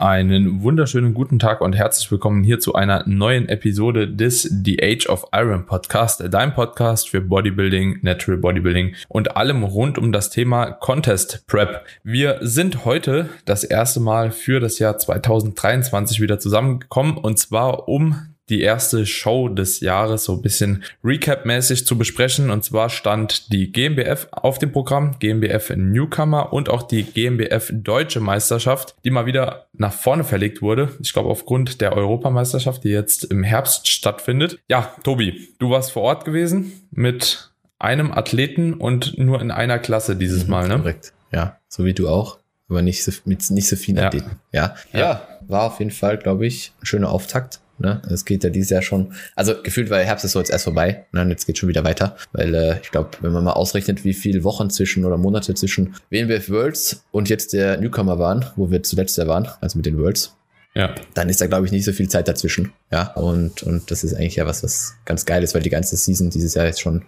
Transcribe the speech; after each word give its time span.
Einen 0.00 0.62
wunderschönen 0.62 1.12
guten 1.12 1.38
Tag 1.38 1.60
und 1.60 1.74
herzlich 1.74 2.10
willkommen 2.10 2.42
hier 2.42 2.58
zu 2.58 2.74
einer 2.74 3.06
neuen 3.06 3.50
Episode 3.50 4.08
des 4.08 4.44
The 4.44 4.82
Age 4.82 5.06
of 5.10 5.26
Iron 5.30 5.66
Podcast, 5.66 6.24
dein 6.30 6.54
Podcast 6.54 7.10
für 7.10 7.20
Bodybuilding, 7.20 7.98
Natural 8.00 8.38
Bodybuilding 8.38 8.94
und 9.08 9.36
allem 9.36 9.62
rund 9.62 9.98
um 9.98 10.10
das 10.10 10.30
Thema 10.30 10.70
Contest 10.70 11.46
Prep. 11.46 11.84
Wir 12.02 12.38
sind 12.40 12.86
heute 12.86 13.28
das 13.44 13.62
erste 13.62 14.00
Mal 14.00 14.30
für 14.30 14.58
das 14.58 14.78
Jahr 14.78 14.96
2023 14.96 16.22
wieder 16.22 16.38
zusammengekommen 16.38 17.18
und 17.18 17.38
zwar 17.38 17.86
um 17.86 18.29
die 18.50 18.60
erste 18.60 19.06
Show 19.06 19.48
des 19.48 19.80
Jahres 19.80 20.24
so 20.24 20.34
ein 20.34 20.42
bisschen 20.42 20.82
Recap-mäßig 21.04 21.86
zu 21.86 21.96
besprechen. 21.96 22.50
Und 22.50 22.64
zwar 22.64 22.90
stand 22.90 23.52
die 23.52 23.72
GmbF 23.72 24.28
auf 24.32 24.58
dem 24.58 24.72
Programm, 24.72 25.18
GmbF 25.18 25.70
Newcomer 25.76 26.52
und 26.52 26.68
auch 26.68 26.82
die 26.82 27.04
GmbF 27.04 27.70
Deutsche 27.72 28.20
Meisterschaft, 28.20 28.96
die 29.04 29.10
mal 29.10 29.26
wieder 29.26 29.66
nach 29.72 29.92
vorne 29.92 30.24
verlegt 30.24 30.60
wurde. 30.60 30.90
Ich 31.00 31.12
glaube 31.12 31.30
aufgrund 31.30 31.80
der 31.80 31.96
Europameisterschaft, 31.96 32.84
die 32.84 32.90
jetzt 32.90 33.24
im 33.24 33.44
Herbst 33.44 33.88
stattfindet. 33.88 34.58
Ja, 34.68 34.94
Tobi, 35.04 35.48
du 35.58 35.70
warst 35.70 35.92
vor 35.92 36.02
Ort 36.02 36.24
gewesen 36.24 36.72
mit 36.90 37.50
einem 37.78 38.12
Athleten 38.12 38.74
und 38.74 39.16
nur 39.16 39.40
in 39.40 39.50
einer 39.50 39.78
Klasse 39.78 40.16
dieses 40.16 40.44
mhm, 40.44 40.50
Mal, 40.50 40.68
ne? 40.68 40.76
Korrekt. 40.76 41.12
Ja, 41.32 41.56
so 41.68 41.84
wie 41.84 41.94
du 41.94 42.08
auch, 42.08 42.38
aber 42.68 42.82
nicht 42.82 43.04
so, 43.04 43.12
mit 43.24 43.48
nicht 43.50 43.68
so 43.68 43.76
vielen 43.76 43.98
Athleten. 43.98 44.40
Ja. 44.52 44.74
ja, 44.92 44.98
ja, 44.98 45.28
war 45.46 45.62
auf 45.62 45.78
jeden 45.78 45.92
Fall, 45.92 46.18
glaube 46.18 46.46
ich, 46.46 46.72
ein 46.82 46.86
schöner 46.86 47.10
Auftakt 47.10 47.60
Ne? 47.80 48.02
Es 48.10 48.26
geht 48.26 48.44
ja 48.44 48.50
dieses 48.50 48.68
Jahr 48.68 48.82
schon, 48.82 49.14
also 49.34 49.54
gefühlt 49.62 49.88
war 49.88 50.00
Herbst 50.00 50.26
ist 50.26 50.32
so 50.32 50.38
jetzt 50.38 50.50
erst 50.50 50.64
vorbei, 50.64 51.06
ne? 51.12 51.22
und 51.22 51.30
jetzt 51.30 51.46
geht 51.46 51.56
schon 51.56 51.68
wieder 51.70 51.82
weiter, 51.82 52.14
weil 52.32 52.54
äh, 52.54 52.78
ich 52.82 52.90
glaube, 52.90 53.10
wenn 53.22 53.32
man 53.32 53.42
mal 53.42 53.54
ausrechnet, 53.54 54.04
wie 54.04 54.12
viele 54.12 54.44
Wochen 54.44 54.68
zwischen 54.68 55.06
oder 55.06 55.16
Monate 55.16 55.54
zwischen 55.54 55.94
WNBF 56.10 56.50
Worlds 56.50 57.06
und 57.10 57.30
jetzt 57.30 57.54
der 57.54 57.80
Newcomer 57.80 58.18
waren, 58.18 58.44
wo 58.56 58.70
wir 58.70 58.82
zuletzt 58.82 59.16
ja 59.16 59.26
waren, 59.26 59.48
also 59.62 59.78
mit 59.78 59.86
den 59.86 59.98
Worlds, 59.98 60.36
ja. 60.74 60.94
dann 61.14 61.30
ist 61.30 61.40
da, 61.40 61.46
glaube 61.46 61.64
ich, 61.64 61.72
nicht 61.72 61.86
so 61.86 61.92
viel 61.92 62.06
Zeit 62.08 62.28
dazwischen. 62.28 62.72
Ja, 62.92 63.14
und, 63.14 63.62
und 63.62 63.90
das 63.90 64.04
ist 64.04 64.12
eigentlich 64.12 64.36
ja 64.36 64.46
was, 64.46 64.62
was 64.62 64.96
ganz 65.06 65.24
geil 65.24 65.42
ist, 65.42 65.54
weil 65.54 65.62
die 65.62 65.70
ganze 65.70 65.96
Season 65.96 66.28
dieses 66.28 66.52
Jahr 66.52 66.66
jetzt 66.66 66.82
schon, 66.82 67.06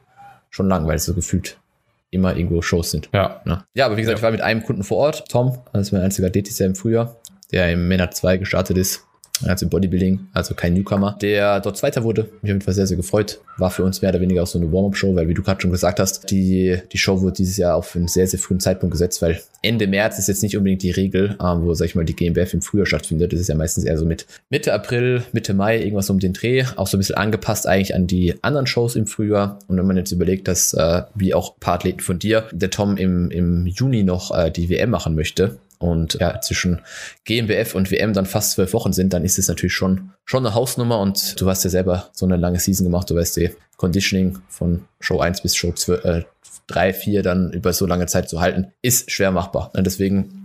schon 0.49 0.69
lang, 0.69 0.87
weil 0.87 0.97
es 0.97 1.05
so 1.05 1.13
gefühlt 1.13 1.59
immer 2.11 2.35
irgendwo 2.35 2.63
Shows 2.63 2.91
sind. 2.91 3.11
Ja. 3.13 3.43
Ja, 3.45 3.67
ja 3.75 3.85
aber 3.85 3.99
wie 3.99 4.01
gesagt, 4.01 4.17
ja. 4.17 4.21
ich 4.21 4.23
war 4.23 4.31
mit 4.31 4.41
einem 4.41 4.63
Kunden 4.63 4.85
vor 4.85 4.97
Ort, 4.97 5.29
Tom, 5.29 5.59
das 5.75 5.89
ist 5.89 5.93
mein 5.93 6.01
einziger 6.01 6.31
dieses 6.31 6.59
Jahr 6.59 6.71
im 6.71 6.77
Frühjahr, 6.77 7.21
der 7.53 7.71
im 7.71 7.89
Männer 7.89 8.11
2 8.11 8.39
gestartet 8.39 8.79
ist 8.79 9.05
also 9.47 9.69
Bodybuilding, 9.69 10.29
also 10.33 10.55
kein 10.55 10.75
Newcomer, 10.75 11.17
der 11.21 11.61
dort 11.61 11.77
Zweiter 11.77 12.05
wurde. 12.05 12.29
Mich 12.43 12.51
habe 12.51 12.65
mich 12.65 12.75
sehr, 12.75 12.87
sehr 12.87 12.97
gefreut. 12.97 13.41
War 13.59 13.71
für 13.71 13.85
uns 13.85 14.03
mehr 14.03 14.11
oder 14.11 14.21
weniger 14.21 14.43
auch 14.43 14.47
so 14.47 14.59
eine 14.59 14.73
Warm-Up-Show, 14.73 15.15
weil 15.15 15.29
wie 15.29 15.35
du 15.35 15.43
gerade 15.43 15.61
schon 15.61 15.71
gesagt 15.71 16.01
hast, 16.01 16.31
die, 16.31 16.79
die 16.93 16.99
Show 16.99 17.21
wurde 17.21 17.35
dieses 17.35 17.57
Jahr 17.57 17.77
auf 17.77 17.95
einen 17.97 18.09
sehr, 18.09 18.27
sehr 18.27 18.39
frühen 18.39 18.61
Zeitpunkt 18.61 18.93
gesetzt, 18.93 19.21
weil 19.23 19.41
Ende 19.63 19.87
März 19.87 20.19
ist 20.19 20.29
jetzt 20.29 20.43
nicht 20.43 20.57
unbedingt 20.57 20.83
die 20.83 20.91
Regel, 20.91 21.37
ähm, 21.41 21.63
wo, 21.63 21.73
sag 21.75 21.87
ich 21.87 21.95
mal, 21.95 22.05
die 22.05 22.17
GmbF 22.17 22.53
im 22.55 22.63
Frühjahr 22.63 22.87
stattfindet. 22.87 23.33
Das 23.33 23.41
ist 23.41 23.49
ja 23.49 23.55
meistens 23.55 23.85
eher 23.85 23.97
so 23.97 24.05
mit 24.05 24.27
Mitte 24.51 24.73
April, 24.73 25.23
Mitte 25.33 25.55
Mai, 25.55 25.79
irgendwas 25.79 26.11
um 26.11 26.19
den 26.19 26.33
Dreh. 26.33 26.65
Auch 26.77 26.89
so 26.89 26.97
ein 26.97 27.01
bisschen 27.01 27.17
angepasst 27.17 27.67
eigentlich 27.67 27.95
an 27.95 28.07
die 28.07 28.35
anderen 28.43 28.67
Shows 28.67 28.97
im 28.97 29.07
Frühjahr. 29.07 29.59
Und 29.69 29.77
wenn 29.77 29.87
man 29.87 29.97
jetzt 29.97 30.11
überlegt, 30.11 30.49
dass, 30.49 30.75
äh, 30.75 31.03
wie 31.15 31.35
auch 31.35 31.55
ein 31.55 31.61
paar 31.61 31.75
Athleten 31.75 32.01
von 32.01 32.19
dir, 32.19 32.49
der 32.53 32.71
Tom 32.71 32.97
im, 32.97 33.31
im 33.31 33.67
Juni 33.67 34.03
noch 34.03 34.37
äh, 34.37 34.51
die 34.51 34.69
WM 34.69 34.91
machen 34.91 35.15
möchte, 35.15 35.59
und 35.83 36.15
ja, 36.21 36.41
zwischen 36.41 36.81
GmbF 37.25 37.75
und 37.75 37.91
WM 37.91 38.13
dann 38.13 38.27
fast 38.27 38.53
zwölf 38.53 38.73
Wochen 38.73 38.93
sind, 38.93 39.13
dann 39.13 39.25
ist 39.25 39.39
es 39.39 39.49
natürlich 39.49 39.75
schon, 39.75 40.13
schon 40.25 40.47
eine 40.47 40.55
Hausnummer 40.55 41.01
und 41.01 41.41
du 41.41 41.49
hast 41.49 41.65
ja 41.65 41.71
selber 41.71 42.11
so 42.13 42.25
eine 42.27 42.37
lange 42.37 42.59
Season 42.59 42.85
gemacht, 42.85 43.11
du 43.11 43.17
weißt 43.17 43.37
die 43.37 43.51
Conditioning 43.77 44.39
von 44.49 44.85
Show 45.01 45.21
1 45.21 45.43
bis 45.43 45.57
Show 45.57 45.73
2, 45.73 45.93
äh, 45.95 46.23
3, 46.69 46.93
4 46.93 47.23
dann 47.23 47.53
über 47.53 47.73
so 47.73 47.87
lange 47.87 48.07
Zeit 48.07 48.29
zu 48.29 48.41
halten, 48.41 48.73
ist 48.81 49.11
schwer 49.11 49.33
machbar. 49.33 49.71
Und 49.75 49.85
deswegen 49.85 50.43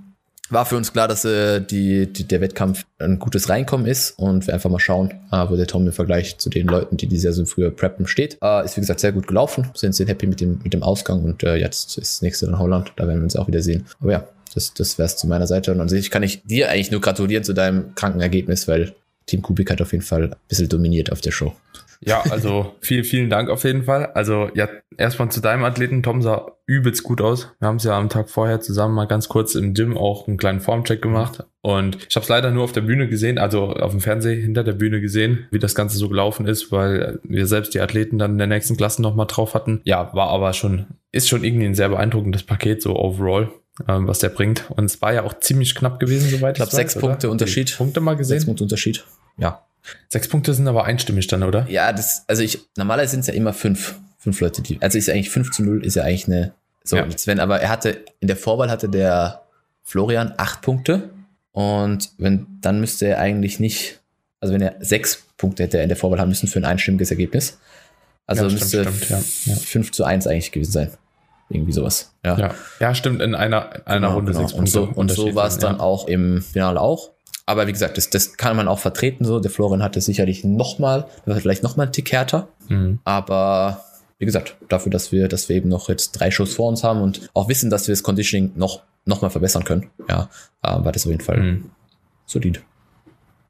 war 0.50 0.66
für 0.66 0.78
uns 0.78 0.94
klar, 0.94 1.08
dass 1.08 1.26
äh, 1.26 1.60
die, 1.62 2.12
die, 2.12 2.24
der 2.24 2.42
Wettkampf 2.42 2.86
ein 3.00 3.20
gutes 3.20 3.50
Reinkommen 3.50 3.86
ist 3.86 4.18
und 4.18 4.48
wir 4.48 4.54
einfach 4.54 4.70
mal 4.70 4.80
schauen, 4.80 5.12
äh, 5.32 5.46
wo 5.50 5.56
der 5.56 5.68
Tom 5.68 5.86
im 5.86 5.92
Vergleich 5.92 6.38
zu 6.38 6.50
den 6.50 6.68
Leuten, 6.68 6.98
die 6.98 7.08
dieses 7.08 7.26
Jahr 7.26 7.34
so 7.34 7.46
früher 7.46 7.70
preppen, 7.70 8.08
steht. 8.08 8.38
Äh, 8.42 8.64
ist 8.64 8.78
wie 8.78 8.82
gesagt 8.82 9.02
sehr 9.02 9.12
gut 9.12 9.28
gelaufen, 9.28 9.70
sind 9.74 9.94
sehr 9.94 10.08
happy 10.08 10.26
mit 10.28 10.40
dem, 10.40 10.60
mit 10.64 10.74
dem 10.74 10.84
Ausgang 10.84 11.24
und 11.24 11.44
äh, 11.44 11.56
jetzt 11.56 11.98
ist 11.98 12.14
das 12.16 12.22
nächste 12.22 12.46
in 12.46 12.58
Holland, 12.58 12.94
da 12.96 13.08
werden 13.08 13.20
wir 13.20 13.24
uns 13.24 13.36
auch 13.36 13.48
wieder 13.48 13.62
sehen. 13.62 13.86
Aber 14.00 14.12
ja, 14.12 14.28
das, 14.50 14.74
das 14.74 14.98
wäre 14.98 15.08
es 15.08 15.18
zu 15.18 15.28
meiner 15.28 15.48
Seite. 15.48 15.72
Und 15.72 15.82
an 15.82 15.90
kann 16.10 16.24
ich 16.24 16.44
dir 16.44 16.70
eigentlich 16.70 16.92
nur 16.92 17.02
gratulieren 17.02 17.44
zu 17.44 17.54
deinem 17.54 17.96
kranken 17.96 18.22
Ergebnis, 18.22 18.68
weil 18.68 18.96
Team 19.26 19.42
Kubik 19.42 19.70
hat 19.70 19.82
auf 19.82 19.92
jeden 19.92 20.04
Fall 20.04 20.24
ein 20.24 20.36
bisschen 20.48 20.70
dominiert 20.70 21.12
auf 21.12 21.22
der 21.22 21.32
Show. 21.32 21.54
Ja, 22.02 22.22
also 22.30 22.76
vielen, 22.82 23.04
vielen 23.04 23.30
Dank 23.30 23.50
auf 23.50 23.64
jeden 23.64 23.84
Fall. 23.84 24.08
Also 24.14 24.50
ja, 24.54 24.70
erstmal 24.98 25.30
zu 25.30 25.42
deinem 25.42 25.64
Athleten. 25.64 26.04
Tom 26.04 26.22
sah 26.22 26.52
übelst 26.66 27.04
gut 27.04 27.22
aus. 27.22 27.52
Wir 27.60 27.68
haben 27.68 27.78
es 27.78 27.84
ja 27.86 27.98
am 27.98 28.10
Tag 28.10 28.30
vorher 28.30 28.60
zusammen 28.62 28.94
mal 28.94 29.08
ganz 29.08 29.30
kurz 29.30 29.56
im 29.56 29.74
Gym 29.74 29.98
auch 29.98 30.28
einen 30.28 30.38
kleinen 30.38 30.60
Formcheck 30.60 31.02
gemacht. 31.02 31.44
Und 31.62 31.98
ich 32.08 32.16
habe 32.16 32.24
es 32.24 32.30
leider 32.30 32.52
nur 32.52 32.64
auf 32.64 32.72
der 32.72 32.82
Bühne 32.82 33.10
gesehen, 33.10 33.38
also 33.38 33.72
auf 33.72 33.92
dem 33.92 34.00
Fernseher 34.00 34.36
hinter 34.36 34.64
der 34.64 34.74
Bühne 34.74 35.02
gesehen, 35.02 35.48
wie 35.52 35.60
das 35.60 35.76
Ganze 35.76 35.98
so 35.98 36.08
gelaufen 36.08 36.46
ist, 36.46 36.72
weil 36.72 37.20
wir 37.24 37.48
selbst 37.48 37.74
die 37.74 37.82
Athleten 37.82 38.18
dann 38.18 38.34
in 38.34 38.38
der 38.38 38.48
nächsten 38.48 38.78
Klasse 38.78 39.02
nochmal 39.02 39.28
drauf 39.28 39.54
hatten. 39.54 39.82
Ja, 39.84 40.14
war 40.14 40.30
aber 40.30 40.54
schon, 40.54 40.86
ist 41.12 41.28
schon 41.28 41.44
irgendwie 41.44 41.66
ein 41.66 41.76
sehr 41.76 41.90
beeindruckendes 41.90 42.44
Paket, 42.44 42.82
so 42.82 42.96
overall 42.96 43.50
ähm, 43.88 44.08
was 44.08 44.20
der 44.20 44.30
bringt. 44.30 44.70
Und 44.72 44.86
es 44.86 45.02
war 45.02 45.14
ja 45.14 45.24
auch 45.24 45.40
ziemlich 45.40 45.76
knapp 45.76 46.00
gewesen, 46.00 46.30
soweit 46.30 46.56
ich 46.56 46.58
glaube. 46.58 46.76
Sechs 46.76 46.96
weiß, 46.96 47.02
Punkte 47.02 47.28
oder? 47.28 47.34
Unterschied. 47.34 47.76
Punkte 47.78 48.00
mal 48.00 48.16
gesehen. 48.16 48.40
Sechs 48.40 48.46
Punkte 48.46 48.64
Unterschied. 48.64 49.04
Ja. 49.38 49.64
Sechs 50.10 50.28
Punkte 50.28 50.54
sind 50.54 50.68
aber 50.68 50.86
einstimmig 50.86 51.28
dann, 51.28 51.44
oder? 51.44 51.66
Ja, 51.70 51.94
das, 51.94 52.24
also 52.28 52.42
ich, 52.44 52.60
normalerweise 52.76 53.12
sind 53.12 53.22
es 53.22 53.28
ja 53.28 53.34
immer 53.34 53.54
fünf, 53.54 53.96
fünf 54.18 54.40
Leute, 54.42 54.62
die, 54.62 54.82
also 54.82 54.98
ist 54.98 55.08
ja 55.08 55.14
eigentlich 55.14 55.30
5 55.30 55.52
zu 55.52 55.64
0, 55.64 55.86
ist 55.86 55.96
ja 55.96 56.04
eigentlich 56.04 56.28
eine, 56.28 56.54
so, 56.84 56.98
ja. 56.98 57.06
Sven, 57.18 57.40
aber 57.40 57.62
er 57.62 57.70
hatte, 57.70 58.04
in 58.20 58.28
der 58.28 58.38
Vorwahl 58.38 58.70
hatte 58.70 58.90
der 58.90 59.44
Florian 59.84 60.34
acht 60.38 60.62
Punkte 60.62 61.10
und 61.52 62.12
wenn, 62.18 62.48
dann 62.62 62.80
müsste 62.80 63.08
er 63.08 63.20
eigentlich 63.20 63.60
nicht, 63.60 64.00
also 64.42 64.54
wenn 64.54 64.62
er 64.62 64.76
sechs 64.80 65.24
Punkte 65.38 65.64
hätte 65.64 65.78
er 65.78 65.84
in 65.84 65.90
der 65.90 65.98
Vorwahl 65.98 66.20
haben 66.20 66.30
müssen 66.30 66.48
für 66.48 66.60
ein 66.60 66.66
einstimmiges 66.66 67.12
Ergebnis. 67.12 67.58
Also 68.26 68.46
ja, 68.46 68.52
müsste 68.52 68.82
stimmt, 68.82 69.04
stimmt, 69.04 69.46
ja. 69.46 69.56
5 69.56 69.92
zu 69.92 70.04
1 70.04 70.28
eigentlich 70.28 70.52
gewesen 70.52 70.72
sein. 70.72 70.92
Irgendwie 71.50 71.72
sowas. 71.72 72.14
Ja, 72.26 72.38
ja. 72.38 72.52
ja 72.80 72.96
stimmt, 72.96 73.22
in 73.22 73.36
einer, 73.36 73.88
einer 73.88 74.08
genau, 74.08 74.16
Runde 74.16 74.34
genau. 74.34 74.54
Und 74.56 74.70
so, 74.70 74.84
und 74.84 75.12
so 75.12 75.34
war 75.36 75.48
es 75.48 75.58
dann 75.58 75.78
ja. 75.78 75.82
auch 75.82 76.08
im 76.08 76.42
Finale 76.42 76.82
auch. 76.82 77.12
Aber 77.46 77.68
wie 77.68 77.72
gesagt, 77.72 77.98
das, 77.98 78.10
das 78.10 78.36
kann 78.36 78.58
man 78.58 78.68
auch 78.68 78.80
vertreten 78.80 79.24
so. 79.24 79.40
Der 79.40 79.50
Florian 79.50 79.82
hatte 79.82 80.02
sicherlich 80.02 80.44
nochmal, 80.44 81.08
vielleicht 81.26 81.64
nochmal 81.64 81.86
einen 81.86 81.94
Tick 81.94 82.12
härter. 82.12 82.50
Mhm. 82.68 83.00
Aber 83.06 83.86
wie 84.20 84.26
gesagt, 84.26 84.58
dafür, 84.68 84.92
dass 84.92 85.14
wir, 85.14 85.30
dass 85.30 85.48
wir 85.48 85.56
eben 85.56 85.70
noch 85.70 85.88
jetzt 85.88 86.12
drei 86.12 86.30
Schuss 86.32 86.54
vor 86.54 86.68
uns 86.68 86.84
haben 86.84 87.02
und 87.02 87.30
auch 87.34 87.48
wissen, 87.48 87.70
dass 87.70 87.88
wir 87.88 87.94
das 87.94 88.04
Conditioning 88.04 88.52
noch, 88.56 88.82
noch 89.06 89.22
mal 89.22 89.30
verbessern 89.30 89.64
können, 89.64 89.90
ja, 90.10 90.30
war 90.62 90.92
das 90.92 91.06
auf 91.06 91.12
jeden 91.12 91.24
Fall 91.24 91.38
mhm. 91.38 91.70
solid. 92.26 92.62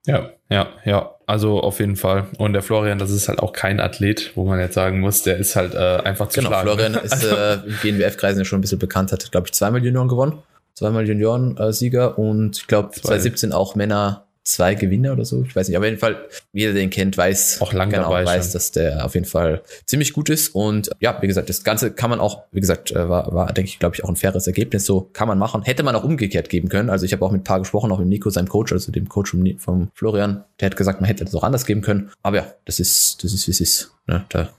Ja, 0.06 0.30
ja, 0.50 0.68
ja. 0.86 1.17
Also 1.28 1.60
auf 1.60 1.82
jeden 1.82 1.98
Fall. 1.98 2.28
Und 2.38 2.54
der 2.54 2.64
Florian, 2.64 3.00
das 3.00 3.12
ist 3.12 3.28
halt 3.28 3.40
auch 3.40 3.52
kein 3.52 3.82
Athlet, 3.82 4.32
wo 4.36 4.46
man 4.46 4.60
jetzt 4.60 4.76
sagen 4.76 5.02
muss, 5.02 5.24
der 5.24 5.38
ist 5.38 5.58
halt 5.58 5.76
äh, 5.76 5.98
einfach 5.98 6.30
zu 6.30 6.40
genau, 6.40 6.50
schlagen. 6.50 6.68
Florian 6.70 6.94
ist 7.04 7.12
also, 7.12 7.28
äh, 7.28 7.54
in 7.66 7.98
GNWF-Kreisen 7.98 8.40
ja 8.40 8.46
schon 8.46 8.60
ein 8.60 8.62
bisschen 8.62 8.80
bekannt, 8.80 9.12
hat, 9.12 9.30
glaube 9.30 9.48
ich, 9.48 9.54
zweimal 9.54 9.84
Junioren 9.84 10.08
gewonnen. 10.08 10.40
Zweimal 10.74 11.06
Junioren-Sieger 11.06 12.18
und 12.18 12.58
ich 12.58 12.68
glaube 12.68 12.92
2017 12.92 13.52
auch 13.52 13.76
Männer 13.76 14.27
zwei 14.48 14.76
Gewinner 14.76 15.14
oder 15.14 15.26
so. 15.26 15.44
Ich 15.44 15.56
weiß 15.56 15.68
nicht, 15.68 15.76
aber 15.76 15.86
auf 15.86 15.90
jeden 15.90 16.00
Fall, 16.00 16.26
jeder, 16.54 16.74
den 16.74 16.90
kennt, 16.90 17.18
weiß, 17.18 17.62
auch 17.62 17.74
lang 17.74 17.90
genau, 17.90 18.12
weiß, 18.12 18.46
schon. 18.46 18.54
dass 18.54 18.72
der 18.72 19.06
auf 19.06 19.14
jeden 19.14 19.26
Fall 19.26 19.62
ziemlich 19.86 20.14
gut 20.14 20.30
ist. 20.30 20.56
Und 20.56 20.90
ja, 21.00 21.22
wie 21.22 21.28
gesagt, 21.28 21.50
das 21.50 21.64
Ganze 21.64 21.92
kann 21.92 22.10
man 22.10 22.20
auch, 22.20 22.44
wie 22.52 22.62
gesagt, 22.62 22.92
äh, 22.92 23.10
war, 23.10 23.34
war 23.34 23.52
denke 23.54 23.70
ich, 23.70 23.80
glaube 23.80 23.96
ich, 23.96 24.04
auch 24.04 24.10
ein 24.10 24.16
faires 24.16 24.48
Ergebnis. 24.48 24.86
So 24.86 25.02
kann 25.02 25.28
man 25.28 25.38
machen. 25.38 25.64
Hätte 25.64 25.84
man 25.84 25.96
auch 25.96 26.04
umgekehrt 26.04 26.50
geben 26.50 26.70
können. 26.70 26.90
Also 26.90 27.06
ich 27.06 27.12
habe 27.12 27.26
auch 27.26 27.32
mit 27.32 27.42
ein 27.42 27.44
paar 27.44 27.60
gesprochen, 27.60 27.92
auch 27.92 28.00
mit 28.00 28.08
Nico, 28.08 28.30
seinem 28.30 28.48
Coach, 28.48 28.72
also 28.72 28.92
dem 28.92 29.10
Coach 29.10 29.36
vom 29.58 29.90
Florian. 29.94 30.46
Der 30.60 30.68
hat 30.68 30.78
gesagt, 30.78 31.02
man 31.02 31.08
hätte 31.08 31.26
das 31.26 31.36
auch 31.36 31.44
anders 31.44 31.66
geben 31.66 31.82
können. 31.82 32.12
Aber 32.24 32.38
ja, 32.38 32.54
das 32.66 32.80
ist, 32.80 33.24
das 33.24 33.34
ist, 33.34 33.48
wie 33.48 33.52
es 33.52 33.62
ist. 33.62 33.92
Ne? 34.08 34.26
Da. 34.30 34.50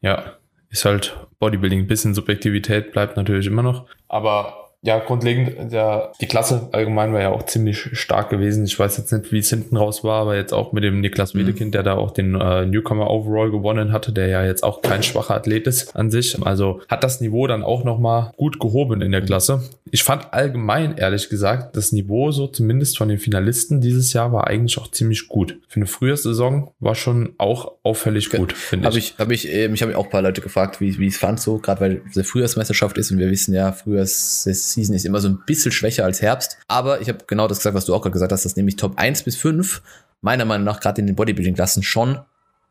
Ja, 0.00 0.36
ist 0.70 0.84
halt 0.84 1.16
Bodybuilding. 1.38 1.80
Ein 1.80 1.86
bisschen 1.86 2.14
Subjektivität 2.14 2.92
bleibt 2.92 3.16
natürlich 3.16 3.46
immer 3.46 3.62
noch. 3.62 3.86
Aber 4.08 4.61
ja, 4.84 4.98
grundlegend, 4.98 5.72
der, 5.72 6.10
die 6.20 6.26
Klasse 6.26 6.68
allgemein 6.72 7.12
war 7.12 7.20
ja 7.20 7.30
auch 7.30 7.44
ziemlich 7.44 7.90
stark 7.92 8.30
gewesen. 8.30 8.64
Ich 8.64 8.76
weiß 8.76 8.96
jetzt 8.96 9.12
nicht, 9.12 9.30
wie 9.30 9.38
es 9.38 9.48
hinten 9.48 9.76
raus 9.76 10.02
war, 10.02 10.22
aber 10.22 10.34
jetzt 10.34 10.52
auch 10.52 10.72
mit 10.72 10.82
dem 10.82 11.00
Niklas 11.00 11.34
mhm. 11.34 11.40
Wedekind, 11.40 11.68
mhm. 11.68 11.72
der 11.72 11.82
da 11.84 11.94
auch 11.94 12.10
den 12.10 12.34
äh, 12.34 12.66
Newcomer 12.66 13.08
Overall 13.08 13.52
gewonnen 13.52 13.92
hatte, 13.92 14.12
der 14.12 14.26
ja 14.26 14.44
jetzt 14.44 14.64
auch 14.64 14.82
kein 14.82 15.04
schwacher 15.04 15.36
Athlet 15.36 15.68
ist 15.68 15.94
an 15.94 16.10
sich. 16.10 16.36
Also 16.44 16.80
hat 16.88 17.04
das 17.04 17.20
Niveau 17.20 17.46
dann 17.46 17.62
auch 17.62 17.84
nochmal 17.84 18.32
gut 18.36 18.58
gehoben 18.58 19.02
in 19.02 19.12
der 19.12 19.22
Klasse. 19.22 19.62
Ich 19.92 20.02
fand 20.02 20.32
allgemein, 20.32 20.96
ehrlich 20.96 21.28
gesagt, 21.28 21.76
das 21.76 21.92
Niveau 21.92 22.32
so 22.32 22.48
zumindest 22.48 22.98
von 22.98 23.08
den 23.08 23.18
Finalisten 23.18 23.80
dieses 23.80 24.12
Jahr 24.12 24.32
war 24.32 24.48
eigentlich 24.48 24.78
auch 24.78 24.90
ziemlich 24.90 25.28
gut. 25.28 25.58
Für 25.68 25.76
eine 25.76 25.86
frühe 25.86 26.16
Saison 26.16 26.72
war 26.80 26.96
schon 26.96 27.34
auch 27.38 27.72
auffällig 27.84 28.30
gut, 28.30 28.52
finde 28.52 28.88
ich. 28.88 28.94
Hab 28.94 28.98
ich. 28.98 29.14
Hab 29.18 29.30
ich, 29.30 29.48
äh, 29.48 29.72
ich 29.72 29.82
habe 29.82 29.96
auch 29.96 30.06
ein 30.06 30.10
paar 30.10 30.22
Leute 30.22 30.40
gefragt, 30.40 30.80
wie, 30.80 30.98
wie 30.98 31.06
es 31.06 31.18
fand 31.18 31.38
so, 31.38 31.58
gerade 31.58 31.80
weil 31.80 32.02
es 32.10 32.16
eine 32.16 32.24
Frühjahrsmeisterschaft 32.24 32.98
ist 32.98 33.12
und 33.12 33.18
wir 33.18 33.30
wissen 33.30 33.54
ja, 33.54 33.70
Frühjahrs 33.70 34.42
Season 34.72 34.94
ist 34.94 35.04
immer 35.04 35.20
so 35.20 35.28
ein 35.28 35.38
bisschen 35.46 35.72
schwächer 35.72 36.04
als 36.04 36.22
Herbst. 36.22 36.58
Aber 36.68 37.00
ich 37.00 37.08
habe 37.08 37.18
genau 37.26 37.48
das 37.48 37.58
gesagt, 37.58 37.74
was 37.74 37.84
du 37.84 37.94
auch 37.94 38.02
gerade 38.02 38.12
gesagt 38.12 38.32
hast, 38.32 38.44
dass 38.44 38.56
nämlich 38.56 38.76
Top 38.76 38.94
1 38.96 39.22
bis 39.22 39.36
5 39.36 39.82
meiner 40.20 40.44
Meinung 40.44 40.64
nach 40.64 40.80
gerade 40.80 41.00
in 41.00 41.06
den 41.06 41.16
Bodybuilding-Klassen 41.16 41.82
schon 41.82 42.18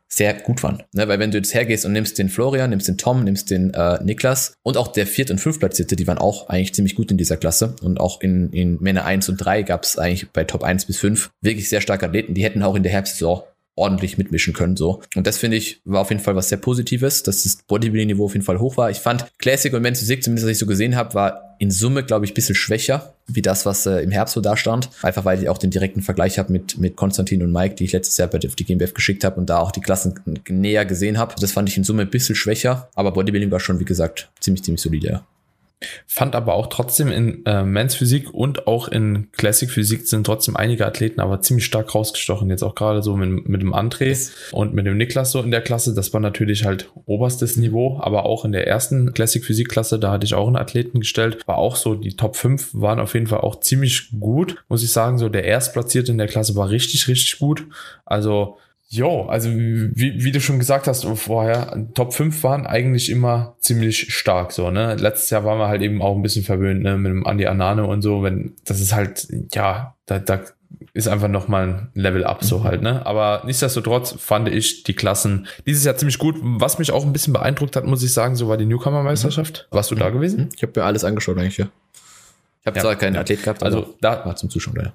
sehr 0.08 0.34
gut 0.34 0.62
waren. 0.62 0.82
Ne? 0.92 1.08
Weil 1.08 1.18
wenn 1.18 1.30
du 1.30 1.38
jetzt 1.38 1.54
hergehst 1.54 1.86
und 1.86 1.92
nimmst 1.92 2.18
den 2.18 2.28
Florian, 2.28 2.70
nimmst 2.70 2.86
den 2.86 2.98
Tom, 2.98 3.24
nimmst 3.24 3.50
den 3.50 3.72
äh, 3.72 4.02
Niklas 4.04 4.54
und 4.62 4.76
auch 4.76 4.88
der 4.88 5.06
viert 5.06 5.30
und 5.30 5.38
fünf 5.38 5.58
Platzierte, 5.58 5.96
die 5.96 6.06
waren 6.06 6.18
auch 6.18 6.48
eigentlich 6.48 6.74
ziemlich 6.74 6.94
gut 6.94 7.10
in 7.10 7.16
dieser 7.16 7.38
Klasse. 7.38 7.76
Und 7.82 7.98
auch 7.98 8.20
in, 8.20 8.50
in 8.52 8.78
Männer 8.80 9.06
1 9.06 9.30
und 9.30 9.38
3 9.38 9.62
gab 9.62 9.84
es 9.84 9.96
eigentlich 9.98 10.30
bei 10.30 10.44
Top 10.44 10.64
1 10.64 10.84
bis 10.84 10.98
5 10.98 11.30
wirklich 11.40 11.68
sehr 11.70 11.80
starke 11.80 12.06
Athleten. 12.06 12.34
Die 12.34 12.44
hätten 12.44 12.62
auch 12.62 12.74
in 12.74 12.82
der 12.82 12.92
Herbstsaison 12.92 13.42
ordentlich 13.74 14.18
mitmischen 14.18 14.52
können. 14.52 14.76
so. 14.76 15.00
Und 15.14 15.26
das 15.26 15.38
finde 15.38 15.56
ich 15.56 15.80
war 15.84 16.02
auf 16.02 16.10
jeden 16.10 16.22
Fall 16.22 16.36
was 16.36 16.50
sehr 16.50 16.58
Positives, 16.58 17.22
dass 17.22 17.44
das 17.44 17.56
Bodybuilding-Niveau 17.66 18.26
auf 18.26 18.34
jeden 18.34 18.44
Fall 18.44 18.58
hoch 18.58 18.76
war. 18.76 18.90
Ich 18.90 18.98
fand 18.98 19.26
Classic 19.38 19.72
und 19.72 19.80
Men's 19.80 20.00
Physik, 20.00 20.22
zumindest 20.22 20.46
was 20.46 20.52
ich 20.52 20.58
so 20.58 20.66
gesehen 20.66 20.94
habe, 20.94 21.14
war 21.14 21.51
in 21.62 21.70
Summe, 21.70 22.02
glaube 22.02 22.24
ich, 22.24 22.32
ein 22.32 22.34
bisschen 22.34 22.56
schwächer, 22.56 23.14
wie 23.28 23.40
das, 23.40 23.64
was 23.66 23.86
äh, 23.86 24.00
im 24.00 24.10
Herbst 24.10 24.34
so 24.34 24.40
da 24.40 24.56
stand. 24.56 24.90
Einfach 25.00 25.24
weil 25.24 25.40
ich 25.40 25.48
auch 25.48 25.58
den 25.58 25.70
direkten 25.70 26.02
Vergleich 26.02 26.40
habe 26.40 26.50
mit, 26.50 26.76
mit 26.76 26.96
Konstantin 26.96 27.40
und 27.40 27.52
Mike, 27.52 27.76
die 27.76 27.84
ich 27.84 27.92
letztes 27.92 28.16
Jahr 28.16 28.26
bei 28.26 28.38
die 28.38 28.64
GmbF 28.64 28.94
geschickt 28.94 29.22
habe 29.22 29.38
und 29.38 29.48
da 29.48 29.60
auch 29.60 29.70
die 29.70 29.80
Klassen 29.80 30.18
näher 30.48 30.84
gesehen 30.84 31.18
habe. 31.18 31.36
Das 31.38 31.52
fand 31.52 31.68
ich 31.68 31.76
in 31.76 31.84
Summe 31.84 32.02
ein 32.02 32.10
bisschen 32.10 32.34
schwächer, 32.34 32.88
aber 32.96 33.12
Bodybuilding 33.12 33.52
war 33.52 33.60
schon, 33.60 33.78
wie 33.78 33.84
gesagt, 33.84 34.28
ziemlich, 34.40 34.64
ziemlich 34.64 34.82
solide. 34.82 35.22
Fand 36.06 36.34
aber 36.34 36.54
auch 36.54 36.68
trotzdem 36.68 37.08
in 37.08 37.44
äh, 37.46 37.64
Men's 37.64 37.94
Physik 37.94 38.32
und 38.32 38.66
auch 38.66 38.88
in 38.88 39.28
Classic 39.32 39.70
Physik 39.70 40.06
sind 40.06 40.24
trotzdem 40.24 40.56
einige 40.56 40.86
Athleten 40.86 41.20
aber 41.20 41.40
ziemlich 41.40 41.64
stark 41.64 41.94
rausgestochen. 41.94 42.50
Jetzt 42.50 42.62
auch 42.62 42.74
gerade 42.74 43.02
so 43.02 43.16
mit, 43.16 43.48
mit 43.48 43.62
dem 43.62 43.74
André 43.74 44.30
und 44.52 44.74
mit 44.74 44.86
dem 44.86 44.96
Niklas 44.96 45.32
so 45.32 45.40
in 45.40 45.50
der 45.50 45.62
Klasse. 45.62 45.94
Das 45.94 46.12
war 46.12 46.20
natürlich 46.20 46.64
halt 46.64 46.90
oberstes 47.06 47.56
Niveau, 47.56 47.98
aber 48.00 48.26
auch 48.26 48.44
in 48.44 48.52
der 48.52 48.66
ersten 48.66 49.12
Classic 49.12 49.44
Physik 49.44 49.68
Klasse, 49.68 49.98
da 49.98 50.10
hatte 50.10 50.24
ich 50.26 50.34
auch 50.34 50.46
einen 50.46 50.56
Athleten 50.56 51.00
gestellt. 51.00 51.38
War 51.46 51.58
auch 51.58 51.76
so, 51.76 51.94
die 51.94 52.16
Top 52.16 52.36
5 52.36 52.70
waren 52.74 53.00
auf 53.00 53.14
jeden 53.14 53.26
Fall 53.26 53.40
auch 53.40 53.60
ziemlich 53.60 54.10
gut, 54.18 54.62
muss 54.68 54.82
ich 54.82 54.92
sagen. 54.92 55.18
So 55.18 55.28
der 55.28 55.44
Erstplatzierte 55.44 56.12
in 56.12 56.18
der 56.18 56.28
Klasse 56.28 56.54
war 56.56 56.70
richtig, 56.70 57.08
richtig 57.08 57.38
gut. 57.38 57.64
Also 58.04 58.58
Jo, 58.92 59.22
also 59.22 59.48
wie, 59.48 60.22
wie 60.22 60.32
du 60.32 60.40
schon 60.42 60.58
gesagt 60.58 60.86
hast 60.86 61.06
vorher, 61.06 61.86
Top 61.94 62.12
5 62.12 62.42
waren 62.42 62.66
eigentlich 62.66 63.08
immer 63.08 63.56
ziemlich 63.58 64.12
stark 64.14 64.52
so, 64.52 64.70
ne? 64.70 64.96
Letztes 64.96 65.30
Jahr 65.30 65.44
waren 65.44 65.58
wir 65.58 65.68
halt 65.68 65.80
eben 65.80 66.02
auch 66.02 66.14
ein 66.14 66.20
bisschen 66.20 66.44
verwöhnt, 66.44 66.82
ne, 66.82 66.98
mit 66.98 67.10
dem 67.10 67.26
Andi 67.26 67.46
Anane 67.46 67.86
und 67.86 68.02
so, 68.02 68.22
wenn, 68.22 68.52
das 68.66 68.80
ist 68.80 68.94
halt, 68.94 69.28
ja, 69.54 69.94
da, 70.04 70.18
da 70.18 70.42
ist 70.92 71.08
einfach 71.08 71.28
nochmal 71.28 71.68
ein 71.68 71.88
Level 71.94 72.22
up 72.24 72.44
so 72.44 72.58
mhm. 72.58 72.64
halt, 72.64 72.82
ne? 72.82 73.06
Aber 73.06 73.44
nichtsdestotrotz 73.46 74.14
fand 74.18 74.50
ich 74.50 74.82
die 74.82 74.92
Klassen 74.92 75.46
dieses 75.64 75.84
Jahr 75.84 75.96
ziemlich 75.96 76.18
gut. 76.18 76.36
Was 76.42 76.78
mich 76.78 76.92
auch 76.92 77.06
ein 77.06 77.14
bisschen 77.14 77.32
beeindruckt 77.32 77.76
hat, 77.76 77.86
muss 77.86 78.02
ich 78.02 78.12
sagen, 78.12 78.36
so 78.36 78.46
war 78.48 78.58
die 78.58 78.66
Newcomer-Meisterschaft. 78.66 79.68
Mhm. 79.70 79.74
Warst 79.74 79.90
du 79.90 79.94
da 79.94 80.10
mhm. 80.10 80.14
gewesen? 80.14 80.48
Ich 80.54 80.62
habe 80.62 80.78
mir 80.78 80.84
alles 80.84 81.04
angeschaut 81.04 81.38
eigentlich, 81.38 81.56
ja. 81.56 81.68
Ich 82.60 82.66
habe 82.66 82.76
ja, 82.76 82.82
zwar 82.82 82.96
keinen 82.96 83.14
ja. 83.14 83.22
Athlet 83.22 83.42
gehabt, 83.42 83.62
also 83.62 83.94
da 84.02 84.22
war 84.26 84.36
zum 84.36 84.50
Zuschauen, 84.50 84.76
ja. 84.76 84.92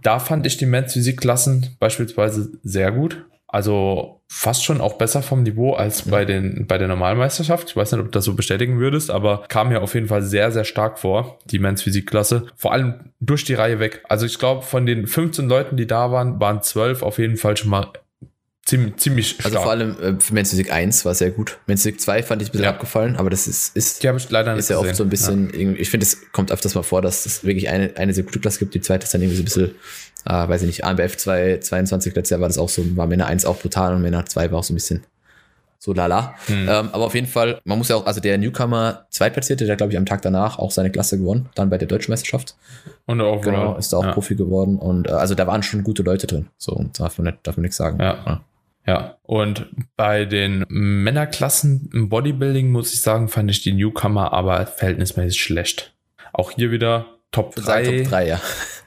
Da 0.00 0.20
fand 0.20 0.46
ich 0.46 0.58
die 0.58 0.66
Men's 0.66 0.92
Physik 0.92 1.20
Klassen 1.20 1.74
beispielsweise 1.80 2.52
sehr 2.62 2.92
gut. 2.92 3.24
Also 3.52 4.22
fast 4.28 4.64
schon 4.64 4.80
auch 4.80 4.94
besser 4.94 5.20
vom 5.20 5.42
Niveau 5.42 5.74
als 5.74 6.08
bei, 6.08 6.24
den, 6.24 6.66
bei 6.66 6.78
der 6.78 6.88
Normalmeisterschaft. 6.88 7.68
Ich 7.68 7.76
weiß 7.76 7.92
nicht, 7.92 8.00
ob 8.00 8.06
du 8.06 8.12
das 8.12 8.24
so 8.24 8.32
bestätigen 8.32 8.80
würdest, 8.80 9.10
aber 9.10 9.44
kam 9.48 9.68
mir 9.68 9.82
auf 9.82 9.92
jeden 9.92 10.08
Fall 10.08 10.22
sehr, 10.22 10.50
sehr 10.50 10.64
stark 10.64 10.98
vor, 10.98 11.38
die 11.44 11.58
Men's 11.58 11.82
Physikklasse. 11.82 12.46
Vor 12.56 12.72
allem 12.72 13.12
durch 13.20 13.44
die 13.44 13.52
Reihe 13.52 13.78
weg. 13.78 14.02
Also 14.08 14.24
ich 14.24 14.38
glaube, 14.38 14.62
von 14.62 14.86
den 14.86 15.06
15 15.06 15.50
Leuten, 15.50 15.76
die 15.76 15.86
da 15.86 16.10
waren, 16.10 16.40
waren 16.40 16.62
12 16.62 17.02
auf 17.02 17.18
jeden 17.18 17.36
Fall 17.36 17.58
schon 17.58 17.68
mal 17.68 17.92
ziemlich, 18.64 18.96
ziemlich 18.96 19.28
stark. 19.28 19.46
Also 19.46 19.58
vor 19.60 19.70
allem 19.70 20.00
äh, 20.00 20.18
für 20.18 20.32
Men's 20.32 20.48
Physik 20.48 20.72
1 20.72 21.04
war 21.04 21.14
sehr 21.14 21.30
gut. 21.30 21.58
Men's 21.66 21.82
Physik 21.82 22.00
2 22.00 22.22
fand 22.22 22.40
ich 22.40 22.48
ein 22.48 22.52
bisschen 22.52 22.64
ja. 22.64 22.70
abgefallen, 22.70 23.16
aber 23.16 23.28
das 23.28 23.46
ist, 23.46 23.76
ist, 23.76 24.02
die 24.02 24.08
ich 24.08 24.30
leider 24.30 24.56
ist 24.56 24.70
ja 24.70 24.78
oft 24.78 24.96
so 24.96 25.02
ein 25.02 25.10
bisschen, 25.10 25.50
ja. 25.54 25.78
ich 25.78 25.90
finde, 25.90 26.06
es 26.06 26.32
kommt 26.32 26.50
öfters 26.50 26.74
mal 26.74 26.82
vor, 26.82 27.02
dass 27.02 27.26
es 27.26 27.44
wirklich 27.44 27.68
eine, 27.68 27.98
eine 27.98 28.14
sehr 28.14 28.24
gute 28.24 28.40
Klasse 28.40 28.60
gibt, 28.60 28.74
die 28.74 28.80
zweite 28.80 29.04
ist 29.04 29.12
dann 29.12 29.20
irgendwie 29.20 29.36
so 29.36 29.42
ein 29.42 29.44
bisschen 29.44 29.74
äh, 30.24 30.48
weiß 30.48 30.62
ich 30.62 30.66
nicht, 30.66 30.84
AMBF 30.84 31.16
2, 31.16 31.58
22 31.58 32.14
letztes 32.14 32.30
Jahr 32.30 32.40
war 32.40 32.48
das 32.48 32.58
auch 32.58 32.68
so, 32.68 32.96
war 32.96 33.06
Männer 33.06 33.26
1 33.26 33.44
auch 33.44 33.58
brutal 33.58 33.94
und 33.94 34.02
Männer 34.02 34.26
2 34.26 34.50
war 34.50 34.60
auch 34.60 34.64
so 34.64 34.72
ein 34.72 34.76
bisschen 34.76 35.04
so 35.78 35.92
lala. 35.92 36.34
Hm. 36.46 36.68
Ähm, 36.68 36.88
aber 36.92 37.06
auf 37.06 37.14
jeden 37.14 37.26
Fall, 37.26 37.60
man 37.64 37.76
muss 37.76 37.88
ja 37.88 37.96
auch, 37.96 38.06
also 38.06 38.20
der 38.20 38.38
Newcomer 38.38 39.06
Zweitplatzierte, 39.10 39.66
der 39.66 39.74
glaube 39.74 39.92
ich 39.92 39.98
am 39.98 40.06
Tag 40.06 40.22
danach 40.22 40.58
auch 40.60 40.70
seine 40.70 40.92
Klasse 40.92 41.18
gewonnen, 41.18 41.48
dann 41.56 41.70
bei 41.70 41.78
der 41.78 41.88
Deutschen 41.88 42.12
Meisterschaft. 42.12 42.54
Und 43.06 43.20
auch 43.20 43.40
genau, 43.40 43.76
ist 43.76 43.92
da 43.92 43.96
auch 43.96 44.04
ja. 44.04 44.12
Profi 44.12 44.36
geworden 44.36 44.78
und 44.78 45.08
äh, 45.08 45.12
also 45.12 45.34
da 45.34 45.46
waren 45.48 45.64
schon 45.64 45.82
gute 45.82 46.04
Leute 46.04 46.28
drin. 46.28 46.46
So, 46.56 46.72
und 46.72 47.00
darf 47.00 47.18
man 47.18 47.26
nicht, 47.26 47.38
darf 47.42 47.56
man 47.56 47.62
nichts 47.62 47.76
sagen. 47.76 47.98
Ja. 48.00 48.16
ja. 48.24 48.40
Ja, 48.84 49.16
und 49.22 49.66
bei 49.96 50.24
den 50.24 50.64
Männerklassen 50.68 51.88
im 51.92 52.08
Bodybuilding 52.08 52.70
muss 52.70 52.92
ich 52.92 53.00
sagen, 53.00 53.28
fand 53.28 53.48
ich 53.50 53.62
die 53.62 53.72
Newcomer 53.72 54.32
aber 54.32 54.66
verhältnismäßig 54.66 55.40
schlecht. 55.40 55.94
Auch 56.32 56.50
hier 56.50 56.72
wieder 56.72 57.06
Top 57.32 57.54
3. 57.56 57.84
Top 57.84 58.08
3, 58.10 58.26
ja. 58.28 58.40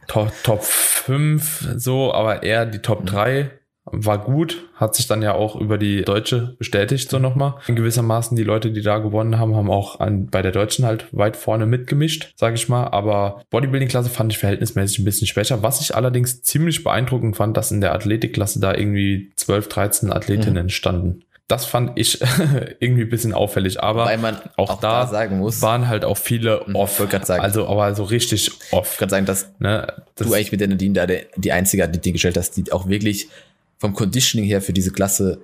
Top, 0.08 0.32
Top 0.44 0.64
5 0.64 1.74
so, 1.76 2.14
aber 2.14 2.44
eher 2.44 2.66
die 2.66 2.80
Top 2.80 3.06
3 3.06 3.52
war 3.86 4.18
gut, 4.18 4.68
hat 4.76 4.96
sich 4.96 5.06
dann 5.06 5.22
ja 5.22 5.36
auch 5.36 5.56
über 5.56 5.78
die 5.78 6.02
Deutsche 6.02 6.56
bestätigt, 6.58 7.10
so 7.10 7.20
nochmal. 7.20 7.56
In 7.68 7.76
gewissermaßen 7.76 8.36
die 8.36 8.44
Leute, 8.44 8.72
die 8.72 8.82
da 8.82 8.98
gewonnen 8.98 9.38
haben, 9.38 9.56
haben 9.56 9.70
auch 9.70 10.00
an, 10.00 10.28
bei 10.28 10.42
der 10.42 10.52
Deutschen 10.52 10.86
halt 10.86 11.06
weit 11.12 11.38
vorne 11.38 11.68
mitgemischt, 11.68 12.34
sage 12.36 12.56
ich 12.56 12.68
mal. 12.68 12.88
Aber 12.88 13.44
Bodybuilding-Klasse 13.52 14.10
fand 14.10 14.34
ich 14.34 14.40
verhältnismäßig 14.40 15.00
ein 15.00 15.06
bisschen 15.06 15.28
schwächer. 15.28 15.62
Was 15.62 15.82
ich 15.82 15.96
allerdings 15.96 16.42
ziemlich 16.42 16.84
beeindruckend 16.84 17.36
fand, 17.36 17.58
dass 17.58 17.72
in 17.72 17.82
der 17.82 17.94
Athletikklasse 17.94 18.60
da 18.60 18.74
irgendwie 18.74 19.32
12, 19.36 19.70
13 19.70 20.12
Athletinnen 20.12 20.66
mhm. 20.66 20.70
standen. 20.70 21.24
Das 21.48 21.66
fand 21.66 21.92
ich 21.96 22.22
irgendwie 22.80 23.04
ein 23.04 23.10
bisschen 23.10 23.34
auffällig, 23.34 23.82
aber 23.82 24.06
Weil 24.06 24.18
man 24.18 24.38
auch, 24.58 24.72
auch 24.72 24.80
da, 24.80 25.02
da, 25.02 25.08
sagen 25.08 25.38
muss, 25.38 25.62
waren 25.62 25.88
halt 25.88 26.04
auch 26.04 26.18
viele 26.18 26.64
mhm, 26.66 26.76
off. 26.76 26.98
Sagen, 26.98 27.44
also, 27.44 27.68
aber 27.68 27.94
so 27.94 28.04
richtig 28.04 28.52
off. 28.72 28.94
Ich 28.94 28.98
kann 28.98 29.10
sagen, 29.10 29.26
dass 29.28 29.52
ne, 29.60 29.94
das 30.16 30.28
du 30.28 30.34
eigentlich 30.34 30.52
mit 30.52 30.62
der 30.62 30.70
Nadine 30.70 30.94
da 30.94 31.06
die, 31.06 31.22
die 31.36 31.52
einzige 31.52 31.88
die 31.88 32.12
gestellt 32.12 32.38
hast, 32.38 32.58
die 32.58 32.72
auch 32.72 32.88
wirklich 32.88 33.30
vom 33.78 33.94
Conditioning 33.94 34.48
her 34.48 34.62
für 34.62 34.74
diese 34.74 34.92
Klasse 34.92 35.40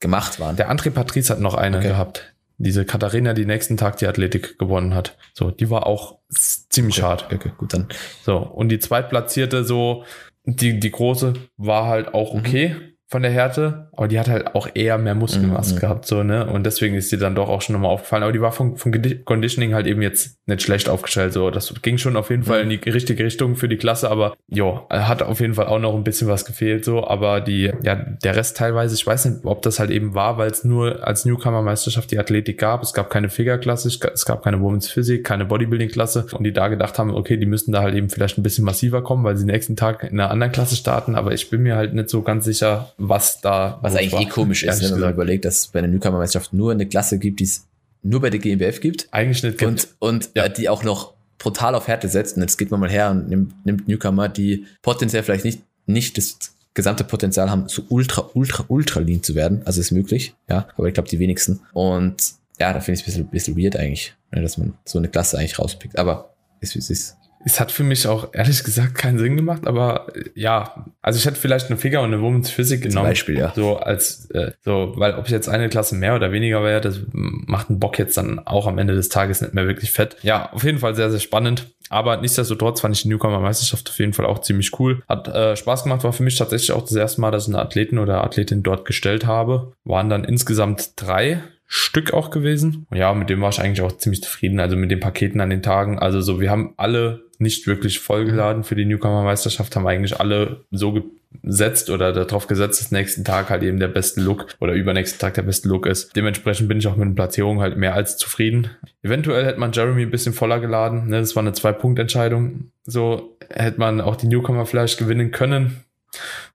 gemacht 0.00 0.38
waren. 0.38 0.56
Der 0.56 0.70
André 0.70 0.90
Patrice 0.90 1.32
hat 1.32 1.40
noch 1.40 1.54
eine 1.54 1.78
okay. 1.78 1.88
gehabt. 1.88 2.34
Diese 2.58 2.84
Katharina, 2.84 3.32
die 3.32 3.46
nächsten 3.46 3.78
Tag 3.78 3.96
die 3.96 4.06
Athletik 4.06 4.58
gewonnen 4.58 4.94
hat. 4.94 5.16
So, 5.32 5.50
die 5.50 5.70
war 5.70 5.86
auch 5.86 6.18
ziemlich 6.28 6.98
okay. 6.98 7.06
hart. 7.06 7.32
Okay, 7.32 7.52
gut, 7.56 7.72
dann. 7.72 7.88
So, 8.22 8.36
und 8.36 8.68
die 8.68 8.78
zweitplatzierte 8.78 9.64
so, 9.64 10.04
die, 10.44 10.78
die 10.78 10.90
große 10.90 11.32
war 11.56 11.86
halt 11.86 12.12
auch 12.12 12.34
mhm. 12.34 12.40
okay. 12.40 12.68
Mhm 12.68 12.91
von 13.12 13.20
der 13.20 13.30
Härte, 13.30 13.88
aber 13.92 14.08
die 14.08 14.18
hat 14.18 14.26
halt 14.26 14.54
auch 14.54 14.70
eher 14.72 14.96
mehr 14.96 15.14
Muskelmasse 15.14 15.74
mhm. 15.74 15.80
gehabt, 15.80 16.06
so, 16.06 16.22
ne? 16.22 16.46
Und 16.46 16.64
deswegen 16.64 16.94
ist 16.94 17.10
sie 17.10 17.18
dann 17.18 17.34
doch 17.34 17.50
auch 17.50 17.60
schon 17.60 17.74
nochmal 17.74 17.90
aufgefallen. 17.90 18.22
Aber 18.22 18.32
die 18.32 18.40
war 18.40 18.52
vom, 18.52 18.78
vom 18.78 18.90
Conditioning 19.26 19.74
halt 19.74 19.86
eben 19.86 20.00
jetzt 20.00 20.38
nicht 20.46 20.62
schlecht 20.62 20.88
aufgestellt, 20.88 21.34
so. 21.34 21.50
Das 21.50 21.74
ging 21.82 21.98
schon 21.98 22.16
auf 22.16 22.30
jeden 22.30 22.44
Fall 22.44 22.64
mhm. 22.64 22.70
in 22.70 22.80
die 22.80 22.88
richtige 22.88 23.22
Richtung 23.22 23.54
für 23.56 23.68
die 23.68 23.76
Klasse, 23.76 24.10
aber 24.10 24.34
jo, 24.48 24.86
hat 24.88 25.22
auf 25.22 25.40
jeden 25.40 25.52
Fall 25.52 25.66
auch 25.66 25.78
noch 25.78 25.94
ein 25.94 26.04
bisschen 26.04 26.26
was 26.26 26.46
gefehlt, 26.46 26.86
so. 26.86 27.06
Aber 27.06 27.42
die, 27.42 27.70
ja, 27.82 27.96
der 27.96 28.34
Rest 28.34 28.56
teilweise, 28.56 28.94
ich 28.94 29.06
weiß 29.06 29.26
nicht, 29.26 29.44
ob 29.44 29.60
das 29.60 29.78
halt 29.78 29.90
eben 29.90 30.14
war, 30.14 30.38
weil 30.38 30.50
es 30.50 30.64
nur 30.64 31.06
als 31.06 31.26
Newcomer-Meisterschaft 31.26 32.10
die 32.12 32.18
Athletik 32.18 32.56
gab. 32.56 32.82
Es 32.82 32.94
gab 32.94 33.10
keine 33.10 33.28
Figure-Klasse, 33.28 33.88
es 33.88 34.24
gab 34.24 34.42
keine 34.42 34.58
Women's 34.62 34.88
Physik, 34.88 35.22
keine 35.22 35.44
Bodybuilding-Klasse 35.44 36.28
und 36.32 36.44
die 36.44 36.54
da 36.54 36.68
gedacht 36.68 36.98
haben, 36.98 37.14
okay, 37.14 37.36
die 37.36 37.44
müssten 37.44 37.72
da 37.72 37.82
halt 37.82 37.94
eben 37.94 38.08
vielleicht 38.08 38.38
ein 38.38 38.42
bisschen 38.42 38.64
massiver 38.64 39.02
kommen, 39.02 39.22
weil 39.22 39.36
sie 39.36 39.44
nächsten 39.44 39.76
Tag 39.76 40.02
in 40.02 40.18
einer 40.18 40.30
anderen 40.30 40.50
Klasse 40.50 40.76
starten, 40.76 41.14
aber 41.14 41.34
ich 41.34 41.50
bin 41.50 41.62
mir 41.62 41.76
halt 41.76 41.92
nicht 41.92 42.08
so 42.08 42.22
ganz 42.22 42.46
sicher, 42.46 42.88
was 43.08 43.40
da. 43.40 43.78
Was 43.82 43.96
eigentlich 43.96 44.12
war. 44.12 44.20
eh 44.22 44.26
komisch 44.26 44.62
ist, 44.62 44.82
wenn 44.82 45.00
man 45.00 45.12
überlegt, 45.12 45.44
dass 45.44 45.60
es 45.60 45.66
bei 45.68 45.80
der 45.80 45.90
Newcomer-Meisterschaft 45.90 46.52
nur 46.52 46.72
eine 46.72 46.86
Klasse 46.86 47.18
gibt, 47.18 47.40
die 47.40 47.44
es 47.44 47.66
nur 48.02 48.20
bei 48.20 48.30
der 48.30 48.38
GmbF 48.38 48.80
gibt. 48.80 49.08
Eigentlich 49.10 49.42
nicht 49.42 49.58
gibt. 49.58 49.70
Und, 49.70 49.88
und 49.98 50.30
ja. 50.34 50.44
äh, 50.44 50.52
die 50.52 50.68
auch 50.68 50.84
noch 50.84 51.14
brutal 51.38 51.74
auf 51.74 51.88
Härte 51.88 52.08
setzt. 52.08 52.36
Und 52.36 52.42
jetzt 52.42 52.56
geht 52.56 52.70
man 52.70 52.80
mal 52.80 52.90
her 52.90 53.10
und 53.10 53.28
nimmt, 53.28 53.66
nimmt 53.66 53.88
Newcomer, 53.88 54.28
die 54.28 54.66
potenziell 54.82 55.22
vielleicht 55.22 55.44
nicht, 55.44 55.62
nicht 55.86 56.16
das 56.16 56.38
gesamte 56.74 57.04
Potenzial 57.04 57.50
haben, 57.50 57.68
so 57.68 57.82
ultra, 57.88 58.30
ultra, 58.34 58.64
ultra 58.68 59.00
lean 59.00 59.22
zu 59.22 59.34
werden. 59.34 59.62
Also 59.64 59.80
ist 59.80 59.90
möglich, 59.90 60.34
ja. 60.48 60.68
Aber 60.76 60.86
ich 60.86 60.94
glaube, 60.94 61.08
die 61.08 61.18
wenigsten. 61.18 61.60
Und 61.72 62.34
ja, 62.58 62.72
da 62.72 62.80
finde 62.80 63.00
ich 63.00 63.06
es 63.06 63.16
ein 63.16 63.26
bisschen, 63.26 63.54
bisschen 63.54 63.62
weird 63.62 63.76
eigentlich, 63.76 64.14
ne, 64.30 64.42
dass 64.42 64.58
man 64.58 64.74
so 64.84 64.98
eine 64.98 65.08
Klasse 65.08 65.38
eigentlich 65.38 65.58
rauspickt. 65.58 65.98
Aber 65.98 66.34
ist 66.60 66.74
wie 66.74 66.78
es 66.78 66.90
ist 66.90 67.16
es 67.44 67.60
hat 67.60 67.72
für 67.72 67.82
mich 67.82 68.06
auch 68.06 68.28
ehrlich 68.32 68.62
gesagt 68.64 68.94
keinen 68.94 69.18
Sinn 69.18 69.36
gemacht, 69.36 69.66
aber 69.66 70.06
äh, 70.14 70.24
ja, 70.34 70.86
also 71.00 71.18
ich 71.18 71.26
hätte 71.26 71.40
vielleicht 71.40 71.66
eine 71.66 71.76
Figure 71.76 72.02
und 72.02 72.12
eine 72.12 72.22
Women's 72.22 72.50
Physik 72.50 72.82
genommen. 72.82 73.06
Zum 73.06 73.10
Beispiel, 73.10 73.38
ja. 73.38 73.52
So 73.54 73.76
als, 73.78 74.30
äh, 74.30 74.52
so, 74.64 74.92
weil 74.96 75.14
ob 75.14 75.28
jetzt 75.28 75.48
eine 75.48 75.68
Klasse 75.68 75.94
mehr 75.94 76.14
oder 76.14 76.32
weniger 76.32 76.62
wäre, 76.62 76.80
das 76.80 77.00
macht 77.12 77.70
einen 77.70 77.80
Bock 77.80 77.98
jetzt 77.98 78.16
dann 78.16 78.38
auch 78.40 78.66
am 78.66 78.78
Ende 78.78 78.94
des 78.94 79.08
Tages 79.08 79.40
nicht 79.40 79.54
mehr 79.54 79.66
wirklich 79.66 79.90
fett. 79.90 80.16
Ja, 80.22 80.52
auf 80.52 80.64
jeden 80.64 80.78
Fall 80.78 80.94
sehr, 80.94 81.10
sehr 81.10 81.20
spannend. 81.20 81.66
Aber 81.88 82.16
nichtsdestotrotz 82.16 82.80
fand 82.80 82.96
ich 82.96 83.02
die 83.02 83.08
Newcomer-Meisterschaft 83.08 83.90
auf 83.90 83.98
jeden 83.98 84.14
Fall 84.14 84.24
auch 84.24 84.38
ziemlich 84.38 84.78
cool. 84.80 85.02
Hat 85.08 85.28
äh, 85.28 85.56
Spaß 85.56 85.82
gemacht, 85.82 86.04
war 86.04 86.14
für 86.14 86.22
mich 86.22 86.38
tatsächlich 86.38 86.72
auch 86.72 86.82
das 86.82 86.94
erste 86.94 87.20
Mal, 87.20 87.30
dass 87.30 87.46
ich 87.46 87.54
einen 87.54 87.62
Athleten 87.62 87.98
oder 87.98 88.24
Athletin 88.24 88.62
dort 88.62 88.86
gestellt 88.86 89.26
habe. 89.26 89.72
Waren 89.84 90.08
dann 90.08 90.24
insgesamt 90.24 90.92
drei 90.96 91.42
Stück 91.66 92.14
auch 92.14 92.30
gewesen. 92.30 92.86
Ja, 92.94 93.12
mit 93.12 93.28
dem 93.30 93.40
war 93.40 93.50
ich 93.50 93.60
eigentlich 93.60 93.82
auch 93.82 93.96
ziemlich 93.96 94.22
zufrieden. 94.22 94.60
Also 94.60 94.76
mit 94.76 94.90
den 94.90 95.00
Paketen 95.00 95.40
an 95.40 95.50
den 95.50 95.62
Tagen. 95.62 95.98
Also 95.98 96.20
so, 96.20 96.40
wir 96.40 96.50
haben 96.50 96.72
alle 96.76 97.24
nicht 97.42 97.66
wirklich 97.66 98.00
vollgeladen 98.00 98.64
für 98.64 98.74
die 98.74 98.84
Newcomer-Meisterschaft, 98.84 99.76
haben 99.76 99.86
eigentlich 99.86 100.18
alle 100.18 100.64
so 100.70 101.10
gesetzt 101.42 101.90
oder 101.90 102.12
darauf 102.12 102.46
gesetzt, 102.46 102.80
dass 102.80 102.90
nächsten 102.90 103.24
Tag 103.24 103.50
halt 103.50 103.62
eben 103.62 103.78
der 103.78 103.88
beste 103.88 104.20
Look 104.20 104.46
oder 104.60 104.72
übernächsten 104.74 105.18
Tag 105.18 105.34
der 105.34 105.42
beste 105.42 105.68
Look 105.68 105.86
ist. 105.86 106.14
Dementsprechend 106.14 106.68
bin 106.68 106.78
ich 106.78 106.86
auch 106.86 106.96
mit 106.96 107.06
den 107.06 107.14
Platzierungen 107.14 107.60
halt 107.60 107.76
mehr 107.76 107.94
als 107.94 108.16
zufrieden. 108.16 108.70
Eventuell 109.02 109.44
hätte 109.44 109.60
man 109.60 109.72
Jeremy 109.72 110.02
ein 110.02 110.10
bisschen 110.10 110.32
voller 110.32 110.60
geladen. 110.60 111.08
Ne? 111.08 111.20
Das 111.20 111.34
war 111.34 111.42
eine 111.42 111.52
Zwei-Punkt-Entscheidung. 111.52 112.70
So 112.84 113.36
hätte 113.48 113.78
man 113.78 114.00
auch 114.00 114.16
die 114.16 114.26
Newcomer 114.28 114.66
vielleicht 114.66 114.98
gewinnen 114.98 115.30
können. 115.30 115.84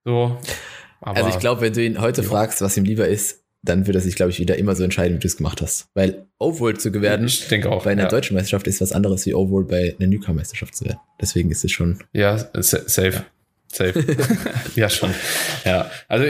So, 0.06 0.38
Aber 1.01 1.17
also 1.17 1.29
ich 1.29 1.39
glaube, 1.39 1.62
wenn 1.62 1.74
du 1.74 1.84
ihn 1.84 2.00
heute 2.00 2.22
jo. 2.22 2.29
fragst, 2.29 2.62
was 2.62 2.77
ihm 2.77 2.86
lieber 2.86 3.08
ist, 3.08 3.44
dann 3.64 3.88
wird 3.88 3.96
er 3.96 4.02
sich, 4.02 4.16
glaube 4.16 4.32
ich, 4.32 4.40
wieder 4.40 4.58
immer 4.58 4.76
so 4.76 4.84
entscheiden, 4.84 5.18
wie 5.18 5.20
du 5.20 5.28
es 5.28 5.38
gemacht 5.38 5.62
hast. 5.62 5.88
Weil 5.94 6.28
Overworld 6.40 6.80
zu 6.80 6.94
werden 7.02 7.28
ich 7.28 7.48
denke 7.48 7.70
auch, 7.72 7.84
bei 7.84 7.92
einer 7.92 8.04
ja. 8.04 8.10
deutschen 8.10 8.36
Meisterschaft 8.36 8.68
ist 8.68 8.82
was 8.82 8.92
anderes 8.92 9.26
wie 9.26 9.34
Overworld 9.34 9.68
bei 9.68 9.96
einer 10.00 10.08
Newcomer-Meisterschaft 10.10 10.76
zu 10.76 10.86
werden. 10.86 11.00
Deswegen 11.20 11.52
ist 11.52 11.64
es 11.66 11.72
schon. 11.72 12.00
Ja, 12.14 12.38
safe. 12.38 13.10
Ja. 13.10 13.26
Safe. 13.70 14.02
ja, 14.76 14.90
schon. 14.90 15.14
Ja. 15.66 15.92
Also, 16.08 16.26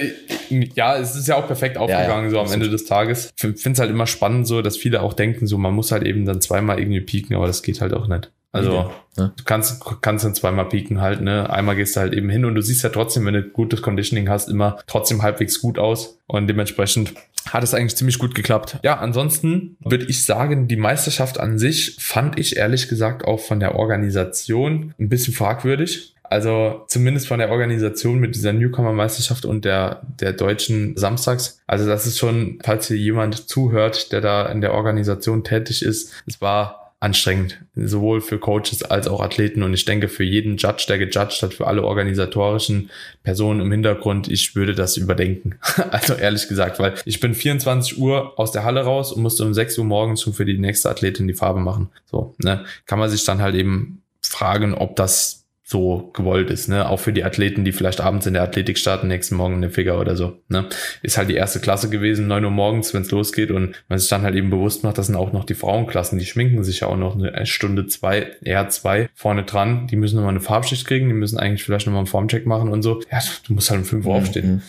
ja, 0.50 0.98
es 0.98 1.16
ist 1.16 1.28
ja 1.28 1.36
auch 1.36 1.46
perfekt 1.46 1.78
aufgegangen, 1.78 2.10
ja, 2.10 2.24
ja. 2.24 2.30
so 2.32 2.40
am 2.40 2.52
Ende 2.52 2.70
des 2.70 2.86
Tages. 2.86 3.32
Ich 3.36 3.42
finde 3.42 3.72
es 3.72 3.80
halt 3.80 3.92
immer 3.92 4.08
spannend, 4.08 4.48
so, 4.48 4.62
dass 4.62 4.76
viele 4.76 5.02
auch 5.02 5.14
denken, 5.14 5.46
so, 5.46 5.58
man 5.58 5.74
muss 5.74 5.92
halt 5.92 6.04
eben 6.04 6.26
dann 6.26 6.42
zweimal 6.42 6.80
irgendwie 6.80 7.02
pieken, 7.02 7.36
aber 7.36 7.46
das 7.46 7.62
geht 7.62 7.80
halt 7.80 7.94
auch 7.94 8.08
nicht. 8.08 8.32
Also, 8.58 8.92
ja. 9.18 9.34
du 9.36 9.44
kannst, 9.46 9.84
kannst 10.02 10.26
dann 10.26 10.36
zweimal 10.36 10.70
pieken 10.70 11.02
halt, 11.02 11.22
ne? 11.22 11.50
Einmal 11.50 11.76
gehst 11.76 11.96
du 11.96 12.00
halt 12.00 12.14
eben 12.14 12.30
hin 12.30 12.46
und 12.46 12.56
du 12.56 12.62
siehst 12.62 12.84
ja 12.84 12.90
trotzdem, 12.90 13.26
wenn 13.26 13.34
du 13.34 13.44
gutes 13.44 13.82
Conditioning 13.82 14.30
hast, 14.30 14.50
immer 14.50 14.78
trotzdem 14.88 15.22
halbwegs 15.22 15.62
gut 15.62 15.80
aus. 15.80 16.20
Und 16.28 16.48
dementsprechend 16.48 17.14
hat 17.54 17.64
es 17.64 17.74
eigentlich 17.74 17.96
ziemlich 17.96 18.20
gut 18.20 18.36
geklappt. 18.36 18.78
Ja, 18.84 18.98
ansonsten 18.98 19.78
würde 19.80 20.06
ich 20.06 20.26
sagen, 20.26 20.68
die 20.68 20.76
Meisterschaft 20.76 21.40
an 21.40 21.58
sich 21.58 21.98
fand 22.00 22.38
ich 22.38 22.58
ehrlich 22.58 22.90
gesagt 22.90 23.26
auch 23.26 23.40
von 23.40 23.60
der 23.60 23.76
Organisation 23.76 24.94
ein 25.00 25.10
bisschen 25.10 25.34
fragwürdig. 25.34 26.14
Also 26.30 26.84
zumindest 26.88 27.28
von 27.28 27.40
der 27.40 27.50
Organisation 27.50 28.20
mit 28.20 28.36
dieser 28.36 28.52
Newcomer-Meisterschaft 28.54 29.46
und 29.46 29.64
der, 29.64 30.02
der 30.20 30.34
deutschen 30.34 30.98
Samstags. 30.98 31.62
Also 31.68 31.88
das 31.88 32.06
ist 32.06 32.18
schon, 32.18 32.60
falls 32.64 32.88
hier 32.88 32.98
jemand 32.98 33.48
zuhört, 33.50 34.12
der 34.12 34.22
da 34.22 34.46
in 34.48 34.62
der 34.62 34.74
Organisation 34.74 35.44
tätig 35.44 35.84
ist, 35.84 36.12
es 36.26 36.42
war 36.42 36.87
anstrengend, 37.00 37.60
sowohl 37.76 38.22
für 38.22 38.40
Coaches 38.40 38.82
als 38.82 39.08
auch 39.08 39.22
Athleten. 39.22 39.62
Und 39.62 39.74
ich 39.74 39.86
denke, 39.86 40.08
für 40.08 40.24
jeden 40.24 40.58
Judge, 40.58 40.86
der 40.88 40.98
gejudged 40.98 41.44
hat, 41.44 41.54
für 41.54 41.68
alle 41.68 41.84
organisatorischen 41.84 42.90
Personen 43.24 43.62
im 43.62 43.72
Hintergrund, 43.72 44.28
ich 44.28 44.56
würde 44.56 44.74
das 44.74 44.98
überdenken. 44.98 45.60
also 45.92 46.14
ehrlich 46.14 46.48
gesagt, 46.48 46.80
weil 46.80 46.96
ich 47.06 47.20
bin 47.20 47.36
24 47.36 48.00
Uhr 48.00 48.40
aus 48.40 48.52
der 48.52 48.64
Halle 48.64 48.82
raus 48.82 49.12
und 49.12 49.22
musste 49.22 49.44
um 49.46 49.54
6 49.54 49.78
Uhr 49.78 49.86
morgens 49.86 50.24
schon 50.24 50.34
für 50.34 50.46
die 50.46 50.58
nächste 50.58 50.90
Athletin 50.90 51.28
die 51.28 51.36
Farbe 51.36 51.60
machen. 51.60 51.90
So, 52.06 52.34
ne, 52.40 52.66
kann 52.88 52.98
man 52.98 53.10
sich 53.10 53.24
dann 53.24 53.42
halt 53.42 53.54
eben 53.54 54.02
fragen, 54.22 54.74
ob 54.74 54.96
das 54.96 55.47
so 55.70 56.12
gewollt 56.14 56.50
ist, 56.50 56.70
ne? 56.70 56.88
Auch 56.88 57.02
für 57.02 57.12
die 57.12 57.26
Athleten, 57.26 57.66
die 57.66 57.74
vielleicht 57.74 58.00
abends 58.00 58.26
in 58.26 58.34
der 58.34 58.44
Athletik 58.44 58.78
starten, 58.78 59.10
nächsten 59.10 59.36
Morgen 59.36 59.56
in 59.56 59.62
der 59.62 59.70
Figure 59.70 60.00
oder 60.00 60.16
so, 60.16 60.40
ne? 60.48 60.70
Ist 61.02 61.18
halt 61.18 61.28
die 61.28 61.36
erste 61.36 61.60
Klasse 61.60 61.90
gewesen, 61.90 62.26
neun 62.26 62.46
Uhr 62.46 62.52
morgens, 62.52 62.94
wenn 62.94 63.02
es 63.02 63.12
losgeht 63.12 63.52
und 63.52 63.76
man 63.90 64.00
sich 64.00 64.08
dann 64.08 64.22
halt 64.22 64.36
eben 64.36 64.50
bewusst 64.50 64.86
macht, 64.86 64.98
das 64.98 65.08
sind 65.08 65.18
auch 65.18 65.34
noch 65.34 65.44
die 65.44 65.56
Frauenklassen, 65.56 66.20
die 66.20 66.26
schminken 66.26 66.64
sich 66.64 66.80
ja 66.80 66.88
auch 66.88 66.96
noch 66.96 67.22
eine 67.22 67.46
Stunde 67.46 67.86
zwei, 67.88 68.32
eher 68.42 68.70
zwei 68.70 69.10
vorne 69.14 69.44
dran, 69.44 69.88
die 69.88 69.98
müssen 69.98 70.16
nochmal 70.16 70.32
eine 70.32 70.40
Farbschicht 70.40 70.88
kriegen, 70.88 71.10
die 71.10 71.14
müssen 71.14 71.38
eigentlich 71.38 71.66
vielleicht 71.66 71.86
nochmal 71.86 72.00
einen 72.00 72.08
Formcheck 72.08 72.46
machen 72.46 72.70
und 72.70 72.82
so. 72.82 73.02
Ja, 73.12 73.20
du 73.46 73.54
musst 73.54 73.70
halt 73.70 73.82
um 73.82 73.86
fünf 73.86 74.06
Uhr 74.06 74.14
mhm. 74.14 74.22
aufstehen. 74.22 74.62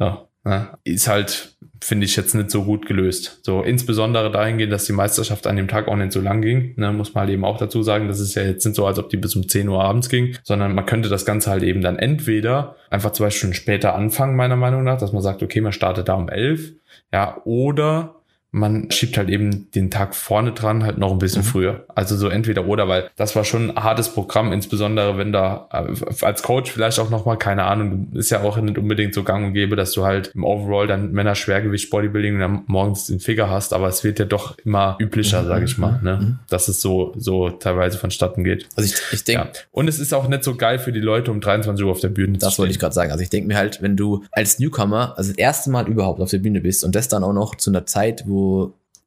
Ja, 0.00 0.26
ja, 0.44 0.76
ist 0.82 1.08
halt, 1.08 1.56
finde 1.80 2.04
ich, 2.04 2.16
jetzt 2.16 2.34
nicht 2.34 2.50
so 2.50 2.64
gut 2.64 2.86
gelöst. 2.86 3.40
So, 3.42 3.62
insbesondere 3.62 4.30
dahingehend, 4.30 4.72
dass 4.72 4.86
die 4.86 4.92
Meisterschaft 4.92 5.46
an 5.46 5.56
dem 5.56 5.68
Tag 5.68 5.86
auch 5.86 5.96
nicht 5.96 6.12
so 6.12 6.20
lang 6.20 6.42
ging. 6.42 6.74
Ne, 6.76 6.92
muss 6.92 7.14
man 7.14 7.22
halt 7.22 7.30
eben 7.30 7.44
auch 7.44 7.58
dazu 7.58 7.82
sagen, 7.82 8.08
das 8.08 8.18
ist 8.18 8.34
ja 8.34 8.42
jetzt 8.42 8.64
nicht 8.64 8.74
so, 8.74 8.86
als 8.86 8.98
ob 8.98 9.08
die 9.08 9.16
bis 9.16 9.36
um 9.36 9.48
10 9.48 9.68
Uhr 9.68 9.82
abends 9.82 10.08
ging, 10.08 10.36
sondern 10.42 10.74
man 10.74 10.86
könnte 10.86 11.08
das 11.08 11.24
Ganze 11.24 11.50
halt 11.50 11.62
eben 11.62 11.80
dann 11.80 11.96
entweder 11.96 12.76
einfach 12.90 13.12
zwei 13.12 13.30
Stunden 13.30 13.54
später 13.54 13.94
anfangen, 13.94 14.34
meiner 14.34 14.56
Meinung 14.56 14.82
nach, 14.82 14.98
dass 14.98 15.12
man 15.12 15.22
sagt, 15.22 15.42
okay, 15.42 15.60
man 15.60 15.72
startet 15.72 16.08
da 16.08 16.14
um 16.14 16.28
11, 16.28 16.72
ja, 17.12 17.40
oder 17.44 18.21
man 18.54 18.90
schiebt 18.90 19.16
halt 19.16 19.30
eben 19.30 19.70
den 19.72 19.90
Tag 19.90 20.14
vorne 20.14 20.52
dran 20.52 20.84
halt 20.84 20.98
noch 20.98 21.10
ein 21.10 21.18
bisschen 21.18 21.40
mhm. 21.40 21.46
früher. 21.46 21.84
Also 21.94 22.16
so 22.18 22.28
entweder 22.28 22.66
oder, 22.66 22.86
weil 22.86 23.08
das 23.16 23.34
war 23.34 23.44
schon 23.44 23.70
ein 23.70 23.82
hartes 23.82 24.10
Programm, 24.10 24.52
insbesondere 24.52 25.16
wenn 25.16 25.32
da 25.32 25.68
äh, 25.72 26.24
als 26.24 26.42
Coach 26.42 26.70
vielleicht 26.70 27.00
auch 27.00 27.08
nochmal, 27.08 27.38
keine 27.38 27.64
Ahnung, 27.64 28.08
ist 28.12 28.30
ja 28.30 28.42
auch 28.42 28.58
nicht 28.58 28.76
unbedingt 28.76 29.14
so 29.14 29.22
gang 29.22 29.46
und 29.46 29.54
gäbe, 29.54 29.74
dass 29.74 29.92
du 29.92 30.04
halt 30.04 30.32
im 30.34 30.44
Overall 30.44 30.86
dann 30.86 31.12
Männer 31.12 31.34
Schwergewicht 31.34 31.88
Bodybuilding 31.88 32.34
und 32.34 32.40
dann 32.40 32.62
morgens 32.66 33.06
den 33.06 33.20
Figure 33.20 33.48
hast, 33.48 33.72
aber 33.72 33.88
es 33.88 34.04
wird 34.04 34.18
ja 34.18 34.26
doch 34.26 34.58
immer 34.58 34.98
üblicher, 35.00 35.42
mhm. 35.42 35.46
sage 35.46 35.64
ich 35.64 35.78
mal, 35.78 35.98
ne? 36.02 36.18
Mhm. 36.20 36.38
dass 36.50 36.68
es 36.68 36.82
so, 36.82 37.14
so 37.16 37.48
teilweise 37.48 37.96
vonstatten 37.96 38.44
geht. 38.44 38.68
Also 38.76 38.92
ich, 38.92 39.00
ich 39.12 39.24
denke. 39.24 39.44
Ja. 39.44 39.52
Und 39.70 39.88
es 39.88 39.98
ist 39.98 40.12
auch 40.12 40.28
nicht 40.28 40.44
so 40.44 40.56
geil 40.56 40.78
für 40.78 40.92
die 40.92 41.00
Leute 41.00 41.30
um 41.30 41.40
23 41.40 41.86
Uhr 41.86 41.90
auf 41.90 42.00
der 42.00 42.08
Bühne. 42.08 42.36
Das 42.36 42.58
wollte 42.58 42.72
ich 42.72 42.78
gerade 42.78 42.94
sagen. 42.94 43.12
Also 43.12 43.22
ich 43.22 43.30
denke 43.30 43.48
mir 43.48 43.56
halt, 43.56 43.80
wenn 43.80 43.96
du 43.96 44.24
als 44.30 44.58
Newcomer, 44.58 45.14
also 45.16 45.30
das 45.30 45.38
erste 45.38 45.70
Mal 45.70 45.88
überhaupt 45.88 46.20
auf 46.20 46.28
der 46.28 46.38
Bühne 46.38 46.60
bist 46.60 46.84
und 46.84 46.94
das 46.94 47.08
dann 47.08 47.24
auch 47.24 47.32
noch 47.32 47.54
zu 47.54 47.70
einer 47.70 47.86
Zeit, 47.86 48.24
wo 48.26 48.41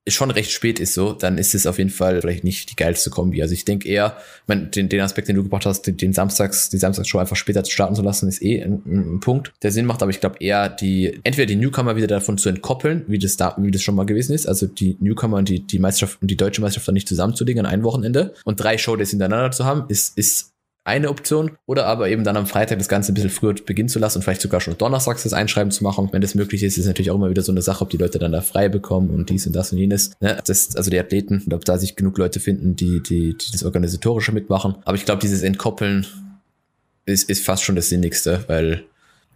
schon 0.08 0.30
recht 0.30 0.52
spät 0.52 0.80
ist 0.80 0.94
so, 0.94 1.14
dann 1.14 1.38
ist 1.40 1.56
es 1.56 1.66
auf 1.66 1.80
jeden 1.80 1.90
Fall 1.90 2.22
vielleicht 2.22 2.44
nicht 2.44 2.70
die 2.70 2.76
geilste 2.76 3.10
Kombi. 3.10 3.42
Also 3.42 3.54
ich 3.54 3.66
denke 3.66 3.88
eher, 3.88 4.18
mein, 4.46 4.70
den, 4.70 4.88
den 4.88 5.02
Aspekt, 5.02 5.28
den 5.28 5.36
du 5.36 5.44
gebracht 5.44 5.66
hast, 5.66 5.88
den, 5.88 5.98
den 5.98 6.14
Samstags, 6.14 6.70
die 6.70 6.78
Samstagsshow 6.78 7.18
einfach 7.18 7.36
später 7.36 7.66
starten 7.66 7.96
zu 7.96 8.04
lassen, 8.04 8.28
ist 8.28 8.42
eh 8.44 8.62
ein, 8.62 8.84
ein 8.86 9.20
Punkt, 9.20 9.54
der 9.64 9.72
Sinn 9.72 9.86
macht. 9.86 10.04
Aber 10.04 10.12
ich 10.12 10.20
glaube 10.20 10.38
eher 10.40 10.70
die, 10.70 11.20
entweder 11.24 11.48
die 11.48 11.56
Newcomer 11.56 11.96
wieder 11.96 12.08
davon 12.08 12.38
zu 12.38 12.50
entkoppeln, 12.50 13.04
wie 13.08 13.18
das 13.18 13.36
da, 13.36 13.56
wie 13.58 13.72
das 13.72 13.82
schon 13.82 13.96
mal 13.96 14.06
gewesen 14.06 14.34
ist. 14.34 14.48
Also 14.48 14.68
die 14.68 14.96
Newcomer 15.00 15.38
und 15.38 15.50
die, 15.50 15.62
die 15.62 15.80
Meisterschaft 15.80 16.22
und 16.22 16.30
die 16.30 16.38
deutsche 16.38 16.62
Meisterschaft 16.62 16.88
dann 16.88 16.94
nicht 16.94 17.08
zusammenzulegen 17.08 17.66
an 17.66 17.72
ein 17.72 17.84
Wochenende 17.84 18.36
und 18.44 18.60
drei 18.60 18.78
Showdays 18.78 19.10
hintereinander 19.10 19.52
zu 19.52 19.66
haben, 19.66 19.86
ist, 19.88 20.16
ist 20.18 20.55
eine 20.86 21.10
Option. 21.10 21.58
Oder 21.66 21.88
aber 21.88 22.08
eben 22.08 22.24
dann 22.24 22.38
am 22.38 22.46
Freitag 22.46 22.78
das 22.78 22.88
Ganze 22.88 23.12
ein 23.12 23.16
bisschen 23.16 23.30
früher 23.30 23.54
beginnen 23.54 23.90
zu 23.90 24.00
lassen 24.00 24.20
und 24.20 24.24
vielleicht 24.24 24.42
sogar 24.42 24.62
schon 24.62 24.78
donnerstags 24.78 25.24
das 25.24 25.34
Einschreiben 25.34 25.72
zu 25.72 25.84
machen. 25.84 26.08
Wenn 26.12 26.22
das 26.22 26.36
möglich 26.36 26.64
ist, 26.64 26.78
ist 26.78 26.86
natürlich 26.86 27.12
auch 27.12 27.16
immer 27.16 27.30
wieder 27.30 27.42
so 27.42 27.52
eine 27.52 27.62
Sache, 27.62 27.84
ob 27.84 27.90
die 27.90 27.98
Leute 27.98 28.20
dann 28.20 28.32
da 28.32 28.42
frei 28.42 28.70
bekommen 28.70 29.10
und 29.10 29.30
dies 29.30 29.46
und 29.46 29.54
das 29.54 29.74
und 29.74 29.80
jenes. 29.80 30.12
Ne? 30.22 30.42
Das, 30.46 30.76
also 30.76 30.90
die 30.90 31.00
Athleten 31.00 31.42
und 31.46 31.54
ob 31.54 31.66
da 31.66 31.78
sich 31.78 31.96
genug 31.96 32.18
Leute 32.18 32.40
finden, 32.40 32.76
die, 32.76 33.02
die, 33.04 33.36
die 33.36 33.52
das 33.52 33.64
Organisatorische 33.64 34.32
mitmachen. 34.32 34.76
Aber 34.86 34.96
ich 34.96 35.06
glaube, 35.06 35.22
dieses 35.22 35.42
Entkoppeln 35.42 36.06
ist, 37.06 37.30
ist 37.30 37.44
fast 37.44 37.64
schon 37.64 37.76
das 37.76 37.90
Sinnigste, 37.90 38.44
weil. 38.48 38.84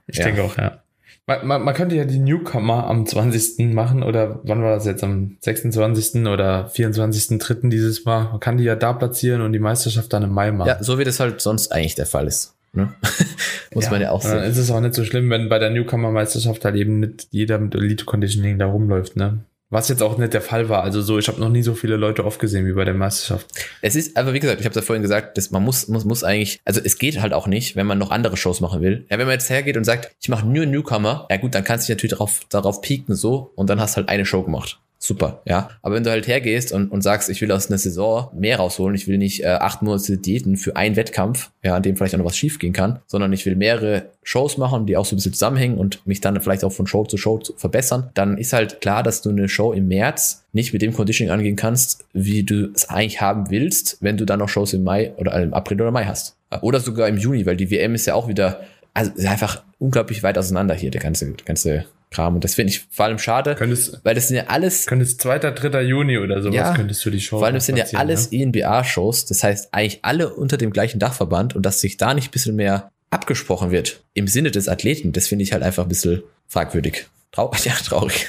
Ich 0.07 0.17
ja. 0.17 0.25
denke 0.25 0.43
auch, 0.43 0.57
ja. 0.57 0.81
Man, 1.29 1.45
man, 1.45 1.63
man 1.63 1.75
könnte 1.75 1.95
ja 1.95 2.05
die 2.05 2.17
Newcomer 2.17 2.87
am 2.87 3.05
20. 3.05 3.71
machen 3.71 4.01
oder 4.01 4.39
wann 4.45 4.63
war 4.63 4.73
das 4.73 4.87
jetzt? 4.87 5.03
Am 5.03 5.37
26. 5.41 6.25
oder 6.25 6.71
24.3. 6.73 7.69
dieses 7.69 8.03
Mal. 8.03 8.31
Man 8.31 8.39
kann 8.39 8.57
die 8.57 8.63
ja 8.63 8.75
da 8.75 8.93
platzieren 8.93 9.41
und 9.41 9.53
die 9.53 9.59
Meisterschaft 9.59 10.11
dann 10.11 10.23
im 10.23 10.31
Mai 10.31 10.51
machen. 10.51 10.69
Ja, 10.69 10.83
so 10.83 10.97
wie 10.97 11.03
das 11.03 11.19
halt 11.19 11.39
sonst 11.39 11.71
eigentlich 11.71 11.93
der 11.93 12.07
Fall 12.07 12.25
ist. 12.25 12.55
Ne? 12.73 12.91
Muss 13.75 13.85
ja, 13.85 13.91
man 13.91 14.01
ja 14.01 14.09
auch 14.09 14.23
sehen. 14.23 14.37
Dann 14.37 14.43
ist 14.45 14.57
es 14.57 14.71
auch 14.71 14.79
nicht 14.79 14.95
so 14.95 15.03
schlimm, 15.03 15.29
wenn 15.29 15.49
bei 15.49 15.59
der 15.59 15.69
Newcomer-Meisterschaft 15.69 16.65
halt 16.65 16.75
eben 16.75 16.99
nicht 16.99 17.27
jeder 17.29 17.59
mit 17.59 17.75
Elite-Conditioning 17.75 18.57
da 18.57 18.65
rumläuft, 18.65 19.15
ne? 19.15 19.37
Was 19.71 19.87
jetzt 19.87 20.01
auch 20.01 20.17
nicht 20.17 20.33
der 20.33 20.41
Fall 20.41 20.67
war. 20.67 20.83
Also 20.83 21.01
so, 21.01 21.19
ich 21.19 21.27
habe 21.27 21.39
noch 21.39 21.49
nie 21.49 21.61
so 21.61 21.75
viele 21.75 21.95
Leute 21.95 22.25
oft 22.25 22.39
gesehen 22.39 22.65
wie 22.65 22.73
bei 22.73 22.85
der 22.85 22.95
Meisterschaft. 22.95 23.47
Es 23.81 23.95
ist, 23.95 24.17
aber 24.17 24.33
wie 24.33 24.39
gesagt, 24.39 24.59
ich 24.59 24.65
habe 24.65 24.75
ja 24.75 24.81
vorhin 24.81 25.03
gesagt, 25.03 25.37
dass 25.37 25.51
man 25.51 25.63
muss, 25.63 25.87
muss, 25.87 26.05
muss 26.05 26.23
eigentlich, 26.23 26.59
also 26.65 26.81
es 26.83 26.97
geht 26.97 27.21
halt 27.21 27.33
auch 27.33 27.45
nicht, 27.45 27.75
wenn 27.75 27.85
man 27.85 27.99
noch 27.99 28.09
andere 28.09 28.35
Shows 28.35 28.61
machen 28.61 28.81
will. 28.81 29.05
Ja, 29.11 29.19
wenn 29.19 29.27
man 29.27 29.33
jetzt 29.33 29.49
hergeht 29.49 29.77
und 29.77 29.83
sagt, 29.83 30.15
ich 30.19 30.29
mache 30.29 30.47
nur 30.47 30.65
Newcomer, 30.65 31.27
ja 31.29 31.37
gut, 31.37 31.53
dann 31.53 31.63
kannst 31.63 31.87
du 31.87 31.93
dich 31.93 31.97
natürlich 31.97 32.17
darauf, 32.17 32.41
darauf 32.49 32.81
pieken 32.81 33.15
so 33.15 33.51
und 33.55 33.69
dann 33.69 33.79
hast 33.79 33.95
halt 33.95 34.09
eine 34.09 34.25
Show 34.25 34.41
gemacht 34.41 34.79
super, 34.99 35.41
ja. 35.45 35.69
Aber 35.81 35.95
wenn 35.95 36.03
du 36.03 36.11
halt 36.11 36.27
hergehst 36.27 36.73
und, 36.73 36.91
und 36.91 37.01
sagst, 37.01 37.29
ich 37.29 37.41
will 37.41 37.51
aus 37.51 37.69
einer 37.69 37.77
Saison 37.77 38.29
mehr 38.33 38.57
rausholen, 38.57 38.95
ich 38.95 39.07
will 39.07 39.17
nicht 39.17 39.43
äh, 39.43 39.47
acht 39.47 39.81
Monate 39.81 40.17
Diäten 40.17 40.57
für 40.57 40.75
einen 40.75 40.97
Wettkampf, 40.97 41.51
ja, 41.63 41.75
an 41.75 41.83
dem 41.83 41.95
vielleicht 41.95 42.13
auch 42.13 42.19
noch 42.19 42.25
was 42.25 42.37
schief 42.37 42.59
gehen 42.59 42.73
kann, 42.73 42.99
sondern 43.07 43.31
ich 43.31 43.45
will 43.45 43.55
mehrere 43.55 44.09
Shows 44.23 44.57
machen, 44.57 44.85
die 44.85 44.97
auch 44.97 45.05
so 45.05 45.15
ein 45.15 45.17
bisschen 45.17 45.33
zusammenhängen 45.33 45.77
und 45.77 46.05
mich 46.05 46.19
dann 46.19 46.39
vielleicht 46.41 46.65
auch 46.65 46.71
von 46.71 46.85
Show 46.85 47.05
zu 47.05 47.17
Show 47.17 47.39
zu 47.39 47.53
verbessern, 47.55 48.09
dann 48.13 48.37
ist 48.37 48.53
halt 48.53 48.81
klar, 48.81 49.01
dass 49.01 49.21
du 49.21 49.29
eine 49.29 49.47
Show 49.47 49.71
im 49.71 49.87
März 49.87 50.45
nicht 50.51 50.73
mit 50.73 50.81
dem 50.81 50.93
Conditioning 50.93 51.31
angehen 51.31 51.55
kannst, 51.55 52.05
wie 52.13 52.43
du 52.43 52.71
es 52.75 52.89
eigentlich 52.89 53.21
haben 53.21 53.49
willst, 53.49 53.97
wenn 54.01 54.17
du 54.17 54.25
dann 54.25 54.39
noch 54.39 54.49
Shows 54.49 54.73
im 54.73 54.83
Mai 54.83 55.13
oder 55.15 55.33
äh, 55.33 55.43
im 55.43 55.53
April 55.53 55.81
oder 55.81 55.91
Mai 55.91 56.05
hast. 56.05 56.35
Oder 56.61 56.79
sogar 56.79 57.07
im 57.07 57.17
Juni, 57.17 57.45
weil 57.45 57.55
die 57.55 57.69
WM 57.71 57.95
ist 57.95 58.07
ja 58.07 58.15
auch 58.15 58.27
wieder, 58.27 58.61
also 58.93 59.11
ist 59.11 59.27
einfach 59.27 59.63
unglaublich 59.77 60.23
weit 60.23 60.37
auseinander 60.37 60.73
hier, 60.73 60.89
der 60.91 61.01
ganze, 61.01 61.31
ganze 61.45 61.85
Kram. 62.11 62.35
Und 62.35 62.43
das 62.43 62.55
finde 62.55 62.73
ich 62.73 62.81
vor 62.89 63.05
allem 63.05 63.19
schade, 63.19 63.55
könntest, 63.55 63.99
weil 64.03 64.15
das 64.15 64.27
sind 64.27 64.37
ja 64.37 64.47
alles. 64.47 64.87
Könntest 64.87 65.21
2., 65.21 65.39
3. 65.39 65.81
Juni 65.83 66.17
oder 66.17 66.41
sowas 66.41 66.55
ja, 66.55 66.73
könntest 66.73 67.05
du 67.05 67.11
die 67.11 67.21
Show 67.21 67.37
Vor 67.37 67.45
allem 67.45 67.55
das 67.55 67.67
sind 67.67 67.77
ja 67.77 67.85
alles 67.93 68.31
ne? 68.31 68.41
ENBA-Shows, 68.41 69.25
das 69.25 69.43
heißt 69.43 69.69
eigentlich 69.73 69.99
alle 70.01 70.33
unter 70.33 70.57
dem 70.57 70.71
gleichen 70.71 70.99
Dachverband 70.99 71.55
und 71.55 71.65
dass 71.65 71.81
sich 71.81 71.97
da 71.97 72.13
nicht 72.13 72.29
ein 72.29 72.31
bisschen 72.31 72.55
mehr 72.55 72.91
abgesprochen 73.11 73.71
wird 73.71 74.01
im 74.13 74.27
Sinne 74.27 74.51
des 74.51 74.67
Athleten, 74.67 75.11
das 75.11 75.27
finde 75.27 75.43
ich 75.43 75.53
halt 75.53 75.63
einfach 75.63 75.83
ein 75.83 75.89
bisschen 75.89 76.23
fragwürdig. 76.47 77.07
Traurig, 77.31 77.65
ja, 77.65 77.73
traurig. 77.73 78.27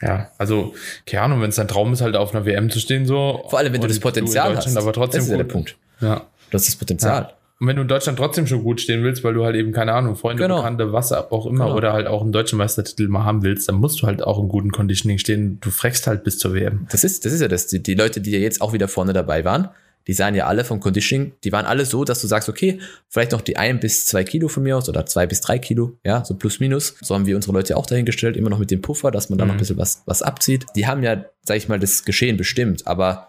Ja, 0.00 0.30
also, 0.38 0.74
keine 1.06 1.22
Ahnung, 1.22 1.40
wenn 1.40 1.50
es 1.50 1.56
dein 1.56 1.68
Traum 1.68 1.92
ist, 1.92 2.00
halt 2.00 2.14
auf 2.14 2.34
einer 2.34 2.44
WM 2.44 2.70
zu 2.70 2.78
stehen, 2.78 3.06
so. 3.06 3.44
Vor 3.48 3.58
allem, 3.58 3.72
wenn 3.72 3.80
du 3.80 3.88
das 3.88 4.00
Potenzial 4.00 4.56
hast. 4.56 4.76
Aber 4.76 4.92
trotzdem 4.92 5.20
das 5.20 5.26
ist 5.26 5.30
ja 5.30 5.36
der 5.38 5.44
Punkt. 5.44 5.76
Ja. 6.00 6.26
Du 6.50 6.58
hast 6.58 6.68
das 6.68 6.76
Potenzial. 6.76 7.22
Ja. 7.22 7.32
Und 7.60 7.68
wenn 7.68 7.76
du 7.76 7.82
in 7.82 7.88
Deutschland 7.88 8.18
trotzdem 8.18 8.46
schon 8.46 8.64
gut 8.64 8.80
stehen 8.80 9.04
willst, 9.04 9.22
weil 9.22 9.34
du 9.34 9.44
halt 9.44 9.54
eben, 9.54 9.72
keine 9.72 9.92
Ahnung, 9.92 10.16
Freunde, 10.16 10.42
genau. 10.42 10.56
Bekannte, 10.56 10.92
was 10.92 11.12
auch 11.12 11.46
immer, 11.46 11.66
genau. 11.66 11.76
oder 11.76 11.92
halt 11.92 12.08
auch 12.08 12.22
einen 12.22 12.32
deutschen 12.32 12.58
Meistertitel 12.58 13.06
mal 13.08 13.24
haben 13.24 13.42
willst, 13.42 13.68
dann 13.68 13.76
musst 13.76 14.02
du 14.02 14.06
halt 14.06 14.24
auch 14.24 14.40
im 14.40 14.48
guten 14.48 14.72
Conditioning 14.72 15.18
stehen. 15.18 15.58
Du 15.60 15.70
frechst 15.70 16.06
halt 16.06 16.24
bis 16.24 16.38
zur 16.38 16.52
WM. 16.52 16.86
Das 16.90 17.04
ist, 17.04 17.24
das 17.24 17.32
ist 17.32 17.40
ja 17.40 17.48
das. 17.48 17.68
Die, 17.68 17.82
die 17.82 17.94
Leute, 17.94 18.20
die 18.20 18.32
ja 18.32 18.38
jetzt 18.38 18.60
auch 18.60 18.72
wieder 18.72 18.88
vorne 18.88 19.12
dabei 19.12 19.44
waren, 19.44 19.68
die 20.06 20.12
sahen 20.12 20.34
ja 20.34 20.46
alle 20.46 20.64
vom 20.64 20.80
Conditioning, 20.80 21.32
die 21.44 21.52
waren 21.52 21.64
alle 21.64 21.86
so, 21.86 22.04
dass 22.04 22.20
du 22.20 22.26
sagst, 22.26 22.48
okay, 22.48 22.80
vielleicht 23.08 23.32
noch 23.32 23.40
die 23.40 23.56
ein 23.56 23.80
bis 23.80 24.04
zwei 24.04 24.24
Kilo 24.24 24.48
von 24.48 24.62
mir 24.62 24.76
aus 24.76 24.88
oder 24.88 25.06
zwei 25.06 25.26
bis 25.26 25.40
drei 25.40 25.58
Kilo, 25.58 25.96
ja, 26.04 26.24
so 26.24 26.34
plus 26.34 26.60
minus. 26.60 26.96
So 27.00 27.14
haben 27.14 27.26
wir 27.26 27.36
unsere 27.36 27.54
Leute 27.54 27.76
auch 27.76 27.86
dahingestellt, 27.86 28.36
immer 28.36 28.50
noch 28.50 28.58
mit 28.58 28.70
dem 28.70 28.82
Puffer, 28.82 29.10
dass 29.10 29.30
man 29.30 29.38
da 29.38 29.44
mhm. 29.44 29.48
noch 29.48 29.54
ein 29.54 29.58
bisschen 29.58 29.78
was, 29.78 30.02
was 30.06 30.22
abzieht. 30.22 30.66
Die 30.76 30.86
haben 30.86 31.02
ja, 31.02 31.24
sag 31.42 31.56
ich 31.56 31.68
mal, 31.68 31.78
das 31.78 32.04
Geschehen 32.04 32.36
bestimmt, 32.36 32.86
aber 32.86 33.28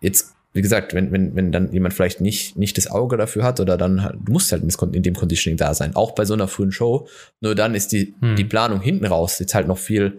jetzt 0.00 0.35
wie 0.56 0.62
gesagt, 0.62 0.94
wenn, 0.94 1.12
wenn, 1.12 1.36
wenn 1.36 1.52
dann 1.52 1.70
jemand 1.72 1.94
vielleicht 1.94 2.20
nicht, 2.20 2.56
nicht 2.56 2.76
das 2.78 2.90
Auge 2.90 3.16
dafür 3.16 3.44
hat 3.44 3.60
oder 3.60 3.76
dann, 3.76 4.02
halt, 4.02 4.16
du 4.24 4.32
musst 4.32 4.50
halt 4.50 4.62
in 4.62 5.02
dem 5.02 5.14
Conditioning 5.14 5.56
da 5.56 5.74
sein, 5.74 5.94
auch 5.94 6.14
bei 6.14 6.24
so 6.24 6.34
einer 6.34 6.48
frühen 6.48 6.72
Show. 6.72 7.06
Nur 7.40 7.54
dann 7.54 7.74
ist 7.74 7.92
die, 7.92 8.14
hm. 8.20 8.36
die 8.36 8.44
Planung 8.44 8.80
hinten 8.80 9.04
raus 9.04 9.38
jetzt 9.38 9.54
halt 9.54 9.68
noch 9.68 9.78
viel, 9.78 10.18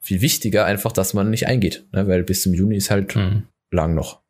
viel 0.00 0.20
wichtiger, 0.20 0.64
einfach, 0.64 0.92
dass 0.92 1.14
man 1.14 1.30
nicht 1.30 1.46
eingeht, 1.46 1.84
ne? 1.92 2.06
weil 2.06 2.22
bis 2.22 2.42
zum 2.42 2.54
Juni 2.54 2.76
ist 2.76 2.90
halt 2.90 3.14
hm. 3.14 3.42
lang 3.70 3.94
noch. 3.94 4.20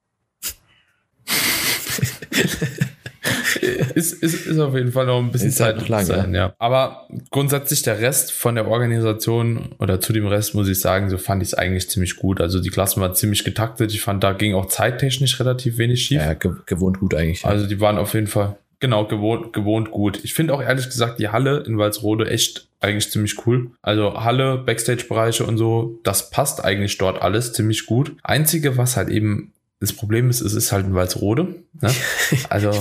ist, 3.95 4.13
ist, 4.23 4.47
ist 4.47 4.59
auf 4.59 4.75
jeden 4.75 4.93
Fall 4.93 5.07
noch 5.07 5.19
ein 5.19 5.31
bisschen 5.31 5.49
ist 5.49 5.59
Zeit 5.59 5.77
halt 5.77 5.89
lang, 5.89 6.05
sein, 6.05 6.35
ja. 6.35 6.47
ja. 6.47 6.55
Aber 6.59 7.09
grundsätzlich 7.31 7.83
der 7.83 8.01
Rest 8.01 8.33
von 8.33 8.55
der 8.55 8.69
Organisation 8.69 9.75
oder 9.79 10.01
zu 10.01 10.13
dem 10.13 10.27
Rest 10.27 10.55
muss 10.55 10.69
ich 10.69 10.81
sagen, 10.81 11.11
so 11.11 11.19
fand 11.19 11.43
ich 11.43 11.49
es 11.49 11.55
eigentlich 11.55 11.89
ziemlich 11.89 12.17
gut. 12.17 12.41
Also 12.41 12.61
die 12.61 12.71
Klassen 12.71 13.01
waren 13.01 13.15
ziemlich 13.15 13.45
getaktet. 13.45 13.93
Ich 13.93 14.01
fand, 14.01 14.23
da 14.25 14.33
ging 14.33 14.55
auch 14.55 14.67
zeittechnisch 14.67 15.39
relativ 15.41 15.79
wenig 15.79 16.03
schief. 16.03 16.21
Ja, 16.21 16.35
gewohnt 16.35 17.01
gut 17.01 17.15
eigentlich. 17.15 17.43
Ja. 17.43 17.51
Also 17.51 17.67
die 17.67 17.81
waren 17.81 17.99
auf 17.99 18.15
jeden 18.15 18.27
Fall 18.27 18.57
Genau, 18.83 19.07
gewohnt, 19.07 19.53
gewohnt 19.53 19.93
gut. 19.93 20.25
Ich 20.25 20.35
finde 20.35 20.53
auch 20.53 20.61
ehrlich 20.61 20.87
gesagt 20.87 21.21
die 21.21 21.29
Halle 21.29 21.63
in 21.65 21.79
Walsrode 21.79 22.29
echt 22.29 22.67
eigentlich 22.81 23.13
ziemlich 23.13 23.47
cool. 23.47 23.71
Also 23.81 24.25
Halle, 24.25 24.59
Backstage-Bereiche 24.59 25.47
und 25.47 25.57
so, 25.57 26.01
das 26.03 26.31
passt 26.31 26.65
eigentlich 26.65 26.99
dort 26.99 27.23
alles 27.23 27.53
ziemlich 27.53 27.87
gut. 27.87 28.17
Einzige, 28.25 28.77
was 28.77 28.97
halt 28.97 29.09
eben 29.09 29.53
das 29.83 29.93
Problem 29.93 30.31
ist, 30.31 30.41
es 30.41 30.55
ist 30.55 30.71
halt 30.71 30.87
ein 30.87 30.95
Walsrode. 30.95 31.57
Ne? 31.81 31.91
Also 32.49 32.71
ich, 32.71 32.79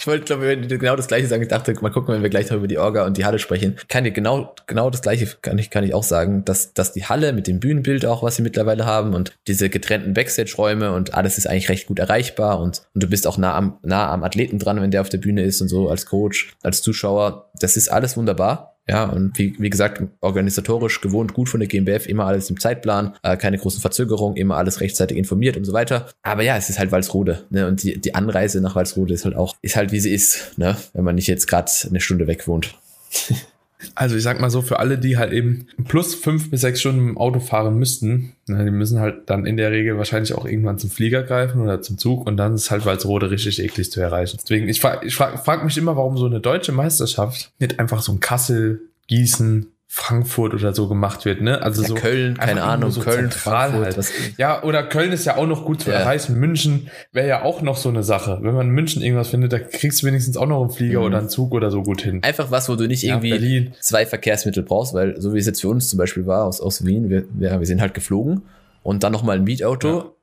ich 0.00 0.06
wollte, 0.08 0.24
glaube 0.24 0.52
ich, 0.52 0.68
genau 0.68 0.96
das 0.96 1.06
gleiche 1.06 1.28
sagen. 1.28 1.42
Ich 1.42 1.48
dachte, 1.48 1.72
mal 1.80 1.90
gucken, 1.90 2.12
wenn 2.12 2.22
wir 2.22 2.28
gleich 2.28 2.50
noch 2.50 2.56
über 2.56 2.66
die 2.66 2.78
Orga 2.78 3.06
und 3.06 3.16
die 3.16 3.24
Halle 3.24 3.38
sprechen. 3.38 3.76
Kann 3.88 4.02
dir 4.02 4.10
genau, 4.10 4.52
genau 4.66 4.90
das 4.90 5.00
gleiche 5.00 5.28
kann 5.42 5.58
ich, 5.58 5.70
kann 5.70 5.84
ich 5.84 5.94
auch 5.94 6.02
sagen, 6.02 6.44
dass, 6.44 6.74
dass 6.74 6.92
die 6.92 7.04
Halle 7.04 7.32
mit 7.32 7.46
dem 7.46 7.60
Bühnenbild 7.60 8.04
auch, 8.04 8.24
was 8.24 8.34
sie 8.34 8.42
mittlerweile 8.42 8.84
haben 8.84 9.14
und 9.14 9.32
diese 9.46 9.70
getrennten 9.70 10.12
Backstage-Räume 10.12 10.92
und 10.92 11.14
alles 11.14 11.38
ist 11.38 11.46
eigentlich 11.46 11.68
recht 11.68 11.86
gut 11.86 12.00
erreichbar 12.00 12.58
und, 12.58 12.82
und 12.94 13.02
du 13.04 13.08
bist 13.08 13.28
auch 13.28 13.38
nah 13.38 13.54
am, 13.54 13.78
nah 13.82 14.10
am 14.10 14.24
Athleten 14.24 14.58
dran, 14.58 14.80
wenn 14.80 14.90
der 14.90 15.02
auf 15.02 15.08
der 15.08 15.18
Bühne 15.18 15.44
ist 15.44 15.60
und 15.60 15.68
so 15.68 15.88
als 15.88 16.06
Coach, 16.06 16.56
als 16.64 16.82
Zuschauer. 16.82 17.52
Das 17.60 17.76
ist 17.76 17.92
alles 17.92 18.16
wunderbar. 18.16 18.79
Ja, 18.90 19.04
und 19.04 19.38
wie, 19.38 19.54
wie 19.60 19.70
gesagt, 19.70 20.02
organisatorisch 20.20 21.00
gewohnt 21.00 21.32
gut 21.32 21.48
von 21.48 21.60
der 21.60 21.68
GmbF, 21.68 22.08
immer 22.08 22.24
alles 22.24 22.50
im 22.50 22.58
Zeitplan, 22.58 23.14
äh, 23.22 23.36
keine 23.36 23.56
großen 23.56 23.80
Verzögerungen, 23.80 24.36
immer 24.36 24.56
alles 24.56 24.80
rechtzeitig 24.80 25.16
informiert 25.16 25.56
und 25.56 25.64
so 25.64 25.72
weiter. 25.72 26.08
Aber 26.22 26.42
ja, 26.42 26.56
es 26.56 26.70
ist 26.70 26.80
halt 26.80 26.90
Walsrode, 26.90 27.44
ne? 27.50 27.68
Und 27.68 27.84
die, 27.84 28.00
die 28.00 28.16
Anreise 28.16 28.60
nach 28.60 28.74
Walsrode 28.74 29.14
ist 29.14 29.24
halt 29.24 29.36
auch, 29.36 29.54
ist 29.62 29.76
halt 29.76 29.92
wie 29.92 30.00
sie 30.00 30.12
ist, 30.12 30.58
ne? 30.58 30.76
Wenn 30.92 31.04
man 31.04 31.14
nicht 31.14 31.28
jetzt 31.28 31.46
gerade 31.46 31.70
eine 31.88 32.00
Stunde 32.00 32.26
weg 32.26 32.48
wohnt. 32.48 32.74
Also 33.94 34.16
ich 34.16 34.22
sag 34.22 34.40
mal 34.40 34.50
so, 34.50 34.62
für 34.62 34.78
alle, 34.78 34.98
die 34.98 35.16
halt 35.16 35.32
eben 35.32 35.66
plus 35.86 36.14
fünf 36.14 36.50
bis 36.50 36.60
sechs 36.60 36.80
Stunden 36.80 37.10
im 37.10 37.18
Auto 37.18 37.40
fahren 37.40 37.78
müssten, 37.78 38.32
die 38.46 38.70
müssen 38.70 39.00
halt 39.00 39.30
dann 39.30 39.46
in 39.46 39.56
der 39.56 39.70
Regel 39.70 39.96
wahrscheinlich 39.96 40.34
auch 40.34 40.44
irgendwann 40.44 40.78
zum 40.78 40.90
Flieger 40.90 41.22
greifen 41.22 41.60
oder 41.60 41.80
zum 41.82 41.98
Zug 41.98 42.26
und 42.26 42.36
dann 42.36 42.54
ist 42.54 42.70
halt 42.70 42.84
Walsrode 42.84 43.30
richtig 43.30 43.62
eklig 43.62 43.90
zu 43.90 44.00
erreichen. 44.00 44.38
Deswegen, 44.42 44.68
ich 44.68 44.80
frage 44.80 45.06
ich 45.06 45.14
frag, 45.14 45.44
frag 45.44 45.64
mich 45.64 45.78
immer, 45.78 45.96
warum 45.96 46.16
so 46.16 46.26
eine 46.26 46.40
deutsche 46.40 46.72
Meisterschaft 46.72 47.52
nicht 47.58 47.78
einfach 47.78 48.02
so 48.02 48.12
ein 48.12 48.20
Kassel, 48.20 48.82
Gießen, 49.08 49.66
Frankfurt 49.92 50.54
oder 50.54 50.72
so 50.72 50.86
gemacht 50.86 51.24
wird, 51.24 51.40
ne? 51.40 51.62
Also 51.62 51.82
ja, 51.82 51.88
so 51.88 51.94
Köln, 51.96 52.36
keine 52.36 52.62
Ahnung, 52.62 52.92
so 52.92 53.00
Köln, 53.00 53.32
Frankfurt. 53.32 53.96
Halt. 53.96 54.12
Ja, 54.38 54.62
oder 54.62 54.84
Köln 54.84 55.10
ist 55.10 55.24
ja 55.24 55.36
auch 55.36 55.48
noch 55.48 55.64
gut 55.64 55.80
zu 55.80 55.90
ja. 55.90 55.96
erreichen. 55.96 56.38
München 56.38 56.88
wäre 57.10 57.26
ja 57.26 57.42
auch 57.42 57.60
noch 57.60 57.76
so 57.76 57.88
eine 57.88 58.04
Sache. 58.04 58.38
Wenn 58.40 58.54
man 58.54 58.68
in 58.68 58.72
München 58.72 59.02
irgendwas 59.02 59.30
findet, 59.30 59.52
da 59.52 59.58
kriegst 59.58 60.00
du 60.00 60.06
wenigstens 60.06 60.36
auch 60.36 60.46
noch 60.46 60.60
einen 60.60 60.70
Flieger 60.70 61.00
mhm. 61.00 61.06
oder 61.06 61.18
einen 61.18 61.28
Zug 61.28 61.52
oder 61.52 61.72
so 61.72 61.82
gut 61.82 62.02
hin. 62.02 62.22
Einfach 62.22 62.52
was, 62.52 62.68
wo 62.68 62.76
du 62.76 62.86
nicht 62.86 63.02
irgendwie 63.02 63.30
ja, 63.30 63.72
zwei 63.80 64.06
Verkehrsmittel 64.06 64.62
brauchst, 64.62 64.94
weil 64.94 65.20
so 65.20 65.34
wie 65.34 65.40
es 65.40 65.46
jetzt 65.46 65.60
für 65.60 65.68
uns 65.68 65.88
zum 65.88 65.98
Beispiel 65.98 66.24
war 66.24 66.44
aus, 66.44 66.60
aus 66.60 66.86
Wien, 66.86 67.10
wir, 67.10 67.24
wir, 67.32 67.58
wir 67.58 67.66
sind 67.66 67.80
halt 67.80 67.92
geflogen 67.92 68.42
und 68.84 69.02
dann 69.02 69.10
nochmal 69.10 69.38
ein 69.38 69.44
Mietauto 69.44 70.14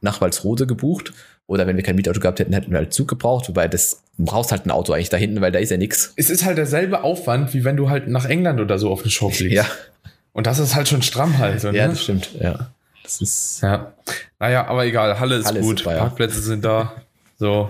nach 0.00 0.22
Walsrode 0.22 0.66
gebucht 0.66 1.12
oder 1.50 1.66
wenn 1.66 1.76
wir 1.76 1.82
kein 1.82 1.96
Mietauto 1.96 2.20
gehabt 2.20 2.38
hätten, 2.38 2.52
hätten 2.52 2.70
wir 2.70 2.78
halt 2.78 2.94
Zug 2.94 3.08
gebraucht. 3.08 3.48
Wobei 3.48 3.66
das 3.66 4.04
brauchst 4.18 4.52
halt 4.52 4.66
ein 4.66 4.70
Auto 4.70 4.92
eigentlich 4.92 5.08
da 5.08 5.16
hinten, 5.16 5.40
weil 5.40 5.50
da 5.50 5.58
ist 5.58 5.70
ja 5.70 5.78
nichts. 5.78 6.12
Es 6.14 6.30
ist 6.30 6.44
halt 6.44 6.58
derselbe 6.58 7.02
Aufwand, 7.02 7.52
wie 7.54 7.64
wenn 7.64 7.76
du 7.76 7.90
halt 7.90 8.06
nach 8.06 8.24
England 8.24 8.60
oder 8.60 8.78
so 8.78 8.88
auf 8.88 9.02
eine 9.02 9.10
Show 9.10 9.30
fliegst. 9.30 9.56
Ja. 9.56 9.66
Und 10.32 10.46
das 10.46 10.60
ist 10.60 10.76
halt 10.76 10.86
schon 10.86 11.02
stramm 11.02 11.38
halt. 11.38 11.60
So, 11.60 11.70
ja, 11.70 11.88
ne? 11.88 11.94
das 11.94 12.04
stimmt. 12.04 12.30
Ja. 12.40 12.70
Das 13.02 13.20
ist. 13.20 13.62
Ja. 13.62 13.92
Naja, 14.38 14.68
aber 14.68 14.86
egal. 14.86 15.18
Halle 15.18 15.38
ist 15.38 15.46
Halle 15.46 15.60
gut. 15.60 15.80
Super, 15.80 15.94
ja. 15.94 15.98
Parkplätze 15.98 16.40
sind 16.40 16.64
da. 16.64 16.92
So. 17.36 17.68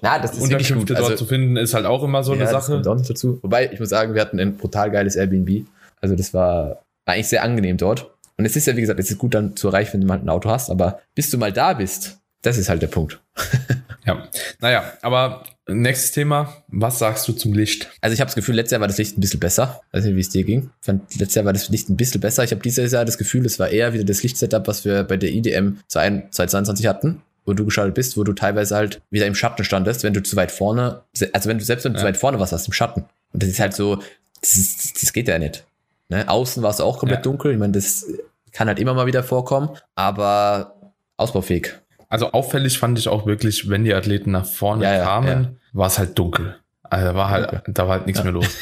Na, 0.00 0.18
das 0.18 0.32
ist 0.32 0.40
Unterkünfte 0.40 0.94
dort 0.94 1.10
also, 1.10 1.16
zu 1.16 1.26
finden, 1.26 1.58
ist 1.58 1.74
halt 1.74 1.84
auch 1.84 2.02
immer 2.02 2.24
so 2.24 2.32
ja, 2.32 2.40
eine 2.40 2.50
Sache. 2.50 2.78
Das 2.78 2.86
kommt 2.86 3.10
dazu. 3.10 3.40
Wobei, 3.42 3.70
ich 3.70 3.78
muss 3.78 3.90
sagen, 3.90 4.14
wir 4.14 4.22
hatten 4.22 4.40
ein 4.40 4.56
brutal 4.56 4.90
geiles 4.90 5.16
Airbnb. 5.16 5.66
Also 6.00 6.16
das 6.16 6.32
war, 6.32 6.82
war 7.04 7.14
eigentlich 7.14 7.28
sehr 7.28 7.42
angenehm 7.42 7.76
dort. 7.76 8.10
Und 8.38 8.46
es 8.46 8.56
ist 8.56 8.66
ja, 8.66 8.74
wie 8.74 8.80
gesagt, 8.80 9.00
es 9.00 9.10
ist 9.10 9.18
gut 9.18 9.34
dann 9.34 9.54
zu 9.54 9.68
erreichen, 9.68 9.92
wenn 9.94 10.00
du 10.00 10.06
mal 10.06 10.18
ein 10.18 10.30
Auto 10.30 10.48
hast, 10.48 10.70
aber 10.70 11.00
bis 11.14 11.28
du 11.28 11.36
mal 11.36 11.52
da 11.52 11.74
bist, 11.74 12.20
das 12.42 12.58
ist 12.58 12.68
halt 12.68 12.82
der 12.82 12.88
Punkt. 12.88 13.20
ja. 14.06 14.28
Naja, 14.60 14.92
aber 15.02 15.44
nächstes 15.66 16.12
Thema. 16.12 16.62
Was 16.68 16.98
sagst 16.98 17.26
du 17.28 17.32
zum 17.32 17.52
Licht? 17.52 17.90
Also 18.00 18.14
ich 18.14 18.20
habe 18.20 18.28
das 18.28 18.34
Gefühl, 18.34 18.54
letztes 18.54 18.72
Jahr 18.72 18.80
war 18.80 18.88
das 18.88 18.98
Licht 18.98 19.18
ein 19.18 19.20
bisschen 19.20 19.40
besser. 19.40 19.80
weiß 19.92 20.04
nicht, 20.04 20.16
wie 20.16 20.20
es 20.20 20.30
dir 20.30 20.44
ging. 20.44 20.70
Ich 20.80 20.86
fand, 20.86 21.14
letztes 21.18 21.34
Jahr 21.34 21.44
war 21.44 21.52
das 21.52 21.68
Licht 21.68 21.88
ein 21.88 21.96
bisschen 21.96 22.20
besser. 22.20 22.44
Ich 22.44 22.50
habe 22.50 22.62
dieses 22.62 22.92
Jahr 22.92 23.04
das 23.04 23.18
Gefühl, 23.18 23.44
es 23.46 23.58
war 23.58 23.68
eher 23.68 23.92
wieder 23.92 24.04
das 24.04 24.22
Lichtsetup, 24.22 24.66
was 24.66 24.84
wir 24.84 25.04
bei 25.04 25.16
der 25.16 25.30
IDM 25.30 25.78
2022 25.88 26.86
hatten 26.86 27.22
wo 27.48 27.54
du 27.54 27.64
geschaltet 27.64 27.94
bist, 27.94 28.18
wo 28.18 28.24
du 28.24 28.34
teilweise 28.34 28.76
halt 28.76 29.00
wieder 29.10 29.26
im 29.26 29.34
Schatten 29.34 29.64
standest, 29.64 30.04
wenn 30.04 30.12
du 30.12 30.22
zu 30.22 30.36
weit 30.36 30.52
vorne, 30.52 31.00
also 31.32 31.48
wenn 31.48 31.58
du 31.58 31.64
selbst 31.64 31.84
wenn 31.86 31.94
du 31.94 31.96
ja. 31.96 32.02
zu 32.02 32.06
weit 32.06 32.18
vorne 32.18 32.38
warst, 32.38 32.52
hast 32.52 32.66
im 32.66 32.74
Schatten. 32.74 33.06
Und 33.32 33.42
das 33.42 33.48
ist 33.48 33.58
halt 33.58 33.72
so, 33.72 34.02
das, 34.42 34.56
ist, 34.56 35.02
das 35.02 35.14
geht 35.14 35.28
ja 35.28 35.38
nicht. 35.38 35.64
Ne? 36.10 36.28
Außen 36.28 36.62
war 36.62 36.70
es 36.70 36.80
auch 36.80 36.98
komplett 36.98 37.20
ja. 37.20 37.22
dunkel. 37.22 37.52
Ich 37.52 37.58
meine, 37.58 37.72
das 37.72 38.06
kann 38.52 38.68
halt 38.68 38.78
immer 38.78 38.92
mal 38.92 39.06
wieder 39.06 39.22
vorkommen, 39.22 39.70
aber 39.94 40.92
ausbaufähig. 41.16 41.74
Also 42.08 42.32
auffällig 42.32 42.78
fand 42.78 42.98
ich 42.98 43.08
auch 43.08 43.26
wirklich, 43.26 43.68
wenn 43.68 43.84
die 43.84 43.94
Athleten 43.94 44.30
nach 44.30 44.46
vorne 44.46 44.84
ja, 44.84 45.04
kamen, 45.04 45.28
ja. 45.28 45.50
war 45.72 45.88
es 45.88 45.98
halt 45.98 46.18
dunkel. 46.18 46.56
Also 46.82 47.14
war 47.14 47.28
halt, 47.28 47.48
okay. 47.48 47.60
da 47.66 47.86
war 47.86 47.98
halt 47.98 48.06
nichts 48.06 48.22
mehr 48.22 48.32
los. 48.32 48.48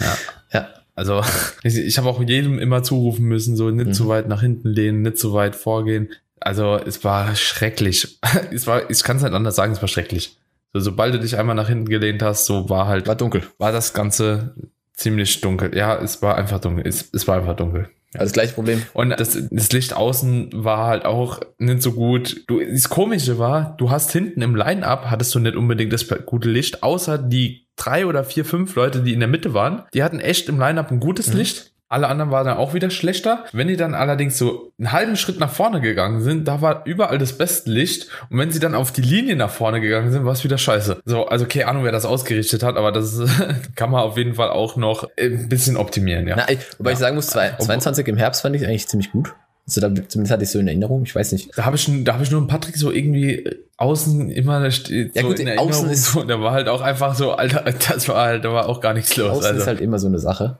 Ja. 0.00 0.18
ja. 0.52 0.68
Also 0.96 1.22
ich, 1.62 1.76
ich 1.76 1.98
habe 1.98 2.08
auch 2.08 2.20
jedem 2.20 2.58
immer 2.58 2.82
zurufen 2.82 3.26
müssen, 3.26 3.56
so 3.56 3.70
nicht 3.70 3.86
mhm. 3.86 3.92
zu 3.92 4.08
weit 4.08 4.26
nach 4.26 4.40
hinten 4.40 4.68
lehnen, 4.68 5.02
nicht 5.02 5.18
zu 5.18 5.32
weit 5.32 5.54
vorgehen. 5.54 6.08
Also 6.40 6.76
es 6.76 7.04
war 7.04 7.36
schrecklich. 7.36 8.18
es 8.52 8.66
war, 8.66 8.90
ich 8.90 9.04
kann 9.04 9.18
es 9.18 9.22
nicht 9.22 9.32
anders 9.32 9.54
sagen, 9.54 9.72
es 9.72 9.80
war 9.80 9.88
schrecklich. 9.88 10.36
So, 10.72 10.80
sobald 10.80 11.14
du 11.14 11.20
dich 11.20 11.38
einmal 11.38 11.54
nach 11.54 11.68
hinten 11.68 11.88
gelehnt 11.88 12.22
hast, 12.22 12.46
so 12.46 12.68
war 12.68 12.88
halt. 12.88 13.06
War 13.06 13.14
dunkel. 13.14 13.44
War 13.58 13.70
das 13.70 13.94
Ganze 13.94 14.56
ziemlich 14.92 15.40
dunkel. 15.40 15.76
Ja, 15.76 15.96
es 15.96 16.20
war 16.22 16.36
einfach 16.36 16.60
dunkel. 16.60 16.86
Es, 16.86 17.08
es 17.12 17.28
war 17.28 17.36
einfach 17.38 17.54
dunkel. 17.54 17.88
Also 18.14 18.26
das 18.26 18.32
gleiche 18.32 18.54
Problem. 18.54 18.82
Und 18.92 19.10
das, 19.10 19.38
das 19.50 19.72
Licht 19.72 19.94
außen 19.94 20.50
war 20.52 20.86
halt 20.86 21.04
auch 21.04 21.40
nicht 21.58 21.82
so 21.82 21.92
gut. 21.92 22.44
Du, 22.46 22.60
das 22.60 22.88
Komische 22.88 23.38
war, 23.38 23.74
du 23.76 23.90
hast 23.90 24.12
hinten 24.12 24.40
im 24.40 24.54
Line-Up 24.54 25.10
hattest 25.10 25.34
du 25.34 25.40
nicht 25.40 25.56
unbedingt 25.56 25.92
das 25.92 26.06
gute 26.24 26.48
Licht, 26.48 26.82
außer 26.82 27.18
die 27.18 27.66
drei 27.76 28.06
oder 28.06 28.24
vier, 28.24 28.44
fünf 28.44 28.74
Leute, 28.76 29.02
die 29.02 29.12
in 29.12 29.20
der 29.20 29.28
Mitte 29.28 29.52
waren. 29.52 29.82
Die 29.94 30.02
hatten 30.02 30.20
echt 30.20 30.48
im 30.48 30.58
Line-Up 30.58 30.90
ein 30.90 31.00
gutes 31.00 31.30
mhm. 31.30 31.38
Licht. 31.38 31.73
Alle 31.88 32.08
anderen 32.08 32.30
waren 32.30 32.46
dann 32.46 32.56
auch 32.56 32.74
wieder 32.74 32.90
schlechter. 32.90 33.44
Wenn 33.52 33.68
die 33.68 33.76
dann 33.76 33.94
allerdings 33.94 34.38
so 34.38 34.72
einen 34.78 34.90
halben 34.92 35.16
Schritt 35.16 35.38
nach 35.38 35.52
vorne 35.52 35.80
gegangen 35.80 36.22
sind, 36.22 36.48
da 36.48 36.60
war 36.60 36.82
überall 36.86 37.18
das 37.18 37.36
beste 37.36 37.70
Licht. 37.70 38.08
Und 38.30 38.38
wenn 38.38 38.50
sie 38.50 38.58
dann 38.58 38.74
auf 38.74 38.90
die 38.90 39.02
Linie 39.02 39.36
nach 39.36 39.50
vorne 39.50 39.80
gegangen 39.80 40.10
sind, 40.10 40.24
war 40.24 40.32
es 40.32 40.42
wieder 40.44 40.58
scheiße. 40.58 41.02
So, 41.04 41.26
also 41.26 41.46
keine 41.46 41.68
Ahnung, 41.68 41.84
wer 41.84 41.92
das 41.92 42.04
ausgerichtet 42.04 42.62
hat, 42.62 42.76
aber 42.76 42.90
das 42.90 43.20
kann 43.76 43.90
man 43.90 44.00
auf 44.00 44.16
jeden 44.16 44.34
Fall 44.34 44.50
auch 44.50 44.76
noch 44.76 45.08
ein 45.18 45.48
bisschen 45.48 45.76
optimieren, 45.76 46.26
ja. 46.26 46.36
Na, 46.36 46.46
wobei 46.78 46.90
ja. 46.90 46.94
ich 46.94 46.98
sagen 46.98 47.16
muss, 47.16 47.26
22 47.28 48.08
im 48.08 48.16
Herbst 48.16 48.42
fand 48.42 48.56
ich 48.56 48.66
eigentlich 48.66 48.88
ziemlich 48.88 49.12
gut. 49.12 49.34
Also 49.66 49.80
da, 49.80 49.88
zumindest 49.88 50.30
hatte 50.30 50.44
ich 50.44 50.50
so 50.50 50.58
in 50.58 50.68
Erinnerung, 50.68 51.04
ich 51.04 51.14
weiß 51.14 51.32
nicht. 51.32 51.56
Da 51.56 51.64
habe 51.64 51.76
ich, 51.76 51.88
da 52.04 52.14
hab 52.14 52.20
ich 52.20 52.30
nur 52.30 52.40
einen 52.40 52.48
Patrick 52.48 52.76
so 52.76 52.90
irgendwie 52.90 53.48
außen 53.78 54.30
immer 54.30 54.70
so 54.70 54.92
ja, 54.92 55.22
gut, 55.22 55.38
in 55.38 55.46
Erinnerung. 55.46 55.70
Außen 55.70 55.90
ist, 55.90 56.04
so, 56.12 56.22
der 56.22 56.40
war 56.40 56.52
halt 56.52 56.68
auch 56.68 56.82
einfach 56.82 57.14
so, 57.14 57.32
Alter, 57.32 57.64
das 57.88 58.08
war 58.08 58.26
halt, 58.26 58.44
da 58.44 58.52
war 58.52 58.68
auch 58.68 58.80
gar 58.80 58.92
nichts 58.92 59.16
los. 59.16 59.30
Außen 59.30 59.46
also. 59.46 59.60
ist 59.60 59.66
halt 59.66 59.80
immer 59.80 59.98
so 59.98 60.06
eine 60.06 60.18
Sache. 60.18 60.58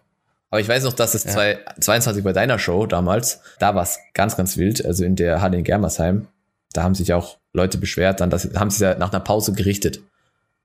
Aber 0.55 0.61
ich 0.61 0.69
weiß 0.69 0.85
noch, 0.85 0.93
dass 0.93 1.15
es 1.15 1.25
ja. 1.25 1.57
22 1.81 2.23
bei 2.23 2.33
deiner 2.33 2.61
Show 2.61 2.87
damals, 2.87 3.41
da 3.59 3.75
war 3.75 3.83
es 3.83 3.99
ganz, 4.13 4.37
ganz 4.37 4.57
wild. 4.57 4.87
Also 4.87 5.05
in 5.05 5.17
der 5.17 5.41
Halle 5.41 5.59
in 5.59 5.65
Germersheim, 5.65 6.29
da 6.73 6.85
haben 6.85 6.95
sich 6.95 7.13
auch 7.13 7.39
Leute 7.53 7.77
beschwert, 7.77 8.21
dann 8.21 8.31
das, 8.31 8.49
haben 8.55 8.71
sie 8.71 8.85
ja 8.85 8.95
nach 8.97 9.13
einer 9.13 9.19
Pause 9.19 9.53
gerichtet. 9.53 10.01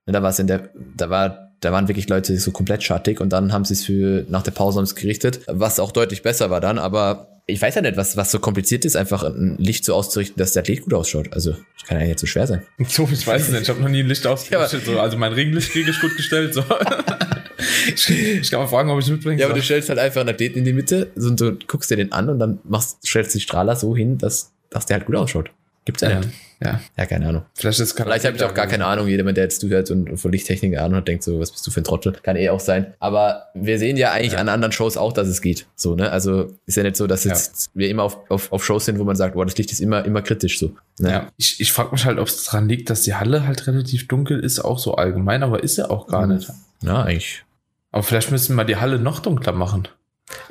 Und 0.06 0.14
da 0.14 0.22
war 0.22 0.30
es 0.30 0.38
in 0.38 0.46
der, 0.46 0.70
da 0.96 1.10
war, 1.10 1.54
da 1.60 1.72
waren 1.72 1.88
wirklich 1.88 2.08
Leute 2.08 2.38
so 2.38 2.52
komplett 2.52 2.84
schattig 2.84 3.20
und 3.20 3.30
dann 3.34 3.52
haben 3.52 3.66
sie 3.66 3.74
es 3.74 3.84
für 3.84 4.28
nach 4.30 4.44
der 4.44 4.52
Pause 4.52 4.78
haben 4.78 4.84
es 4.84 4.94
gerichtet, 4.94 5.40
was 5.48 5.80
auch 5.80 5.92
deutlich 5.92 6.22
besser 6.22 6.52
war 6.52 6.62
dann, 6.62 6.78
aber 6.78 7.42
ich 7.48 7.60
weiß 7.60 7.74
ja 7.74 7.82
nicht, 7.82 7.98
was, 7.98 8.16
was 8.16 8.30
so 8.30 8.38
kompliziert 8.38 8.86
ist, 8.86 8.96
einfach 8.96 9.24
ein 9.24 9.56
Licht 9.58 9.86
so 9.86 9.96
auszurichten, 9.96 10.38
dass 10.38 10.54
der 10.54 10.62
Athlet 10.62 10.84
gut 10.84 10.94
ausschaut. 10.94 11.34
Also, 11.34 11.54
das 11.54 11.88
kann 11.88 12.00
ja 12.00 12.06
nicht 12.06 12.20
so 12.20 12.28
schwer 12.28 12.46
sein. 12.46 12.62
So, 12.88 13.10
ich 13.12 13.26
weiß 13.26 13.42
es 13.42 13.50
nicht. 13.50 13.64
Ich 13.64 13.70
habe 13.70 13.82
noch 13.82 13.90
nie 13.90 14.02
ein 14.02 14.08
Licht 14.08 14.28
ausgerichtet. 14.28 14.86
Ja, 14.86 14.94
so. 14.94 15.00
Also 15.00 15.18
mein 15.18 15.34
Regenlicht 15.34 15.72
kriege 15.72 15.90
ich 15.90 16.00
gut 16.00 16.16
gestellt. 16.16 16.54
So. 16.54 16.64
ich 17.88 18.52
kann 18.52 18.60
mal 18.60 18.68
fragen, 18.68 18.90
ob 18.90 19.00
ich 19.00 19.10
mitbringe. 19.10 19.40
Ja, 19.40 19.48
aber 19.48 19.56
du 19.56 19.62
stellst 19.62 19.90
halt 19.90 20.00
einfach 20.00 20.22
einen 20.22 20.30
Athleten 20.30 20.60
in 20.60 20.66
die 20.66 20.74
Mitte 20.74 21.12
und 21.16 21.40
du 21.40 21.58
guckst 21.68 21.92
dir 21.92 21.98
den 21.98 22.12
an 22.12 22.30
und 22.30 22.40
dann 22.40 22.60
machst, 22.64 23.06
stellst 23.06 23.36
die 23.36 23.40
Strahler 23.40 23.76
so 23.76 23.96
hin, 23.96 24.18
dass, 24.18 24.52
dass 24.70 24.86
der 24.86 24.98
halt 24.98 25.06
gut 25.06 25.16
ausschaut. 25.16 25.52
Gibt's 25.86 26.02
ja, 26.02 26.10
ja. 26.12 26.20
nicht. 26.20 26.30
Ja. 26.64 26.82
Ja, 26.98 27.06
keine 27.06 27.28
Ahnung. 27.28 27.44
Vielleicht, 27.56 27.80
ist 27.80 27.94
Vielleicht 27.94 28.26
habe 28.26 28.36
ich 28.36 28.44
auch 28.44 28.54
gar 28.54 28.68
keine 28.68 28.86
Ahnung. 28.86 29.08
Jeder, 29.08 29.24
der 29.32 29.46
jetzt 29.46 29.62
zuhört 29.62 29.90
und 29.92 30.18
von 30.20 30.32
Lichttechnik 30.32 30.78
Ahnung 30.78 30.98
hat, 30.98 31.08
denkt 31.08 31.24
so, 31.24 31.40
was 31.40 31.52
bist 31.52 31.66
du 31.66 31.72
für 31.72 31.80
ein 31.80 31.86
Trottel? 31.86 32.14
Kann 32.22 32.36
eh 32.36 32.50
auch 32.50 32.60
sein. 32.60 32.94
Aber 33.00 33.46
wir 33.54 33.80
sehen 33.80 33.96
ja 33.96 34.12
eigentlich 34.12 34.34
ja. 34.34 34.40
an 34.40 34.50
anderen 34.50 34.74
Shows 34.74 34.98
auch, 34.98 35.14
dass 35.14 35.28
es 35.30 35.42
geht. 35.42 35.68
So, 35.76 35.96
ne? 35.96 36.12
Also 36.12 36.52
ist 36.66 36.76
ja 36.76 36.84
nicht 36.84 36.98
so, 36.98 37.08
dass 37.08 37.24
jetzt 37.24 37.68
ja. 37.68 37.72
wir 37.80 37.90
immer 37.90 38.04
auf, 38.04 38.18
auf, 38.30 38.52
auf 38.52 38.66
Shows 38.66 38.86
sind, 38.86 39.00
wo 39.00 39.04
man 39.06 39.16
sagt, 39.16 39.36
boah, 39.36 39.46
das 39.46 39.58
Licht 39.58 39.72
ist 39.72 39.80
immer, 39.80 40.04
immer 40.04 40.22
kritisch 40.22 40.60
so. 40.60 40.76
Ne? 41.00 41.12
Ja, 41.12 41.28
ich, 41.38 41.62
ich 41.62 41.72
frage 41.72 41.92
mich 41.92 42.06
halt, 42.06 42.20
ob 42.20 42.28
es 42.28 42.44
daran 42.44 42.68
liegt, 42.68 42.90
dass 42.90 43.04
die 43.04 43.16
Halle 43.16 43.48
halt 43.48 43.66
relativ 43.66 44.08
dunkel 44.08 44.40
ist, 44.40 44.60
auch 44.60 44.80
so 44.80 44.96
allgemein, 44.96 45.44
aber 45.44 45.64
ist 45.64 45.78
ja 45.78 45.90
auch 45.90 46.08
gar 46.08 46.28
mhm. 46.28 46.36
nicht. 46.36 46.52
Ja, 46.84 47.04
eigentlich. 47.04 47.44
Aber 47.92 48.04
vielleicht 48.04 48.32
müssen 48.32 48.56
wir 48.56 48.66
die 48.66 48.78
Halle 48.78 49.00
noch 49.00 49.20
dunkler 49.20 49.54
machen. 49.54 49.88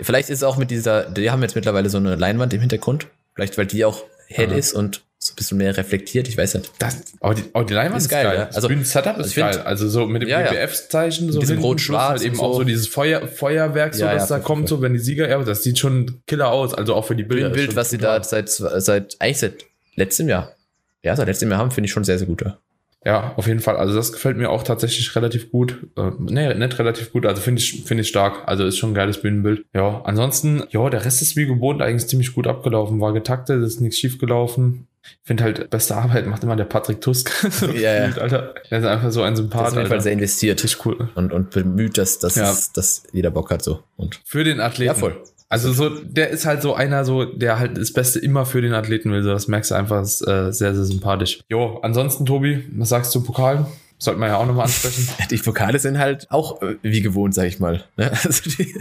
Vielleicht 0.01 0.29
ist 0.29 0.38
es 0.38 0.42
auch 0.42 0.57
mit 0.57 0.70
dieser, 0.70 1.11
die 1.11 1.31
haben 1.31 1.42
jetzt 1.42 1.55
mittlerweile 1.55 1.88
so 1.88 1.98
eine 1.98 2.16
Leinwand 2.16 2.53
im 2.53 2.61
Hintergrund. 2.61 3.07
Vielleicht, 3.35 3.57
weil 3.59 3.66
die 3.66 3.85
auch 3.85 4.03
hell 4.27 4.53
ist 4.53 4.72
und 4.72 5.03
so 5.20 5.33
ein 5.33 5.37
bisschen 5.37 5.59
mehr 5.59 5.77
reflektiert, 5.77 6.29
ich 6.29 6.37
weiß 6.37 6.55
nicht. 6.55 6.70
Das, 6.79 6.98
aber, 7.20 7.35
die, 7.35 7.44
aber 7.53 7.64
die 7.64 7.74
Leinwand 7.74 8.01
ist 8.01 8.09
geil. 8.09 8.24
geil. 8.24 8.38
Ja. 8.38 8.48
Also, 8.55 8.68
das 8.68 8.90
Setup 8.90 9.18
ist 9.18 9.35
find, 9.35 9.51
geil. 9.51 9.62
Also 9.62 9.88
so 9.88 10.07
mit 10.07 10.22
dem 10.22 10.29
ja, 10.29 10.42
BBF-Zeichen, 10.42 11.33
so 11.33 11.40
diesem 11.40 11.59
rot-schwarz. 11.59 12.11
Halt 12.11 12.22
eben 12.22 12.37
so. 12.37 12.42
auch 12.42 12.55
so 12.57 12.64
dieses 12.64 12.87
Feuer, 12.87 13.27
Feuerwerk, 13.27 13.94
so, 13.94 14.05
ja, 14.05 14.14
das 14.14 14.29
da 14.29 14.38
kommt, 14.38 14.68
so 14.68 14.81
wenn 14.81 14.92
die 14.92 15.01
Sieger, 15.01 15.29
ja, 15.29 15.42
das 15.42 15.64
sieht 15.64 15.79
schon 15.79 16.22
killer 16.27 16.51
aus, 16.51 16.72
also 16.72 16.94
auch 16.94 17.05
für 17.05 17.16
die 17.16 17.24
Bilder. 17.24 17.46
Ein 17.46 17.53
Bild, 17.53 17.74
was 17.74 17.90
sie 17.90 17.98
da 17.98 18.22
seit, 18.22 18.48
seit, 18.48 19.16
eigentlich 19.18 19.38
seit 19.38 19.64
letztem 19.96 20.29
Jahr, 20.29 20.55
ja, 21.03 21.16
seit 21.16 21.27
letztem 21.27 21.51
Jahr 21.51 21.59
haben, 21.59 21.72
finde 21.72 21.87
ich 21.87 21.92
schon 21.92 22.05
sehr, 22.05 22.18
sehr 22.18 22.29
gut. 22.29 22.42
Ja. 22.42 22.59
Ja, 23.05 23.35
auf 23.37 23.47
jeden 23.47 23.61
Fall. 23.61 23.77
Also 23.77 23.95
das 23.95 24.13
gefällt 24.13 24.37
mir 24.37 24.51
auch 24.51 24.65
tatsächlich 24.65 25.15
relativ 25.15 25.51
gut. 25.51 25.87
Äh, 25.97 26.11
nee, 26.19 26.53
nicht 26.55 26.79
relativ 26.79 27.13
gut. 27.13 27.27
Also 27.27 27.41
finde 27.41 27.61
ich, 27.63 27.85
finde 27.85 28.03
ich 28.03 28.09
stark. 28.09 28.43
Also 28.47 28.65
ist 28.65 28.77
schon 28.77 28.91
ein 28.91 28.95
geiles 28.95 29.23
Bühnenbild. 29.23 29.65
Ja, 29.73 30.03
ansonsten, 30.05 30.65
ja, 30.71 30.91
der 30.91 31.05
Rest 31.05 31.23
ist 31.23 31.37
wie 31.37 31.47
gewohnt 31.47 31.81
eigentlich 31.81 32.09
ziemlich 32.09 32.35
gut 32.35 32.47
abgelaufen. 32.47 33.01
War 33.01 33.13
getaktet, 33.13 33.63
ist 33.63 33.81
nichts 33.81 33.99
schief 33.99 34.19
gelaufen. 34.19 34.89
Ich 35.05 35.29
finde 35.29 35.45
halt, 35.45 35.71
beste 35.71 35.97
Arbeit 35.97 36.27
macht 36.27 36.43
immer 36.43 36.57
der 36.57 36.65
Patrick 36.65 37.01
Tusk. 37.01 37.31
so 37.51 37.67
ja, 37.71 38.09
ja. 38.09 38.17
Alter. 38.17 38.55
Der 38.71 38.81
ist 38.81 38.85
einfach 38.85 39.13
so 39.13 39.23
ein 39.23 39.37
Sympath. 39.37 39.69
Auf 39.69 39.77
jeden 39.77 39.87
Fall 39.87 40.01
sehr 40.01 40.13
investiert. 40.13 40.63
Richtig 40.63 40.85
cool. 40.85 41.09
Und, 41.15 41.33
und 41.33 41.51
bemüht, 41.51 41.99
dass, 41.99 42.19
dass, 42.19 42.35
ja. 42.35 42.55
dass 42.75 43.05
jeder 43.13 43.31
Bock 43.31 43.51
hat 43.51 43.63
so. 43.63 43.83
Und 43.97 44.21
Für 44.25 44.43
den 44.43 44.61
Athleten. 44.61 44.89
Ja, 44.89 44.95
voll. 44.95 45.23
Also 45.51 45.73
so, 45.73 45.89
der 45.89 46.29
ist 46.29 46.45
halt 46.45 46.61
so 46.61 46.75
einer, 46.75 47.05
so, 47.05 47.25
der 47.25 47.59
halt 47.59 47.79
das 47.79 47.93
Beste 47.93 48.19
immer 48.19 48.45
für 48.45 48.61
den 48.61 48.75
Athleten 48.75 49.11
will. 49.11 49.23
So, 49.23 49.31
das 49.31 49.49
merkst 49.49 49.71
du 49.71 49.75
einfach, 49.75 50.03
ist 50.03 50.21
äh, 50.27 50.53
sehr, 50.53 50.75
sehr 50.75 50.85
sympathisch. 50.85 51.41
Jo, 51.49 51.79
ansonsten, 51.83 52.27
Tobi, 52.27 52.65
was 52.73 52.91
sagst 52.91 53.15
du 53.15 53.23
Pokal? 53.23 53.67
Sollten 54.01 54.21
wir 54.21 54.29
ja 54.29 54.37
auch 54.37 54.47
nochmal 54.47 54.67
ansprechen. 54.67 55.09
Die 55.31 55.39
Pokale 55.39 55.79
sind 55.79 55.99
halt 55.99 56.27
auch 56.31 56.63
äh, 56.63 56.77
wie 56.83 57.01
gewohnt, 57.01 57.35
sag 57.35 57.47
ich 57.47 57.59
mal. 57.59 57.85
Ne? 57.97 58.11
Also 58.25 58.51
die, 58.51 58.77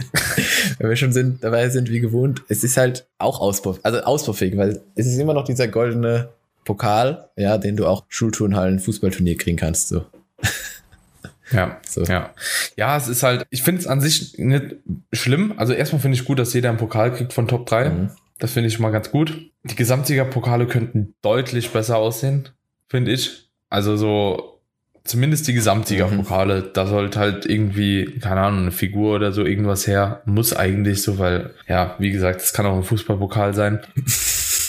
wenn 0.78 0.90
wir 0.90 0.96
schon 0.96 1.12
sind, 1.12 1.42
dabei 1.42 1.68
sind 1.70 1.90
wie 1.90 2.00
gewohnt, 2.00 2.42
es 2.48 2.62
ist 2.62 2.76
halt 2.76 3.08
auch 3.18 3.40
auspuff, 3.40 3.80
also 3.82 4.00
auspuffig, 4.00 4.56
weil 4.56 4.80
es 4.94 5.06
ist 5.06 5.18
immer 5.18 5.34
noch 5.34 5.44
dieser 5.44 5.66
goldene 5.66 6.28
Pokal, 6.64 7.30
ja, 7.36 7.58
den 7.58 7.76
du 7.76 7.86
auch 7.86 8.04
Schulturnhallen 8.08 8.78
Fußballturnier 8.78 9.36
kriegen 9.36 9.56
kannst. 9.56 9.88
So. 9.88 10.04
Ja, 11.52 11.78
so. 11.86 12.02
ja. 12.04 12.30
Ja, 12.76 12.96
es 12.96 13.08
ist 13.08 13.22
halt, 13.22 13.46
ich 13.50 13.62
finde 13.62 13.80
es 13.80 13.86
an 13.86 14.00
sich 14.00 14.38
nicht 14.38 14.76
schlimm. 15.12 15.54
Also 15.56 15.72
erstmal 15.72 16.00
finde 16.00 16.16
ich 16.16 16.24
gut, 16.24 16.38
dass 16.38 16.54
jeder 16.54 16.68
einen 16.68 16.78
Pokal 16.78 17.12
kriegt 17.12 17.32
von 17.32 17.48
Top 17.48 17.66
3. 17.66 17.88
Mhm. 17.88 18.10
Das 18.38 18.52
finde 18.52 18.68
ich 18.68 18.78
mal 18.78 18.90
ganz 18.90 19.10
gut. 19.10 19.50
Die 19.64 19.76
Gesamtsiegerpokale 19.76 20.66
könnten 20.66 21.14
deutlich 21.22 21.70
besser 21.70 21.96
aussehen, 21.96 22.48
finde 22.88 23.12
ich. 23.12 23.50
Also 23.68 23.96
so, 23.96 24.60
zumindest 25.04 25.48
die 25.48 25.54
Gesamtsiegerpokale, 25.54 26.60
mhm. 26.60 26.70
da 26.74 26.86
sollte 26.86 27.18
halt 27.18 27.46
irgendwie, 27.46 28.18
keine 28.20 28.42
Ahnung, 28.42 28.60
eine 28.60 28.72
Figur 28.72 29.16
oder 29.16 29.32
so 29.32 29.44
irgendwas 29.44 29.86
her. 29.86 30.22
Muss 30.24 30.54
eigentlich 30.54 31.02
so, 31.02 31.18
weil, 31.18 31.54
ja, 31.66 31.96
wie 31.98 32.10
gesagt, 32.10 32.40
es 32.40 32.52
kann 32.52 32.66
auch 32.66 32.76
ein 32.76 32.84
Fußballpokal 32.84 33.54
sein. 33.54 33.80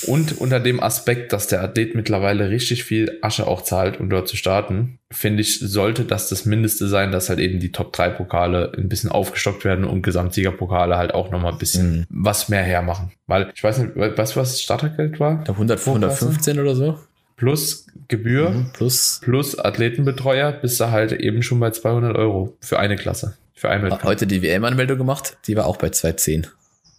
Und 0.08 0.38
unter 0.38 0.60
dem 0.60 0.82
Aspekt, 0.82 1.34
dass 1.34 1.48
der 1.48 1.62
Athlet 1.62 1.96
mittlerweile 1.96 2.50
richtig 2.50 2.84
viel 2.84 3.18
Asche 3.22 3.48
auch 3.48 3.62
zahlt, 3.62 4.00
um 4.00 4.10
dort 4.10 4.28
zu 4.28 4.38
starten, 4.38 5.00
finde 5.12 5.42
ich, 5.42 5.60
sollte 5.60 6.06
das 6.06 6.30
das 6.30 6.46
Mindeste 6.46 6.88
sein, 6.88 7.12
dass 7.12 7.30
halt 7.30 7.40
eben 7.40 7.60
die 7.60 7.72
Top 7.72 7.94
3 7.94 8.10
Pokale 8.12 8.72
ein 8.78 8.90
bisschen 8.90 9.12
aufgestockt 9.12 9.66
werden 9.66 9.86
und 9.86 10.02
Gesamtsiegerpokale 10.02 10.98
halt 10.98 11.14
auch 11.14 11.32
nochmal 11.32 11.54
ein 11.54 11.58
bisschen 11.58 12.00
mhm. 12.00 12.06
was 12.10 12.50
mehr 12.50 12.64
hermachen. 12.64 13.12
Weil 13.28 13.52
ich 13.54 13.64
weiß 13.64 13.80
nicht, 13.80 13.96
weißt 13.96 14.36
du, 14.36 14.40
was 14.40 14.52
das 14.52 14.62
Startergeld 14.62 15.20
war? 15.20 15.44
Da 15.46 15.54
100, 15.54 15.80
115 15.80 16.60
oder 16.60 16.76
so. 16.76 17.00
Plus 17.36 17.88
Gebühr, 18.10 18.50
mhm, 18.50 18.72
plus, 18.74 19.22
plus 19.24 19.58
Athletenbetreuer, 19.58 20.52
bist 20.52 20.80
du 20.80 20.92
halt 20.92 21.14
eben 21.14 21.42
schon 21.42 21.60
bei 21.60 21.72
200 21.72 22.16
Euro 22.18 22.58
für 22.60 22.80
eine 22.80 22.96
Klasse. 22.96 23.38
Für 23.54 23.70
eine 23.70 24.04
Heute 24.04 24.28
die 24.28 24.42
WM-Anmeldung 24.42 24.98
gemacht, 24.98 25.38
die 25.48 25.56
war 25.56 25.66
auch 25.66 25.78
bei 25.78 25.90
210 25.90 26.48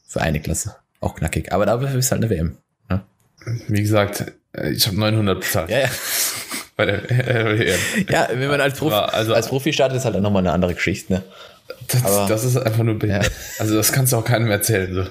für 0.07 0.21
eine 0.21 0.41
Klasse. 0.41 0.77
Auch 1.01 1.15
knackig. 1.15 1.53
Aber 1.53 1.67
dafür 1.67 1.95
ist 1.95 2.11
halt 2.13 2.23
eine 2.23 2.31
WM. 2.31 2.57
Wie 3.68 3.83
gesagt, 3.83 4.33
äh, 4.53 4.70
ich 4.70 4.87
habe 4.87 4.98
900 4.98 5.40
bezahlt. 5.40 5.70
Ja, 5.70 5.81
ja. 5.81 5.90
Bei 6.76 6.87
der 6.87 7.11
äh, 7.11 7.74
Ja, 8.09 8.29
wenn 8.33 8.48
man 8.48 8.61
als 8.61 8.79
Profi, 8.79 8.94
also, 8.94 9.35
als 9.35 9.48
Profi 9.48 9.72
startet, 9.72 9.98
ist 9.98 10.05
halt 10.05 10.14
dann 10.14 10.22
nochmal 10.22 10.42
eine 10.42 10.53
andere 10.53 10.74
Geschichte, 10.74 11.12
ne? 11.12 11.22
Das, 11.88 12.29
das 12.29 12.44
ist 12.44 12.57
einfach 12.57 12.83
nur 12.83 12.98
behindert. 12.98 13.26
Ja. 13.26 13.33
Also 13.59 13.76
das 13.76 13.92
kannst 13.92 14.12
du 14.12 14.16
auch 14.16 14.24
keinem 14.24 14.50
erzählen. 14.50 14.92
So. 14.92 15.07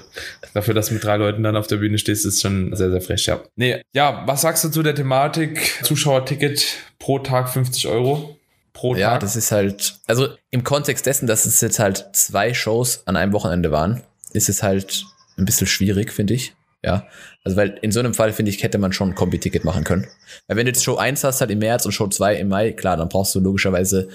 Dafür, 0.54 0.74
dass 0.74 0.88
du 0.88 0.94
mit 0.94 1.04
drei 1.04 1.16
Leuten 1.16 1.42
dann 1.42 1.56
auf 1.56 1.66
der 1.66 1.76
Bühne 1.76 1.98
stehst, 1.98 2.24
ist 2.24 2.40
schon 2.40 2.74
sehr, 2.74 2.90
sehr 2.90 3.00
frech, 3.00 3.26
ja. 3.26 3.40
Nee, 3.56 3.82
ja, 3.92 4.22
was 4.26 4.42
sagst 4.42 4.64
du 4.64 4.68
zu 4.68 4.82
der 4.82 4.94
Thematik? 4.94 5.78
Zuschauerticket 5.82 6.64
pro 6.98 7.18
Tag 7.18 7.50
50 7.50 7.86
Euro? 7.88 8.36
Pro 8.72 8.94
ja, 8.94 9.12
Tag? 9.12 9.20
das 9.20 9.36
ist 9.36 9.52
halt, 9.52 9.96
also 10.06 10.28
im 10.50 10.64
Kontext 10.64 11.06
dessen, 11.06 11.26
dass 11.26 11.44
es 11.44 11.60
jetzt 11.60 11.78
halt 11.78 12.06
zwei 12.12 12.54
Shows 12.54 13.02
an 13.06 13.16
einem 13.16 13.32
Wochenende 13.32 13.70
waren, 13.70 14.02
ist 14.32 14.48
es 14.48 14.62
halt 14.62 15.04
ein 15.36 15.44
bisschen 15.44 15.66
schwierig, 15.66 16.12
finde 16.12 16.34
ich. 16.34 16.54
Ja, 16.82 17.06
also 17.44 17.56
weil 17.56 17.78
in 17.82 17.92
so 17.92 18.00
einem 18.00 18.14
Fall, 18.14 18.32
finde 18.32 18.50
ich, 18.50 18.62
hätte 18.62 18.78
man 18.78 18.92
schon 18.92 19.10
ein 19.10 19.14
Kombi-Ticket 19.14 19.64
machen 19.64 19.84
können. 19.84 20.06
Weil 20.46 20.56
wenn 20.56 20.66
du 20.66 20.72
jetzt 20.72 20.82
Show 20.82 20.96
1 20.96 21.24
hast, 21.24 21.40
halt 21.40 21.50
im 21.50 21.58
März 21.58 21.84
und 21.84 21.92
Show 21.92 22.08
2 22.08 22.36
im 22.36 22.48
Mai, 22.48 22.72
klar, 22.72 22.96
dann 22.96 23.08
brauchst 23.08 23.34
du 23.34 23.40
logischerweise 23.40 24.08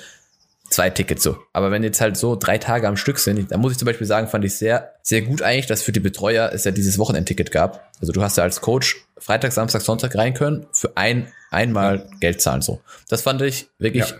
zwei 0.69 0.89
Tickets 0.89 1.21
so. 1.21 1.38
Aber 1.54 1.69
wenn 1.69 1.84
jetzt 1.84 2.01
halt 2.01 2.17
so 2.17 2.36
drei 2.36 2.58
Tage 2.58 2.88
am 2.88 2.97
Stück 2.97 3.19
sind, 3.19 3.51
dann 3.51 3.60
muss 3.60 3.73
ich 3.73 3.78
zum 3.78 3.86
Beispiel 3.86 4.08
sagen, 4.08 4.28
fand 4.28 4.45
ich 4.45 4.56
sehr, 4.56 4.93
sehr 5.04 5.21
gut 5.21 5.43
eigentlich, 5.43 5.67
dass 5.67 5.84
für 5.84 5.91
die 5.91 5.99
Betreuer 5.99 6.51
es 6.54 6.63
ja 6.63 6.71
dieses 6.71 6.97
Wochenendticket 6.97 7.51
gab. 7.51 7.91
Also 8.01 8.12
du 8.12 8.23
hast 8.23 8.38
ja 8.38 8.43
als 8.43 8.62
Coach 8.62 9.06
Freitag, 9.17 9.51
Samstag, 9.51 9.82
Sonntag 9.82 10.15
rein 10.15 10.34
können, 10.34 10.65
für 10.71 10.97
ein, 10.97 11.32
einmal 11.51 12.10
Geld 12.19 12.41
zahlen 12.41 12.62
so. 12.62 12.82
Das 13.10 13.21
fand 13.21 13.41
ich 13.43 13.67
wirklich 13.78 14.10
ja 14.10 14.17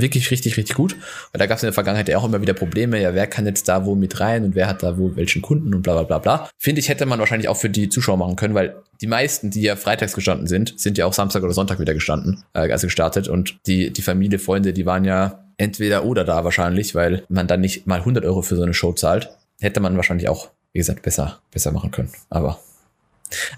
wirklich 0.00 0.30
richtig, 0.30 0.56
richtig 0.56 0.76
gut. 0.76 0.96
Weil 1.32 1.38
da 1.38 1.46
gab 1.46 1.56
es 1.56 1.62
in 1.62 1.68
der 1.68 1.72
Vergangenheit 1.72 2.08
ja 2.08 2.18
auch 2.18 2.24
immer 2.24 2.40
wieder 2.40 2.54
Probleme, 2.54 3.00
ja, 3.00 3.14
wer 3.14 3.26
kann 3.26 3.46
jetzt 3.46 3.68
da 3.68 3.84
wo 3.84 3.94
mit 3.94 4.20
rein 4.20 4.44
und 4.44 4.54
wer 4.54 4.68
hat 4.68 4.82
da 4.82 4.98
wo 4.98 5.16
welchen 5.16 5.42
Kunden 5.42 5.74
und 5.74 5.82
bla 5.82 5.94
bla 5.94 6.02
bla 6.02 6.18
bla. 6.18 6.50
Finde 6.58 6.80
ich, 6.80 6.88
hätte 6.88 7.06
man 7.06 7.18
wahrscheinlich 7.18 7.48
auch 7.48 7.56
für 7.56 7.70
die 7.70 7.88
Zuschauer 7.88 8.16
machen 8.16 8.36
können, 8.36 8.54
weil 8.54 8.76
die 9.00 9.06
meisten, 9.06 9.50
die 9.50 9.62
ja 9.62 9.76
freitags 9.76 10.12
gestanden 10.12 10.46
sind, 10.46 10.78
sind 10.78 10.98
ja 10.98 11.06
auch 11.06 11.12
Samstag 11.12 11.42
oder 11.42 11.52
Sonntag 11.52 11.80
wieder 11.80 11.94
gestanden, 11.94 12.44
äh, 12.54 12.70
also 12.70 12.86
gestartet 12.86 13.28
und 13.28 13.58
die, 13.66 13.92
die 13.92 14.02
Familie, 14.02 14.38
Freunde, 14.38 14.72
die 14.72 14.86
waren 14.86 15.04
ja 15.04 15.44
entweder 15.56 16.04
oder 16.04 16.24
da 16.24 16.44
wahrscheinlich, 16.44 16.94
weil 16.94 17.24
man 17.28 17.46
dann 17.46 17.60
nicht 17.60 17.86
mal 17.86 18.00
100 18.00 18.24
Euro 18.24 18.42
für 18.42 18.56
so 18.56 18.62
eine 18.62 18.74
Show 18.74 18.92
zahlt. 18.92 19.30
Hätte 19.60 19.80
man 19.80 19.96
wahrscheinlich 19.96 20.28
auch, 20.28 20.50
wie 20.72 20.78
gesagt, 20.78 21.02
besser, 21.02 21.40
besser 21.50 21.72
machen 21.72 21.90
können. 21.90 22.10
Aber 22.30 22.60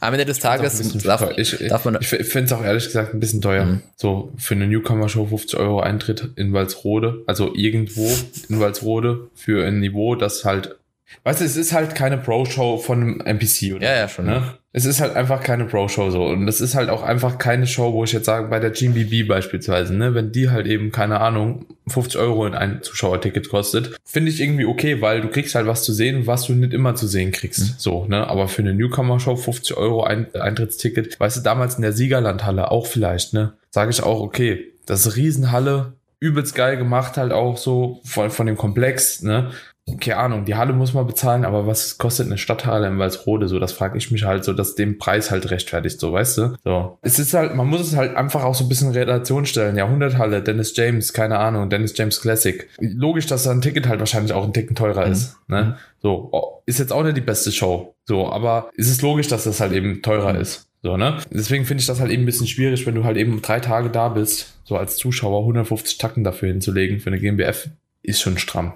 am 0.01 0.13
Ende 0.13 0.25
des 0.25 0.39
Tages 0.39 0.79
darf, 1.03 1.31
ich, 1.37 1.57
darf 1.69 1.85
man. 1.85 1.99
Ich 2.01 2.09
finde 2.09 2.45
es 2.45 2.53
auch 2.53 2.65
ehrlich 2.65 2.87
gesagt 2.87 3.15
ein 3.15 3.21
bisschen 3.21 3.41
teuer. 3.41 3.65
Mhm. 3.65 3.83
So 3.97 4.33
für 4.37 4.55
eine 4.55 4.67
Newcomer-Show 4.67 5.27
50 5.27 5.59
Euro 5.59 5.81
Eintritt 5.81 6.31
in 6.37 6.53
Walsrode, 6.53 7.23
also 7.27 7.55
irgendwo 7.55 8.11
in 8.49 8.61
Walsrode 8.61 9.29
für 9.35 9.67
ein 9.67 9.81
Niveau, 9.81 10.15
das 10.15 10.45
halt 10.45 10.77
Weißt 11.25 11.41
du, 11.41 11.45
es 11.45 11.57
ist 11.57 11.73
halt 11.73 11.95
keine 11.95 12.19
Pro-Show 12.19 12.79
von 12.79 13.03
einem 13.03 13.21
NPC, 13.21 13.75
oder? 13.75 13.87
Ja, 13.87 13.97
ja, 13.97 14.09
schon. 14.09 14.27
Ne? 14.27 14.55
Es 14.73 14.85
ist 14.85 15.01
halt 15.01 15.17
einfach 15.17 15.43
keine 15.43 15.65
Pro-Show 15.65 16.11
so. 16.11 16.25
Und 16.25 16.47
es 16.49 16.61
ist 16.61 16.75
halt 16.75 16.89
auch 16.89 17.03
einfach 17.03 17.39
keine 17.39 17.67
Show, 17.67 17.93
wo 17.93 18.05
ich 18.05 18.13
jetzt 18.13 18.27
sage, 18.27 18.49
bei 18.49 18.61
der 18.61 18.71
GBB 18.71 19.29
beispielsweise, 19.29 19.95
ne, 19.95 20.15
wenn 20.15 20.33
die 20.33 20.49
halt 20.51 20.67
eben, 20.67 20.93
keine 20.93 21.21
Ahnung, 21.21 21.67
50 21.89 22.21
Euro 22.21 22.47
in 22.47 22.55
ein 22.55 22.83
Zuschauerticket 22.83 23.49
kostet, 23.49 23.97
finde 24.05 24.31
ich 24.31 24.41
irgendwie 24.41 24.65
okay, 24.65 25.01
weil 25.01 25.21
du 25.21 25.29
kriegst 25.29 25.55
halt 25.55 25.67
was 25.67 25.83
zu 25.83 25.93
sehen, 25.93 26.27
was 26.27 26.47
du 26.47 26.55
nicht 26.55 26.73
immer 26.73 26.95
zu 26.95 27.07
sehen 27.07 27.33
kriegst. 27.33 27.61
Mhm. 27.61 27.75
So, 27.79 28.05
ne? 28.07 28.27
Aber 28.29 28.49
für 28.49 28.63
eine 28.63 28.75
Newcomer-Show 28.75 29.37
50 29.37 29.77
Euro 29.77 30.05
ein 30.05 30.33
Eintrittsticket, 30.35 31.19
weißt 31.19 31.39
du, 31.39 31.41
damals 31.43 31.75
in 31.75 31.83
der 31.83 31.93
Siegerlandhalle 31.93 32.71
auch 32.71 32.87
vielleicht, 32.87 33.35
ne? 33.35 33.55
Sage 33.71 33.91
ich 33.91 34.03
auch, 34.03 34.21
okay, 34.21 34.73
das 34.87 35.07
ist 35.07 35.17
Riesenhalle, 35.17 35.95
übelst 36.21 36.55
geil 36.55 36.77
gemacht 36.77 37.17
halt 37.17 37.33
auch 37.33 37.57
so 37.57 38.01
von, 38.05 38.31
von 38.31 38.47
dem 38.47 38.57
Komplex, 38.57 39.23
ne? 39.23 39.51
Keine 39.99 40.19
Ahnung, 40.19 40.45
die 40.45 40.55
Halle 40.55 40.73
muss 40.73 40.95
man 40.95 41.07
bezahlen, 41.07 41.45
aber 41.45 41.67
was 41.67 41.99
kostet 41.99 42.27
eine 42.27 42.39
Stadthalle 42.39 42.87
in 42.87 42.99
Walsrode? 42.99 43.49
So, 43.49 43.59
das 43.59 43.73
frage 43.73 43.99
ich 43.99 44.11
mich 44.11 44.25
halt 44.25 44.45
so, 44.45 44.53
dass 44.53 44.75
dem 44.75 44.99
Preis 44.99 45.31
halt 45.31 45.51
rechtfertigt, 45.51 46.01
so, 46.01 46.13
weißt 46.13 46.39
du? 46.39 46.57
So. 46.65 46.99
Es 47.03 47.19
ist 47.19 47.35
halt, 47.35 47.55
man 47.55 47.67
muss 47.67 47.81
es 47.81 47.97
halt 47.97 48.17
einfach 48.17 48.45
auch 48.45 48.55
so 48.55 48.65
ein 48.65 48.69
bisschen 48.69 48.89
in 48.89 48.95
Relation 48.95 49.47
stellen. 49.47 49.77
Jahrhunderthalle, 49.77 50.43
Dennis 50.43 50.77
James, 50.77 51.13
keine 51.13 51.39
Ahnung, 51.39 51.71
Dennis 51.71 51.97
James 51.97 52.21
Classic. 52.21 52.69
Logisch, 52.79 53.27
dass 53.27 53.45
da 53.45 53.51
ein 53.51 53.63
Ticket 53.63 53.89
halt 53.89 54.01
wahrscheinlich 54.01 54.33
auch 54.33 54.45
ein 54.45 54.53
Ticken 54.53 54.77
teurer 54.77 55.07
mhm. 55.07 55.13
ist, 55.13 55.37
ne? 55.49 55.77
So, 56.03 56.31
oh, 56.33 56.63
ist 56.67 56.79
jetzt 56.79 56.93
auch 56.93 57.03
nicht 57.03 57.17
die 57.17 57.23
beste 57.23 57.53
Show. 57.53 57.95
So, 58.05 58.31
aber 58.31 58.71
ist 58.75 58.91
es 58.91 59.03
logisch, 59.03 59.29
dass 59.29 59.45
das 59.45 59.61
halt 59.61 59.73
eben 59.73 60.03
teurer 60.03 60.33
mhm. 60.33 60.41
ist. 60.41 60.67
So, 60.83 60.97
ne? 60.97 61.19
Deswegen 61.31 61.67
finde 61.67 61.83
ich 61.83 61.87
das 61.87 62.01
halt 62.01 62.11
eben 62.11 62.23
ein 62.23 62.27
bisschen 62.27 62.47
schwierig, 62.47 62.87
wenn 62.87 62.95
du 62.95 63.05
halt 63.05 63.19
eben 63.19 63.43
drei 63.43 63.61
Tage 63.61 63.91
da 63.91 64.09
bist, 64.09 64.59
so 64.65 64.77
als 64.77 64.97
Zuschauer 64.97 65.41
150 65.41 65.99
Tacken 65.99 66.25
dafür 66.25 66.49
hinzulegen 66.49 67.01
für 67.01 67.11
eine 67.11 67.21
GmbF, 67.21 67.69
ist 68.03 68.21
schon 68.21 68.39
stramm. 68.39 68.73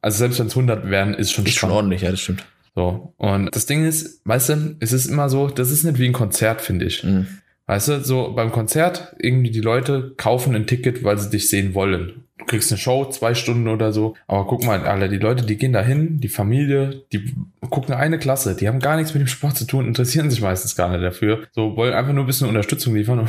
Also 0.00 0.18
selbst 0.18 0.38
wenn 0.38 0.46
es 0.46 0.56
100 0.56 0.90
wären, 0.90 1.14
ist 1.14 1.32
schon 1.32 1.46
ist 1.46 1.56
schon 1.56 1.70
ordentlich, 1.70 2.02
ja, 2.02 2.10
das 2.10 2.20
stimmt. 2.20 2.44
So. 2.74 3.12
Und 3.16 3.54
das 3.54 3.66
Ding 3.66 3.84
ist, 3.84 4.20
weißt 4.24 4.48
du, 4.50 4.76
es 4.80 4.92
ist 4.92 5.06
immer 5.06 5.28
so, 5.28 5.48
das 5.48 5.70
ist 5.70 5.84
nicht 5.84 5.98
wie 5.98 6.06
ein 6.06 6.12
Konzert, 6.12 6.60
finde 6.60 6.84
ich. 6.84 7.02
Mhm. 7.02 7.26
Weißt 7.66 7.88
du, 7.88 8.04
so 8.04 8.32
beim 8.34 8.52
Konzert, 8.52 9.14
irgendwie 9.18 9.50
die 9.50 9.60
Leute 9.60 10.14
kaufen 10.16 10.54
ein 10.54 10.66
Ticket, 10.66 11.04
weil 11.04 11.18
sie 11.18 11.28
dich 11.28 11.50
sehen 11.50 11.74
wollen. 11.74 12.24
Du 12.38 12.46
kriegst 12.46 12.70
eine 12.70 12.78
Show, 12.78 13.04
zwei 13.06 13.34
Stunden 13.34 13.68
oder 13.68 13.92
so. 13.92 14.14
Aber 14.26 14.46
guck 14.46 14.64
mal, 14.64 14.86
alle, 14.86 15.08
die 15.08 15.18
Leute, 15.18 15.44
die 15.44 15.56
gehen 15.56 15.72
da 15.72 15.82
hin, 15.82 16.20
die 16.20 16.28
Familie, 16.28 17.02
die 17.12 17.34
gucken 17.68 17.94
eine 17.94 18.18
Klasse, 18.18 18.54
die 18.54 18.68
haben 18.68 18.78
gar 18.78 18.96
nichts 18.96 19.12
mit 19.12 19.20
dem 19.20 19.26
Sport 19.26 19.56
zu 19.56 19.66
tun, 19.66 19.86
interessieren 19.86 20.30
sich 20.30 20.40
meistens 20.40 20.76
gar 20.76 20.88
nicht 20.88 21.02
dafür. 21.02 21.48
So, 21.52 21.76
wollen 21.76 21.92
einfach 21.92 22.12
nur 22.12 22.24
ein 22.24 22.26
bisschen 22.28 22.48
Unterstützung 22.48 22.94
liefern 22.94 23.28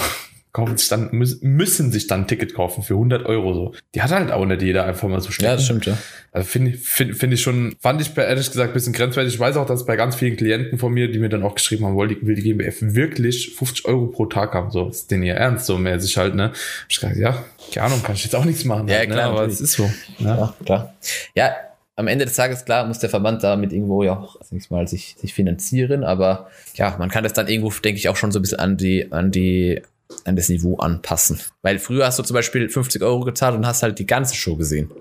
kaufen 0.51 0.77
sich 0.77 0.87
dann, 0.87 1.09
müssen 1.11 1.91
sich 1.91 2.07
dann 2.07 2.21
ein 2.21 2.27
Ticket 2.27 2.55
kaufen 2.55 2.81
für 2.81 2.95
100 2.95 3.25
Euro 3.27 3.53
so. 3.53 3.73
Die 3.93 4.01
hat 4.01 4.11
halt 4.11 4.31
auch 4.31 4.45
nicht 4.45 4.61
jeder 4.61 4.85
einfach 4.85 5.07
mal 5.07 5.21
so 5.21 5.31
schnell. 5.31 5.51
Ja, 5.51 5.55
das 5.55 5.65
stimmt, 5.65 5.85
ja. 5.85 5.97
Also 6.31 6.47
finde 6.47 6.71
ich, 6.71 6.79
finde 6.81 7.13
find 7.13 7.33
ich 7.33 7.41
schon, 7.41 7.75
fand 7.79 8.01
ich 8.01 8.17
ehrlich 8.17 8.49
gesagt 8.49 8.71
ein 8.71 8.73
bisschen 8.73 8.93
grenzwertig. 8.93 9.33
Ich 9.33 9.39
weiß 9.39 9.57
auch, 9.57 9.67
dass 9.67 9.85
bei 9.85 9.95
ganz 9.95 10.15
vielen 10.15 10.37
Klienten 10.37 10.79
von 10.79 10.91
mir, 10.91 11.11
die 11.11 11.19
mir 11.19 11.29
dann 11.29 11.43
auch 11.43 11.55
geschrieben 11.55 11.85
haben, 11.85 11.95
wollen, 11.95 12.15
will 12.21 12.35
die 12.35 12.41
GmbF 12.41 12.77
wirklich 12.81 13.55
50 13.55 13.85
Euro 13.85 14.07
pro 14.07 14.25
Tag 14.25 14.53
haben, 14.53 14.71
so. 14.71 14.89
Ist 14.89 15.11
denn 15.11 15.21
ihr 15.21 15.35
Ernst, 15.35 15.67
so 15.67 15.77
mäßig 15.77 16.17
halt, 16.17 16.33
ne? 16.33 16.51
Ich 16.87 16.99
gesagt, 16.99 17.17
ja, 17.17 17.45
keine 17.71 17.87
Ahnung, 17.87 18.03
kann 18.03 18.15
ich 18.15 18.23
jetzt 18.23 18.35
auch 18.35 18.45
nichts 18.45 18.65
machen. 18.65 18.87
Ja, 18.87 18.97
halt, 18.97 19.11
klar, 19.11 19.31
ne? 19.31 19.37
aber 19.37 19.47
es 19.47 19.61
ist 19.61 19.73
so. 19.73 19.83
Ne? 20.17 20.29
Ja, 20.29 20.55
klar. 20.65 20.95
Ja, 21.35 21.51
am 21.95 22.07
Ende 22.07 22.25
des 22.25 22.35
Tages, 22.35 22.65
klar, 22.65 22.87
muss 22.87 22.99
der 22.99 23.09
Verband 23.09 23.43
damit 23.43 23.73
irgendwo 23.73 24.03
ja 24.03 24.13
auch, 24.13 24.37
ich 24.51 24.71
mal, 24.71 24.87
sich, 24.87 25.15
sich 25.19 25.33
finanzieren, 25.33 26.03
aber 26.03 26.49
ja, 26.75 26.95
man 26.97 27.09
kann 27.09 27.23
das 27.23 27.33
dann 27.33 27.47
irgendwo, 27.47 27.69
denke 27.71 27.99
ich, 27.99 28.07
auch 28.07 28.15
schon 28.15 28.31
so 28.31 28.39
ein 28.39 28.41
bisschen 28.41 28.59
an 28.59 28.77
die, 28.77 29.11
an 29.11 29.31
die 29.31 29.81
an 30.25 30.35
das 30.35 30.49
Niveau 30.49 30.77
anpassen. 30.77 31.39
Weil 31.61 31.79
früher 31.79 32.05
hast 32.05 32.19
du 32.19 32.23
zum 32.23 32.33
Beispiel 32.33 32.69
50 32.69 33.01
Euro 33.03 33.21
gezahlt 33.21 33.55
und 33.55 33.65
hast 33.65 33.83
halt 33.83 33.99
die 33.99 34.07
ganze 34.07 34.35
Show 34.35 34.55
gesehen. 34.55 34.91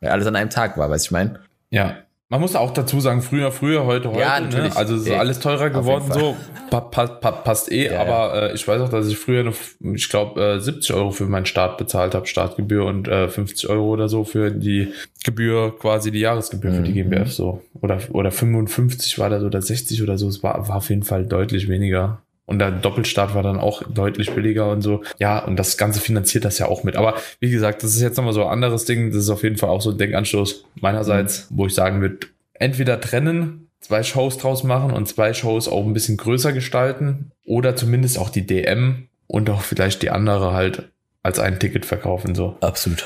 Weil 0.00 0.10
alles 0.10 0.26
an 0.26 0.36
einem 0.36 0.50
Tag 0.50 0.76
war, 0.76 0.90
weißt 0.90 1.06
du, 1.06 1.08
ich 1.08 1.12
meine? 1.12 1.40
Ja. 1.70 1.96
Man 2.28 2.40
muss 2.40 2.56
auch 2.56 2.72
dazu 2.72 2.98
sagen, 2.98 3.22
früher, 3.22 3.52
früher, 3.52 3.86
heute, 3.86 4.10
heute. 4.10 4.18
Ja, 4.18 4.40
ne? 4.40 4.46
natürlich. 4.46 4.74
Ne? 4.74 4.76
Also 4.76 4.96
es 4.96 5.02
ist 5.02 5.08
Ey, 5.08 5.16
alles 5.16 5.38
teurer 5.38 5.70
geworden, 5.70 6.10
so. 6.12 6.36
Pa 6.70 6.80
pa 6.80 7.06
pa 7.06 7.30
passt 7.30 7.70
eh, 7.70 7.86
ja, 7.86 8.00
aber 8.00 8.50
äh, 8.50 8.54
ich 8.54 8.66
weiß 8.66 8.82
auch, 8.82 8.88
dass 8.88 9.06
ich 9.06 9.16
früher 9.16 9.44
noch, 9.44 9.54
ich 9.94 10.08
glaube, 10.08 10.42
äh, 10.42 10.58
70 10.58 10.92
Euro 10.94 11.12
für 11.12 11.26
meinen 11.26 11.46
Start 11.46 11.78
bezahlt 11.78 12.16
habe, 12.16 12.26
Startgebühr 12.26 12.84
und 12.84 13.06
äh, 13.06 13.28
50 13.28 13.68
Euro 13.68 13.90
oder 13.90 14.08
so 14.08 14.24
für 14.24 14.50
die 14.50 14.92
Gebühr, 15.22 15.78
quasi 15.78 16.10
die 16.10 16.18
Jahresgebühr 16.18 16.72
mhm. 16.72 16.74
für 16.74 16.82
die 16.82 16.90
mhm. 16.90 17.10
GmbF 17.10 17.32
so. 17.32 17.62
Oder, 17.80 18.00
oder 18.10 18.32
55 18.32 19.20
war 19.20 19.30
das 19.30 19.44
oder 19.44 19.62
60 19.62 20.02
oder 20.02 20.18
so. 20.18 20.26
Es 20.26 20.42
war, 20.42 20.66
war 20.68 20.78
auf 20.78 20.90
jeden 20.90 21.04
Fall 21.04 21.26
deutlich 21.26 21.68
weniger. 21.68 22.22
Und 22.46 22.60
der 22.60 22.70
Doppelstart 22.70 23.34
war 23.34 23.42
dann 23.42 23.58
auch 23.58 23.82
deutlich 23.82 24.32
billiger 24.32 24.70
und 24.70 24.80
so. 24.80 25.02
Ja, 25.18 25.40
und 25.40 25.56
das 25.56 25.76
Ganze 25.76 26.00
finanziert 26.00 26.44
das 26.44 26.58
ja 26.58 26.66
auch 26.66 26.84
mit. 26.84 26.96
Aber 26.96 27.16
wie 27.40 27.50
gesagt, 27.50 27.82
das 27.82 27.94
ist 27.94 28.00
jetzt 28.00 28.16
nochmal 28.16 28.32
so 28.32 28.44
ein 28.44 28.52
anderes 28.52 28.84
Ding. 28.84 29.10
Das 29.10 29.22
ist 29.22 29.30
auf 29.30 29.42
jeden 29.42 29.56
Fall 29.56 29.68
auch 29.68 29.82
so 29.82 29.90
ein 29.90 29.98
Denkanstoß 29.98 30.64
meinerseits, 30.76 31.50
mhm. 31.50 31.58
wo 31.58 31.66
ich 31.66 31.74
sagen 31.74 32.00
würde, 32.00 32.28
entweder 32.54 33.00
trennen, 33.00 33.68
zwei 33.80 34.04
Shows 34.04 34.38
draus 34.38 34.62
machen 34.62 34.92
und 34.92 35.08
zwei 35.08 35.34
Shows 35.34 35.68
auch 35.68 35.84
ein 35.84 35.92
bisschen 35.92 36.16
größer 36.16 36.52
gestalten 36.52 37.32
oder 37.44 37.74
zumindest 37.74 38.16
auch 38.18 38.30
die 38.30 38.46
DM 38.46 39.08
und 39.26 39.50
auch 39.50 39.62
vielleicht 39.62 40.02
die 40.02 40.10
andere 40.10 40.52
halt 40.52 40.88
als 41.24 41.40
ein 41.40 41.58
Ticket 41.58 41.84
verkaufen, 41.84 42.36
so. 42.36 42.56
Absolut. 42.60 43.04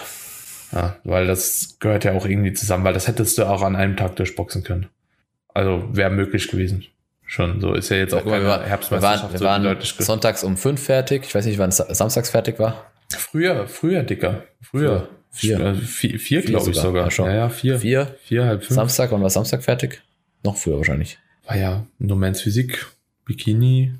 Ja, 0.72 0.96
weil 1.02 1.26
das 1.26 1.78
gehört 1.80 2.04
ja 2.04 2.12
auch 2.12 2.26
irgendwie 2.26 2.52
zusammen, 2.52 2.84
weil 2.84 2.92
das 2.92 3.08
hättest 3.08 3.38
du 3.38 3.44
auch 3.44 3.62
an 3.62 3.74
einem 3.74 3.96
Tag 3.96 4.16
durchboxen 4.16 4.62
können. 4.62 4.86
Also 5.54 5.88
wäre 5.92 6.10
möglich 6.10 6.48
gewesen 6.48 6.84
schon. 7.30 7.60
So 7.60 7.74
ist 7.74 7.88
ja 7.90 7.96
jetzt 7.96 8.14
auch 8.14 8.24
keine 8.24 8.44
wir, 8.44 8.62
Herbstmeisterschaft. 8.62 9.32
Wir 9.32 9.40
waren, 9.40 9.62
wir 9.62 9.70
waren 9.70 9.80
so 9.80 10.02
sonntags 10.02 10.44
um 10.44 10.56
fünf 10.56 10.82
fertig. 10.82 11.24
Ich 11.26 11.34
weiß 11.34 11.46
nicht, 11.46 11.58
wann 11.58 11.70
samstags 11.70 12.30
fertig 12.30 12.58
war. 12.58 12.90
Früher, 13.10 13.66
früher, 13.66 14.02
Dicker. 14.02 14.44
Früher. 14.60 15.08
Vier. 15.30 15.60
Also 15.60 15.80
vier, 15.80 16.18
vier, 16.18 16.18
vier 16.18 16.42
glaube 16.42 16.70
ich 16.70 16.76
sogar. 16.76 17.04
Ja, 17.04 17.10
schon. 17.10 17.26
Ja, 17.26 17.34
ja, 17.34 17.48
vier. 17.48 17.78
Vier. 17.78 18.16
Vier, 18.24 18.44
halb 18.46 18.64
fünf. 18.64 18.74
Samstag, 18.74 19.12
wann 19.12 19.22
war 19.22 19.30
Samstag 19.30 19.62
fertig? 19.62 20.02
Noch 20.42 20.56
früher 20.56 20.76
wahrscheinlich. 20.76 21.18
War 21.46 21.56
ja 21.56 21.86
No 21.98 22.16
Man's 22.16 22.42
Physik, 22.42 22.86
Bikini, 23.24 23.94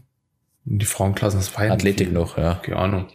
die 0.64 0.85
Frauenklassen, 0.85 1.38
das 1.38 1.55
war 1.57 1.66
ja 1.66 1.73
Athletik 1.73 2.12
noch, 2.12 2.37
ja. 2.37 2.55
Keine 2.62 2.79
Ahnung. 2.79 3.09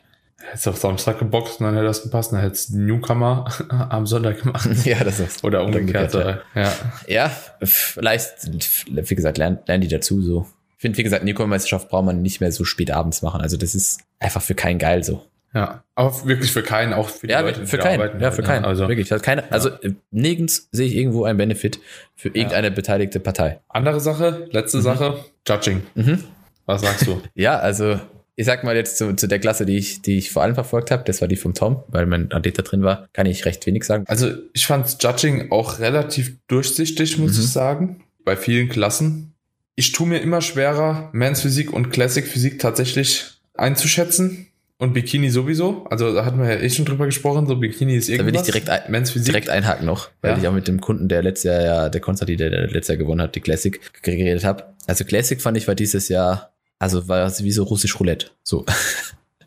Hättest 0.47 0.65
du 0.65 0.69
auf 0.71 0.77
Samstag 0.77 1.19
geboxt 1.19 1.59
und 1.59 1.65
dann 1.65 1.75
hätte 1.75 1.87
das 1.87 2.03
gepasst, 2.03 2.31
dann 2.31 2.39
hättest 2.39 2.69
du 2.69 2.79
Newcomer 2.79 3.45
am 3.89 4.05
Sonntag 4.05 4.41
gemacht. 4.41 4.69
Ja, 4.85 5.03
das 5.03 5.19
ist. 5.19 5.43
Oder 5.43 5.63
umgekehrt. 5.63 6.13
Ja. 6.13 6.39
ja. 6.55 6.73
ja, 7.07 7.31
vielleicht, 7.61 8.49
wie 8.87 9.15
gesagt, 9.15 9.37
lernen, 9.37 9.59
lernen 9.65 9.81
die 9.81 9.87
dazu 9.87 10.21
so. 10.21 10.47
Ich 10.77 10.81
finde, 10.81 10.97
wie 10.97 11.03
gesagt, 11.03 11.23
Newcomer-Meisterschaft 11.23 11.89
braucht 11.89 12.05
man 12.05 12.21
nicht 12.21 12.41
mehr 12.41 12.51
so 12.51 12.63
spät 12.63 12.91
abends 12.91 13.21
machen. 13.21 13.41
Also 13.41 13.57
das 13.57 13.73
ist 13.75 14.01
einfach 14.19 14.41
für 14.41 14.55
keinen 14.55 14.77
geil 14.77 15.03
so. 15.03 15.25
Ja, 15.55 15.85
aber 15.95 16.13
wirklich 16.25 16.51
für 16.51 16.63
keinen, 16.63 16.91
auch 16.93 17.07
für 17.07 17.27
die 17.27 17.31
ja, 17.31 17.39
Leute, 17.39 17.61
die 17.61 17.65
für 17.65 17.77
keinen, 17.77 18.01
arbeiten. 18.01 18.19
Ja, 18.21 18.31
für 18.31 18.39
halt, 18.39 18.47
ne? 18.47 18.53
keinen. 18.53 18.65
Also 18.65 18.89
wirklich, 18.89 19.09
hat 19.09 19.23
keine, 19.23 19.49
also 19.53 19.69
ja. 19.69 19.89
nirgends 20.11 20.67
sehe 20.73 20.85
ich 20.85 20.95
irgendwo 20.97 21.23
einen 21.23 21.37
Benefit 21.37 21.79
für 22.13 22.27
irgendeine 22.27 22.67
ja. 22.67 22.73
beteiligte 22.73 23.21
Partei. 23.21 23.61
Andere 23.69 24.01
Sache, 24.01 24.49
letzte 24.51 24.79
mhm. 24.79 24.81
Sache, 24.81 25.25
Judging. 25.47 25.83
Mhm. 25.95 26.25
Was 26.65 26.81
sagst 26.81 27.07
du? 27.07 27.21
ja, 27.35 27.57
also 27.57 27.97
ich 28.35 28.45
sag 28.45 28.63
mal 28.63 28.75
jetzt 28.75 28.97
zu, 28.97 29.15
zu 29.15 29.27
der 29.27 29.39
Klasse, 29.39 29.65
die 29.65 29.77
ich, 29.77 30.01
die 30.01 30.17
ich 30.17 30.31
vor 30.31 30.43
allem 30.43 30.55
verfolgt 30.55 30.91
habe, 30.91 31.03
das 31.05 31.21
war 31.21 31.27
die 31.27 31.37
vom 31.37 31.53
Tom, 31.53 31.83
weil 31.87 32.05
mein 32.05 32.31
Athlet 32.31 32.57
da 32.57 32.63
drin 32.63 32.83
war, 32.83 33.07
kann 33.13 33.25
ich 33.25 33.45
recht 33.45 33.65
wenig 33.65 33.83
sagen. 33.83 34.03
Also 34.07 34.31
ich 34.53 34.65
fand 34.65 35.01
Judging 35.01 35.51
auch 35.51 35.79
relativ 35.79 36.35
durchsichtig, 36.47 37.17
muss 37.17 37.37
mhm. 37.37 37.43
ich 37.43 37.49
sagen, 37.49 38.03
bei 38.25 38.35
vielen 38.35 38.69
Klassen. 38.69 39.33
Ich 39.75 39.91
tue 39.91 40.07
mir 40.07 40.19
immer 40.19 40.41
schwerer, 40.41 41.09
Men's 41.13 41.41
Physik 41.41 41.71
und 41.71 41.91
Classic 41.91 42.25
Physik 42.25 42.59
tatsächlich 42.59 43.25
einzuschätzen. 43.53 44.47
Und 44.77 44.93
Bikini 44.93 45.29
sowieso. 45.29 45.85
Also 45.85 46.13
da 46.13 46.25
hatten 46.25 46.37
wir 46.37 46.53
ja 46.53 46.59
eh 46.59 46.69
schon 46.69 46.83
drüber 46.83 47.05
gesprochen. 47.05 47.47
So 47.47 47.55
Bikini 47.55 47.95
ist 47.95 48.09
irgendwas. 48.09 48.25
Da 48.25 48.33
will 48.33 48.41
ich 48.41 48.45
direkt, 48.45 48.69
ein, 48.69 48.91
Men's 48.91 49.11
Physik. 49.11 49.27
direkt 49.27 49.49
einhaken 49.49 49.85
noch, 49.85 50.09
weil 50.21 50.31
ja. 50.31 50.37
ich 50.37 50.47
auch 50.49 50.53
mit 50.53 50.67
dem 50.67 50.81
Kunden, 50.81 51.07
der 51.07 51.23
letztes 51.23 51.45
Jahr 51.45 51.61
ja, 51.61 51.89
der 51.89 52.01
Konstantin, 52.01 52.37
der, 52.37 52.49
der 52.49 52.67
letztes 52.67 52.89
Jahr 52.89 52.97
gewonnen 52.97 53.21
hat, 53.21 53.35
die 53.35 53.39
Classic 53.39 53.79
geredet 54.01 54.43
habe. 54.43 54.73
Also 54.85 55.05
Classic 55.05 55.41
fand 55.41 55.55
ich 55.55 55.69
war 55.69 55.75
dieses 55.75 56.09
Jahr 56.09 56.54
also 56.79 57.07
war 57.07 57.25
es 57.25 57.43
wie 57.43 57.51
so 57.51 57.63
russisch 57.63 57.99
Roulette. 57.99 58.27
So. 58.43 58.65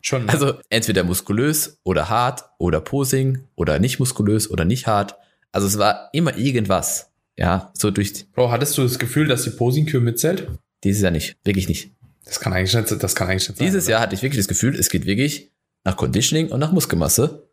Schon. 0.01 0.23
Ne? 0.27 0.33
Also 0.33 0.55
entweder 0.71 1.05
muskulös 1.05 1.81
oder 1.83 2.09
hart 2.09 2.45
oder 2.59 2.81
Posing 2.81 3.45
oder 3.57 3.79
nicht 3.79 3.99
muskulös 3.99 4.51
oder 4.51 4.65
nicht 4.65 4.87
hart. 4.87 5.17
Also 5.53 5.67
es 5.67 5.79
war 5.79 6.09
immer 6.13 6.37
irgendwas. 6.37 7.11
Ja, 7.37 7.73
so 7.77 7.91
durch. 7.91 8.27
Bro, 8.33 8.51
hattest 8.51 8.77
du 8.79 8.83
das 8.83 8.99
Gefühl, 8.99 9.29
dass 9.29 9.45
die 9.45 9.51
Posing-Kür 9.51 10.01
mitzählt? 10.01 10.49
Dieses 10.83 11.03
Jahr 11.03 11.13
nicht. 11.13 11.37
Wirklich 11.45 11.69
nicht. 11.69 11.93
Das 12.25 12.41
kann 12.41 12.53
eigentlich 12.53 12.75
nicht, 12.75 13.03
das 13.03 13.15
kann 13.15 13.29
eigentlich 13.29 13.49
nicht 13.49 13.59
sein. 13.59 13.67
Dieses 13.67 13.85
oder? 13.85 13.93
Jahr 13.93 14.01
hatte 14.03 14.15
ich 14.15 14.23
wirklich 14.23 14.39
das 14.39 14.49
Gefühl, 14.49 14.75
es 14.77 14.91
geht 14.91 15.07
wirklich 15.07 15.51
nach 15.85 15.97
Conditioning 15.97 16.49
und 16.51 16.61
nach 16.61 16.73
Muskelmasse, 16.73 17.49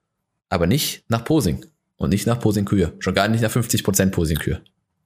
aber 0.50 0.68
nicht 0.68 1.04
nach 1.08 1.24
Posing 1.24 1.66
und 1.98 2.10
nicht 2.10 2.28
nach 2.28 2.40
Posing-Kür. 2.40 2.94
Schon 3.00 3.14
gar 3.14 3.28
nicht 3.28 3.42
nach 3.42 3.52
50% 3.52 4.12
Posing-Kür. 4.12 4.62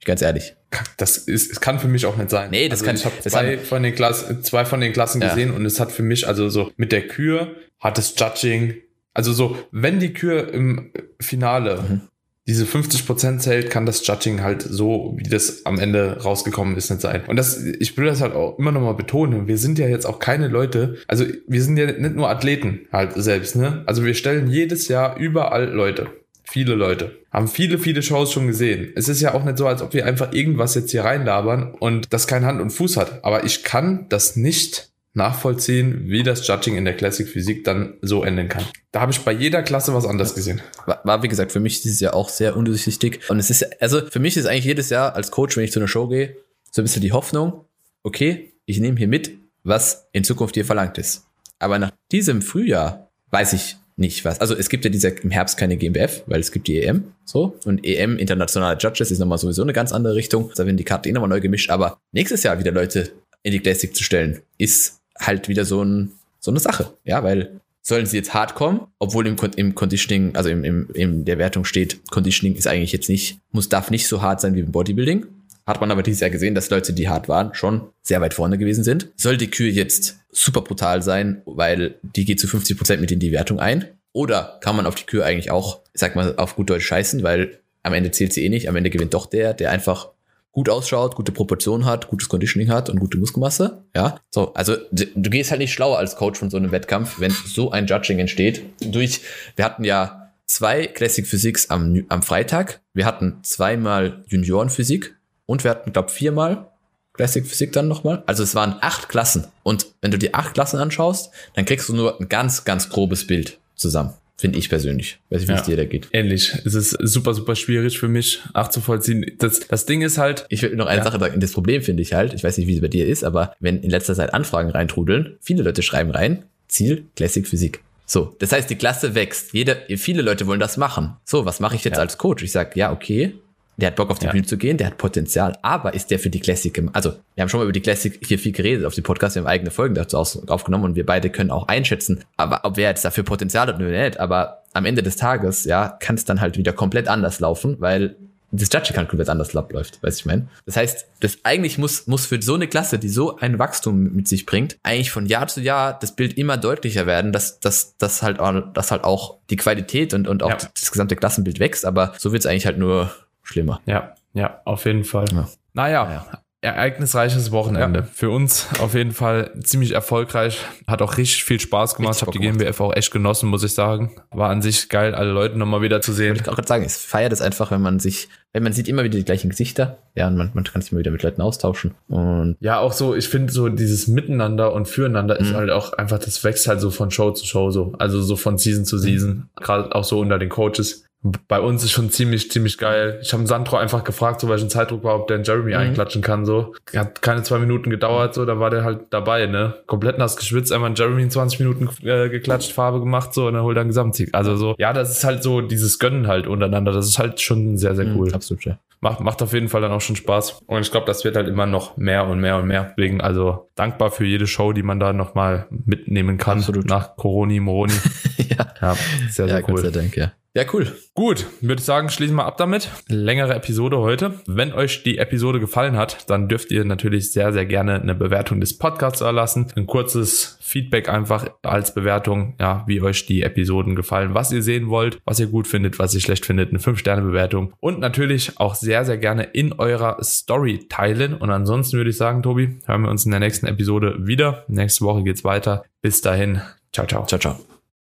Ganz 0.05 0.21
ehrlich. 0.21 0.55
Das 0.97 1.17
ist, 1.17 1.51
es 1.51 1.61
kann 1.61 1.79
für 1.79 1.87
mich 1.87 2.05
auch 2.05 2.15
nicht 2.15 2.29
sein. 2.29 2.51
Nee, 2.51 2.69
das 2.69 2.81
also 2.81 2.85
kann 2.85 2.95
ich. 2.95 3.05
habe 3.05 3.19
zwei 3.21 3.57
von 3.57 3.83
den 3.83 3.95
Klassen, 3.95 4.43
zwei 4.43 4.65
von 4.65 4.81
den 4.81 4.93
Klassen 4.93 5.21
ja. 5.21 5.29
gesehen 5.29 5.51
und 5.51 5.65
es 5.65 5.79
hat 5.79 5.91
für 5.91 6.03
mich, 6.03 6.27
also 6.27 6.49
so 6.49 6.71
mit 6.77 6.91
der 6.91 7.07
Kür 7.07 7.55
hat 7.79 7.97
das 7.97 8.13
Judging, 8.17 8.75
also 9.13 9.33
so, 9.33 9.57
wenn 9.71 9.99
die 9.99 10.13
Kür 10.13 10.53
im 10.53 10.91
Finale 11.19 11.81
mhm. 11.81 12.01
diese 12.47 12.65
50% 12.65 13.39
zählt, 13.39 13.71
kann 13.71 13.85
das 13.85 14.05
Judging 14.05 14.41
halt 14.41 14.61
so, 14.61 15.15
wie 15.17 15.23
das 15.23 15.65
am 15.65 15.79
Ende 15.79 16.21
rausgekommen 16.21 16.77
ist, 16.77 16.89
nicht 16.91 17.01
sein. 17.01 17.23
Und 17.27 17.35
das, 17.35 17.61
ich 17.61 17.97
will 17.97 18.05
das 18.05 18.21
halt 18.21 18.35
auch 18.35 18.57
immer 18.59 18.71
nochmal 18.71 18.95
betonen. 18.95 19.47
Wir 19.47 19.57
sind 19.57 19.79
ja 19.79 19.87
jetzt 19.87 20.05
auch 20.05 20.19
keine 20.19 20.47
Leute, 20.47 20.97
also 21.07 21.25
wir 21.47 21.63
sind 21.63 21.77
ja 21.77 21.87
nicht 21.87 22.15
nur 22.15 22.29
Athleten 22.29 22.87
halt 22.91 23.13
selbst, 23.15 23.55
ne? 23.55 23.83
Also 23.85 24.05
wir 24.05 24.13
stellen 24.13 24.47
jedes 24.47 24.87
Jahr 24.87 25.17
überall 25.17 25.65
Leute. 25.65 26.07
Viele 26.43 26.75
Leute 26.75 27.18
haben 27.31 27.47
viele, 27.47 27.77
viele 27.77 28.01
Shows 28.01 28.31
schon 28.31 28.47
gesehen. 28.47 28.91
Es 28.95 29.07
ist 29.07 29.21
ja 29.21 29.33
auch 29.33 29.43
nicht 29.43 29.57
so, 29.57 29.67
als 29.67 29.81
ob 29.81 29.93
wir 29.93 30.05
einfach 30.05 30.33
irgendwas 30.33 30.75
jetzt 30.75 30.91
hier 30.91 31.03
reinlabern 31.03 31.73
und 31.73 32.11
das 32.13 32.27
kein 32.27 32.45
Hand 32.45 32.61
und 32.61 32.71
Fuß 32.71 32.97
hat. 32.97 33.23
Aber 33.23 33.43
ich 33.43 33.63
kann 33.63 34.07
das 34.09 34.35
nicht 34.35 34.89
nachvollziehen, 35.13 36.03
wie 36.05 36.23
das 36.23 36.47
Judging 36.47 36.75
in 36.75 36.85
der 36.85 36.95
Classic 36.95 37.27
Physik 37.27 37.63
dann 37.63 37.95
so 38.01 38.23
enden 38.23 38.47
kann. 38.47 38.63
Da 38.91 39.01
habe 39.01 39.11
ich 39.11 39.19
bei 39.21 39.31
jeder 39.31 39.63
Klasse 39.63 39.93
was 39.93 40.05
anderes 40.05 40.35
gesehen. 40.35 40.61
War, 40.85 41.01
war, 41.03 41.23
wie 41.23 41.27
gesagt, 41.27 41.51
für 41.51 41.59
mich 41.59 41.81
dieses 41.81 41.99
Jahr 41.99 42.13
auch 42.13 42.29
sehr 42.29 42.55
undurchsichtig. 42.55 43.29
Und 43.29 43.39
es 43.39 43.49
ist, 43.49 43.81
also 43.81 44.01
für 44.07 44.19
mich 44.19 44.37
ist 44.37 44.45
eigentlich 44.45 44.65
jedes 44.65 44.89
Jahr 44.89 45.15
als 45.15 45.31
Coach, 45.31 45.57
wenn 45.57 45.63
ich 45.63 45.71
zu 45.71 45.79
einer 45.79 45.87
Show 45.87 46.07
gehe, 46.07 46.37
so 46.71 46.81
ein 46.81 46.85
bisschen 46.85 47.01
die 47.01 47.11
Hoffnung, 47.11 47.65
okay, 48.03 48.53
ich 48.65 48.79
nehme 48.79 48.97
hier 48.97 49.07
mit, 49.07 49.31
was 49.63 50.07
in 50.11 50.23
Zukunft 50.23 50.55
hier 50.55 50.65
verlangt 50.65 50.97
ist. 50.97 51.25
Aber 51.57 51.79
nach 51.79 51.91
diesem 52.11 52.41
Frühjahr 52.41 53.09
weiß 53.31 53.53
ich 53.53 53.77
nicht 53.99 54.25
was. 54.25 54.39
Also 54.41 54.55
es 54.55 54.69
gibt 54.69 54.85
ja 54.85 54.91
diese, 54.91 55.09
im 55.09 55.31
Herbst 55.31 55.57
keine 55.57 55.77
GmbF, 55.77 56.23
weil 56.25 56.39
es 56.39 56.51
gibt 56.51 56.67
die 56.67 56.81
EM, 56.81 57.03
so. 57.25 57.57
Und 57.65 57.85
EM, 57.85 58.17
internationale 58.17 58.77
Judges, 58.79 59.11
ist 59.11 59.19
nochmal 59.19 59.37
sowieso 59.37 59.61
eine 59.61 59.73
ganz 59.73 59.91
andere 59.91 60.15
Richtung. 60.15 60.51
Da 60.55 60.65
werden 60.65 60.77
die 60.77 60.83
Karten 60.83 61.09
eh 61.09 61.11
nochmal 61.11 61.29
neu 61.29 61.41
gemischt. 61.41 61.69
Aber 61.69 61.99
nächstes 62.11 62.43
Jahr 62.43 62.59
wieder 62.59 62.71
Leute 62.71 63.11
in 63.43 63.51
die 63.51 63.59
Classic 63.59 63.95
zu 63.95 64.03
stellen, 64.03 64.39
ist 64.57 64.99
halt 65.19 65.49
wieder 65.49 65.65
so, 65.65 65.83
ein, 65.83 66.13
so 66.39 66.51
eine 66.51 66.59
Sache. 66.59 66.93
Ja, 67.03 67.23
weil 67.23 67.59
sollen 67.81 68.05
sie 68.05 68.17
jetzt 68.17 68.33
hart 68.33 68.55
kommen, 68.55 68.81
obwohl 68.99 69.27
im, 69.27 69.35
im 69.55 69.75
Conditioning, 69.75 70.35
also 70.35 70.49
im, 70.49 70.63
im, 70.63 70.89
in 70.93 71.25
der 71.25 71.37
Wertung 71.37 71.65
steht, 71.65 71.99
Conditioning 72.11 72.55
ist 72.55 72.67
eigentlich 72.67 72.91
jetzt 72.91 73.09
nicht, 73.09 73.39
muss, 73.51 73.69
darf 73.69 73.89
nicht 73.89 74.07
so 74.07 74.21
hart 74.21 74.41
sein 74.41 74.55
wie 74.55 74.59
im 74.59 74.71
Bodybuilding. 74.71 75.25
Hat 75.69 75.81
man 75.81 75.91
aber 75.91 76.01
dieses 76.01 76.21
Jahr 76.21 76.31
gesehen, 76.31 76.55
dass 76.55 76.71
Leute, 76.71 76.93
die 76.93 77.09
hart 77.09 77.29
waren, 77.29 77.53
schon 77.53 77.89
sehr 78.01 78.21
weit 78.21 78.33
vorne 78.33 78.57
gewesen 78.57 78.83
sind. 78.83 79.09
Soll 79.15 79.37
die 79.37 79.51
Kühe 79.51 79.69
jetzt 79.69 80.17
super 80.31 80.61
brutal 80.61 81.03
sein, 81.03 81.43
weil 81.45 81.99
die 82.01 82.25
geht 82.25 82.39
zu 82.39 82.47
50 82.47 82.75
Prozent 82.75 83.01
mit 83.01 83.11
in 83.11 83.19
die 83.19 83.31
Wertung 83.31 83.59
ein? 83.59 83.85
Oder 84.11 84.57
kann 84.61 84.75
man 84.75 84.87
auf 84.87 84.95
die 84.95 85.05
Kühe 85.05 85.23
eigentlich 85.23 85.51
auch, 85.51 85.81
sag 85.93 86.15
mal, 86.15 86.35
auf 86.37 86.55
gut 86.55 86.71
Deutsch 86.71 86.87
scheißen, 86.87 87.21
weil 87.21 87.59
am 87.83 87.93
Ende 87.93 88.09
zählt 88.09 88.33
sie 88.33 88.43
eh 88.43 88.49
nicht, 88.49 88.67
am 88.67 88.75
Ende 88.77 88.89
gewinnt 88.89 89.13
doch 89.13 89.27
der, 89.27 89.53
der 89.53 89.69
einfach 89.69 90.09
gut 90.51 90.69
ausschaut, 90.69 91.15
gute 91.15 91.31
Proportionen 91.31 91.85
hat, 91.85 92.07
gutes 92.07 92.29
Conditioning 92.29 92.71
hat 92.71 92.89
und 92.89 92.99
gute 92.99 93.19
Muskelmasse. 93.19 93.83
Ja, 93.95 94.19
so, 94.31 94.55
also 94.55 94.75
du 94.91 95.29
gehst 95.29 95.51
halt 95.51 95.59
nicht 95.59 95.71
schlauer 95.71 95.99
als 95.99 96.15
Coach 96.15 96.39
von 96.39 96.49
so 96.49 96.57
einem 96.57 96.71
Wettkampf, 96.71 97.19
wenn 97.19 97.29
so 97.45 97.69
ein 97.69 97.85
Judging 97.85 98.17
entsteht. 98.17 98.63
Durch, 98.81 99.21
wir 99.55 99.65
hatten 99.65 99.83
ja 99.83 100.31
zwei 100.47 100.87
Classic 100.87 101.27
Physics 101.27 101.69
am, 101.69 102.05
am 102.09 102.23
Freitag, 102.23 102.81
wir 102.95 103.05
hatten 103.05 103.37
zweimal 103.43 104.23
Juniorenphysik 104.29 105.15
und 105.49 105.63
wir 105.63 105.71
hatten, 105.71 105.91
glaube 105.91 106.09
viermal 106.09 106.67
Classic 107.13 107.45
Physik 107.45 107.73
dann 107.73 107.87
nochmal. 107.87 108.23
Also 108.27 108.43
es 108.43 108.53
waren 108.53 108.75
acht 108.81 109.09
Klassen. 109.09 109.47
Und 109.63 109.87
wenn 109.99 110.11
du 110.11 110.19
die 110.19 110.35
acht 110.35 110.53
Klassen 110.53 110.79
anschaust, 110.79 111.31
dann 111.55 111.65
kriegst 111.65 111.89
du 111.89 111.95
nur 111.95 112.21
ein 112.21 112.29
ganz, 112.29 112.65
ganz 112.65 112.87
grobes 112.87 113.25
Bild 113.25 113.57
zusammen. 113.75 114.13
Finde 114.37 114.59
ich 114.59 114.69
persönlich. 114.69 115.19
Weiß 115.29 115.41
nicht, 115.41 115.49
wie 115.49 115.53
ja, 115.53 115.59
es 115.59 115.65
dir 115.65 115.75
da 115.75 115.85
geht. 115.85 116.07
Ähnlich. 116.13 116.53
Es 116.63 116.75
ist 116.75 116.91
super, 116.91 117.33
super 117.33 117.55
schwierig 117.55 117.97
für 117.97 118.07
mich 118.07 118.41
nachzuvollziehen. 118.53 119.25
Das, 119.39 119.59
das 119.59 119.85
Ding 119.87 120.01
ist 120.01 120.19
halt. 120.19 120.45
Ich 120.49 120.61
will 120.61 120.75
noch 120.75 120.85
eine 120.85 120.99
ja. 120.99 121.03
Sache 121.03 121.19
sagen. 121.19 121.41
Das 121.41 121.51
Problem 121.51 121.81
finde 121.81 122.03
ich 122.03 122.13
halt, 122.13 122.33
ich 122.35 122.43
weiß 122.43 122.57
nicht, 122.57 122.67
wie 122.67 122.75
es 122.75 122.81
bei 122.81 122.87
dir 122.87 123.07
ist, 123.07 123.23
aber 123.23 123.53
wenn 123.59 123.81
in 123.81 123.89
letzter 123.89 124.13
Zeit 124.13 124.33
Anfragen 124.35 124.69
reintrudeln, 124.69 125.35
viele 125.41 125.63
Leute 125.63 125.81
schreiben 125.81 126.11
rein, 126.11 126.45
Ziel, 126.67 127.05
Classic 127.15 127.45
Physik. 127.45 127.83
So, 128.05 128.35
das 128.39 128.51
heißt, 128.51 128.69
die 128.69 128.75
Klasse 128.75 129.13
wächst. 129.15 129.51
Jeder, 129.53 129.75
viele 129.97 130.21
Leute 130.21 130.47
wollen 130.47 130.59
das 130.59 130.77
machen. 130.77 131.17
So, 131.25 131.45
was 131.45 131.59
mache 131.59 131.75
ich 131.75 131.83
jetzt 131.83 131.97
ja. 131.97 132.01
als 132.01 132.19
Coach? 132.19 132.43
Ich 132.43 132.51
sage, 132.51 132.71
ja, 132.75 132.93
okay, 132.93 133.33
der 133.79 133.87
hat 133.87 133.95
Bock 133.95 134.09
auf 134.09 134.19
die 134.19 134.25
ja. 134.25 134.31
Bühne 134.31 134.45
zu 134.45 134.57
gehen, 134.57 134.77
der 134.77 134.87
hat 134.87 134.97
Potenzial, 134.97 135.57
aber 135.61 135.93
ist 135.93 136.11
der 136.11 136.19
für 136.19 136.29
die 136.29 136.39
Classic, 136.39 136.83
also 136.93 137.13
wir 137.35 137.41
haben 137.41 137.49
schon 137.49 137.59
mal 137.59 137.63
über 137.63 137.73
die 137.73 137.81
Classic 137.81 138.19
hier 138.25 138.39
viel 138.39 138.51
geredet 138.51 138.85
auf 138.85 138.95
dem 138.95 139.03
Podcast, 139.03 139.35
wir 139.35 139.41
haben 139.41 139.47
eigene 139.47 139.71
Folgen 139.71 139.95
dazu 139.95 140.17
aufgenommen 140.17 140.83
und 140.83 140.95
wir 140.95 141.05
beide 141.05 141.29
können 141.29 141.51
auch 141.51 141.67
einschätzen, 141.67 142.23
aber 142.37 142.61
ob 142.63 142.77
wer 142.77 142.89
jetzt 142.89 143.05
dafür 143.05 143.23
Potenzial 143.23 143.67
hat 143.67 143.75
oder 143.75 143.89
nicht, 143.89 144.19
aber 144.19 144.63
am 144.73 144.85
Ende 144.85 145.03
des 145.03 145.15
Tages, 145.15 145.65
ja, 145.65 145.97
kann 145.99 146.15
es 146.15 146.25
dann 146.25 146.41
halt 146.41 146.57
wieder 146.57 146.73
komplett 146.73 147.07
anders 147.07 147.39
laufen, 147.39 147.77
weil 147.79 148.15
das 148.51 148.69
Judge 148.73 148.93
kann 148.93 149.07
komplett 149.07 149.29
anders 149.29 149.53
läuft, 149.53 150.01
weiß 150.01 150.17
ich 150.17 150.25
mein. 150.25 150.49
Das 150.65 150.75
heißt, 150.75 151.05
das 151.19 151.37
eigentlich 151.43 151.77
muss, 151.77 152.07
muss 152.07 152.25
für 152.25 152.41
so 152.41 152.55
eine 152.55 152.67
Klasse, 152.67 152.97
die 152.97 153.09
so 153.09 153.37
ein 153.37 153.59
Wachstum 153.59 154.11
mit 154.15 154.27
sich 154.27 154.45
bringt, 154.45 154.77
eigentlich 154.81 155.11
von 155.11 155.27
Jahr 155.27 155.47
zu 155.47 155.61
Jahr 155.61 155.97
das 155.99 156.15
Bild 156.15 156.37
immer 156.37 156.57
deutlicher 156.57 157.05
werden, 157.05 157.31
dass, 157.31 157.59
dass, 157.59 157.95
dass 157.97 158.23
halt 158.23 158.39
auch, 158.39 158.73
dass 158.73 158.91
halt 158.91 159.03
auch 159.03 159.37
die 159.49 159.55
Qualität 159.55 160.13
und, 160.13 160.27
und 160.27 160.41
auch 160.41 160.49
ja. 160.49 160.57
das 160.57 160.91
gesamte 160.91 161.15
Klassenbild 161.15 161.59
wächst, 161.59 161.85
aber 161.85 162.13
so 162.17 162.31
wird 162.31 162.43
es 162.43 162.47
eigentlich 162.47 162.65
halt 162.65 162.79
nur 162.79 163.11
schlimmer. 163.49 163.81
Ja, 163.85 164.15
ja, 164.33 164.61
auf 164.65 164.85
jeden 164.85 165.03
Fall. 165.03 165.25
Ja. 165.33 165.49
Naja, 165.73 166.05
naja, 166.05 166.25
ereignisreiches 166.61 167.51
Wochenende. 167.51 168.03
Für 168.03 168.29
uns 168.29 168.67
auf 168.79 168.93
jeden 168.93 169.11
Fall 169.11 169.51
ziemlich 169.63 169.93
erfolgreich. 169.93 170.59
Hat 170.87 171.01
auch 171.01 171.17
richtig 171.17 171.45
viel 171.45 171.59
Spaß 171.59 171.95
gemacht. 171.95 172.17
ich 172.17 172.21
habe 172.21 172.31
die 172.31 172.39
GmbF 172.39 172.81
auch 172.81 172.93
echt 172.93 173.11
genossen, 173.11 173.49
muss 173.49 173.63
ich 173.63 173.73
sagen. 173.73 174.11
War 174.31 174.49
an 174.49 174.61
sich 174.61 174.89
geil, 174.89 175.15
alle 175.15 175.31
Leute 175.31 175.57
nochmal 175.57 175.81
wieder 175.81 176.01
zu 176.01 176.11
sehen. 176.11 176.35
Ich 176.35 176.43
kann 176.43 176.51
auch 176.51 176.57
gerade 176.57 176.67
sagen, 176.67 176.83
es 176.83 176.97
feiert 176.97 177.31
es 177.31 177.41
einfach, 177.41 177.71
wenn 177.71 177.81
man 177.81 177.99
sich, 177.99 178.27
wenn 178.51 178.63
man 178.63 178.73
sieht 178.73 178.89
immer 178.89 179.05
wieder 179.05 179.17
die 179.17 179.23
gleichen 179.23 179.49
Gesichter. 179.49 179.99
Ja, 180.15 180.27
und 180.27 180.35
man, 180.35 180.51
man 180.53 180.65
kann 180.65 180.81
sich 180.81 180.91
immer 180.91 180.99
wieder 180.99 181.11
mit 181.11 181.23
Leuten 181.23 181.41
austauschen. 181.41 181.93
Und 182.09 182.57
ja, 182.59 182.79
auch 182.79 182.91
so, 182.91 183.15
ich 183.15 183.29
finde 183.29 183.53
so 183.53 183.69
dieses 183.69 184.09
Miteinander 184.09 184.73
und 184.73 184.89
Füreinander 184.89 185.39
ist 185.39 185.51
mhm. 185.51 185.55
halt 185.55 185.69
auch 185.69 185.93
einfach, 185.93 186.19
das 186.19 186.43
wächst 186.43 186.67
halt 186.67 186.81
so 186.81 186.91
von 186.91 187.09
Show 187.09 187.31
zu 187.31 187.45
Show 187.45 187.71
so. 187.71 187.93
Also 187.99 188.21
so 188.21 188.35
von 188.35 188.57
Season 188.57 188.83
zu 188.83 188.97
Season. 188.97 189.29
Mhm. 189.29 189.49
Gerade 189.55 189.95
auch 189.95 190.03
so 190.03 190.19
unter 190.19 190.37
den 190.37 190.49
Coaches 190.49 191.05
bei 191.21 191.59
uns 191.59 191.83
ist 191.83 191.91
schon 191.91 192.09
ziemlich, 192.09 192.49
ziemlich 192.49 192.77
geil. 192.77 193.19
Ich 193.21 193.33
habe 193.33 193.45
Sandro 193.45 193.75
einfach 193.75 194.05
gefragt, 194.05 194.39
so 194.39 194.47
welchen 194.47 194.69
Zeitdruck 194.69 195.03
war, 195.03 195.15
ob 195.15 195.27
der 195.27 195.41
Jeremy 195.41 195.71
mhm. 195.71 195.77
einklatschen 195.77 196.21
kann. 196.21 196.45
So. 196.45 196.75
Hat 196.95 197.21
keine 197.21 197.43
zwei 197.43 197.59
Minuten 197.59 197.89
gedauert, 197.89 198.33
so, 198.33 198.45
da 198.45 198.59
war 198.59 198.69
der 198.69 198.85
halt 198.85 199.07
dabei, 199.09 199.45
ne? 199.45 199.75
Komplett 199.85 200.17
nass 200.17 200.37
geschwitzt, 200.37 200.71
einmal 200.71 200.93
Jeremy 200.95 201.23
in 201.23 201.31
20 201.31 201.59
Minuten 201.59 201.89
äh, 202.07 202.29
geklatscht, 202.29 202.71
Farbe 202.71 202.99
gemacht, 202.99 203.33
so, 203.33 203.47
und 203.47 203.55
dann 203.55 203.63
holt 203.63 203.77
er 203.77 203.81
einen 203.81 203.89
Gesamtsieg. 203.89 204.29
Also 204.33 204.55
so, 204.55 204.75
ja, 204.77 204.93
das 204.93 205.11
ist 205.11 205.23
halt 205.25 205.43
so 205.43 205.59
dieses 205.59 205.99
Gönnen 205.99 206.27
halt 206.27 206.47
untereinander. 206.47 206.93
Das 206.93 207.05
ist 207.05 207.19
halt 207.19 207.41
schon 207.41 207.77
sehr, 207.77 207.95
sehr 207.95 208.05
mhm, 208.05 208.17
cool. 208.17 208.27
Mhm, 208.29 208.35
absolut, 208.35 208.63
ja. 208.63 208.77
Macht, 209.01 209.21
macht 209.21 209.41
auf 209.41 209.53
jeden 209.53 209.69
Fall 209.69 209.81
dann 209.81 209.91
auch 209.91 210.01
schon 210.01 210.17
Spaß. 210.17 210.61
Und 210.67 210.81
ich 210.81 210.91
glaube, 210.91 211.05
das 211.05 211.23
wird 211.23 211.37
halt 211.37 211.47
immer 211.47 211.65
noch 211.65 211.95
mehr 211.95 212.27
und 212.27 212.41
mehr 212.41 212.57
und 212.57 212.67
mehr. 212.67 212.93
Deswegen 212.97 213.21
also 213.21 213.69
dankbar 213.75 214.11
für 214.11 214.25
jede 214.25 214.45
Show, 214.45 214.73
die 214.73 214.83
man 214.83 214.99
da 214.99 215.13
nochmal 215.13 215.67
mitnehmen 215.69 216.37
kann. 216.37 216.57
Absolut. 216.57 216.85
Nach 216.85 217.15
Coroni, 217.15 217.61
Moroni. 217.61 217.93
ja. 218.37 218.67
ja, 218.81 218.95
sehr, 219.29 219.47
sehr 219.47 219.47
ja, 219.47 219.55
cool. 219.59 219.75
Gott 219.75 219.85
sei 219.85 219.91
Dank, 219.91 220.17
ja. 220.17 220.33
Ja, 220.59 220.65
cool. 220.73 220.93
Gut, 221.13 221.45
würde 221.61 221.79
ich 221.79 221.85
sagen, 221.85 222.09
schließen 222.09 222.35
wir 222.35 222.43
ab 222.43 222.57
damit. 222.57 222.89
Längere 223.07 223.53
Episode 223.53 223.99
heute. 223.99 224.41
Wenn 224.45 224.73
euch 224.73 225.03
die 225.03 225.17
Episode 225.17 225.61
gefallen 225.61 225.95
hat, 225.95 226.29
dann 226.29 226.49
dürft 226.49 226.69
ihr 226.71 226.83
natürlich 226.83 227.31
sehr, 227.31 227.53
sehr 227.53 227.65
gerne 227.65 228.01
eine 228.01 228.13
Bewertung 228.13 228.59
des 228.59 228.77
Podcasts 228.77 229.21
erlassen. 229.21 229.71
Ein 229.77 229.87
kurzes 229.87 230.57
Feedback 230.59 231.07
einfach 231.07 231.47
als 231.61 231.93
Bewertung, 231.93 232.55
ja, 232.59 232.83
wie 232.87 233.01
euch 233.01 233.25
die 233.25 233.41
Episoden 233.41 233.95
gefallen, 233.95 234.33
was 234.33 234.51
ihr 234.51 234.61
sehen 234.61 234.89
wollt, 234.89 235.19
was 235.23 235.39
ihr 235.39 235.47
gut 235.47 235.65
findet, 235.65 235.97
was 235.97 236.13
ihr 236.13 236.19
schlecht 236.19 236.45
findet, 236.45 236.71
eine 236.71 236.79
5-Sterne-Bewertung 236.79 237.73
und 237.79 238.01
natürlich 238.01 238.59
auch 238.59 238.75
sehr, 238.75 239.05
sehr 239.05 239.17
gerne 239.17 239.43
in 239.43 239.71
eurer 239.71 240.21
Story 240.21 240.87
teilen. 240.89 241.35
Und 241.35 241.51
ansonsten 241.51 241.95
würde 241.95 242.09
ich 242.09 242.17
sagen, 242.17 242.43
Tobi, 242.43 242.79
hören 242.85 243.03
wir 243.03 243.09
uns 243.09 243.23
in 243.23 243.31
der 243.31 243.39
nächsten 243.39 243.65
Episode 243.65 244.17
wieder. 244.27 244.65
Nächste 244.67 245.05
Woche 245.05 245.23
geht's 245.23 245.45
weiter. 245.45 245.85
Bis 246.01 246.19
dahin. 246.19 246.59
Ciao, 246.91 247.07
ciao. 247.07 247.25
Ciao, 247.27 247.39
ciao. 247.39 247.78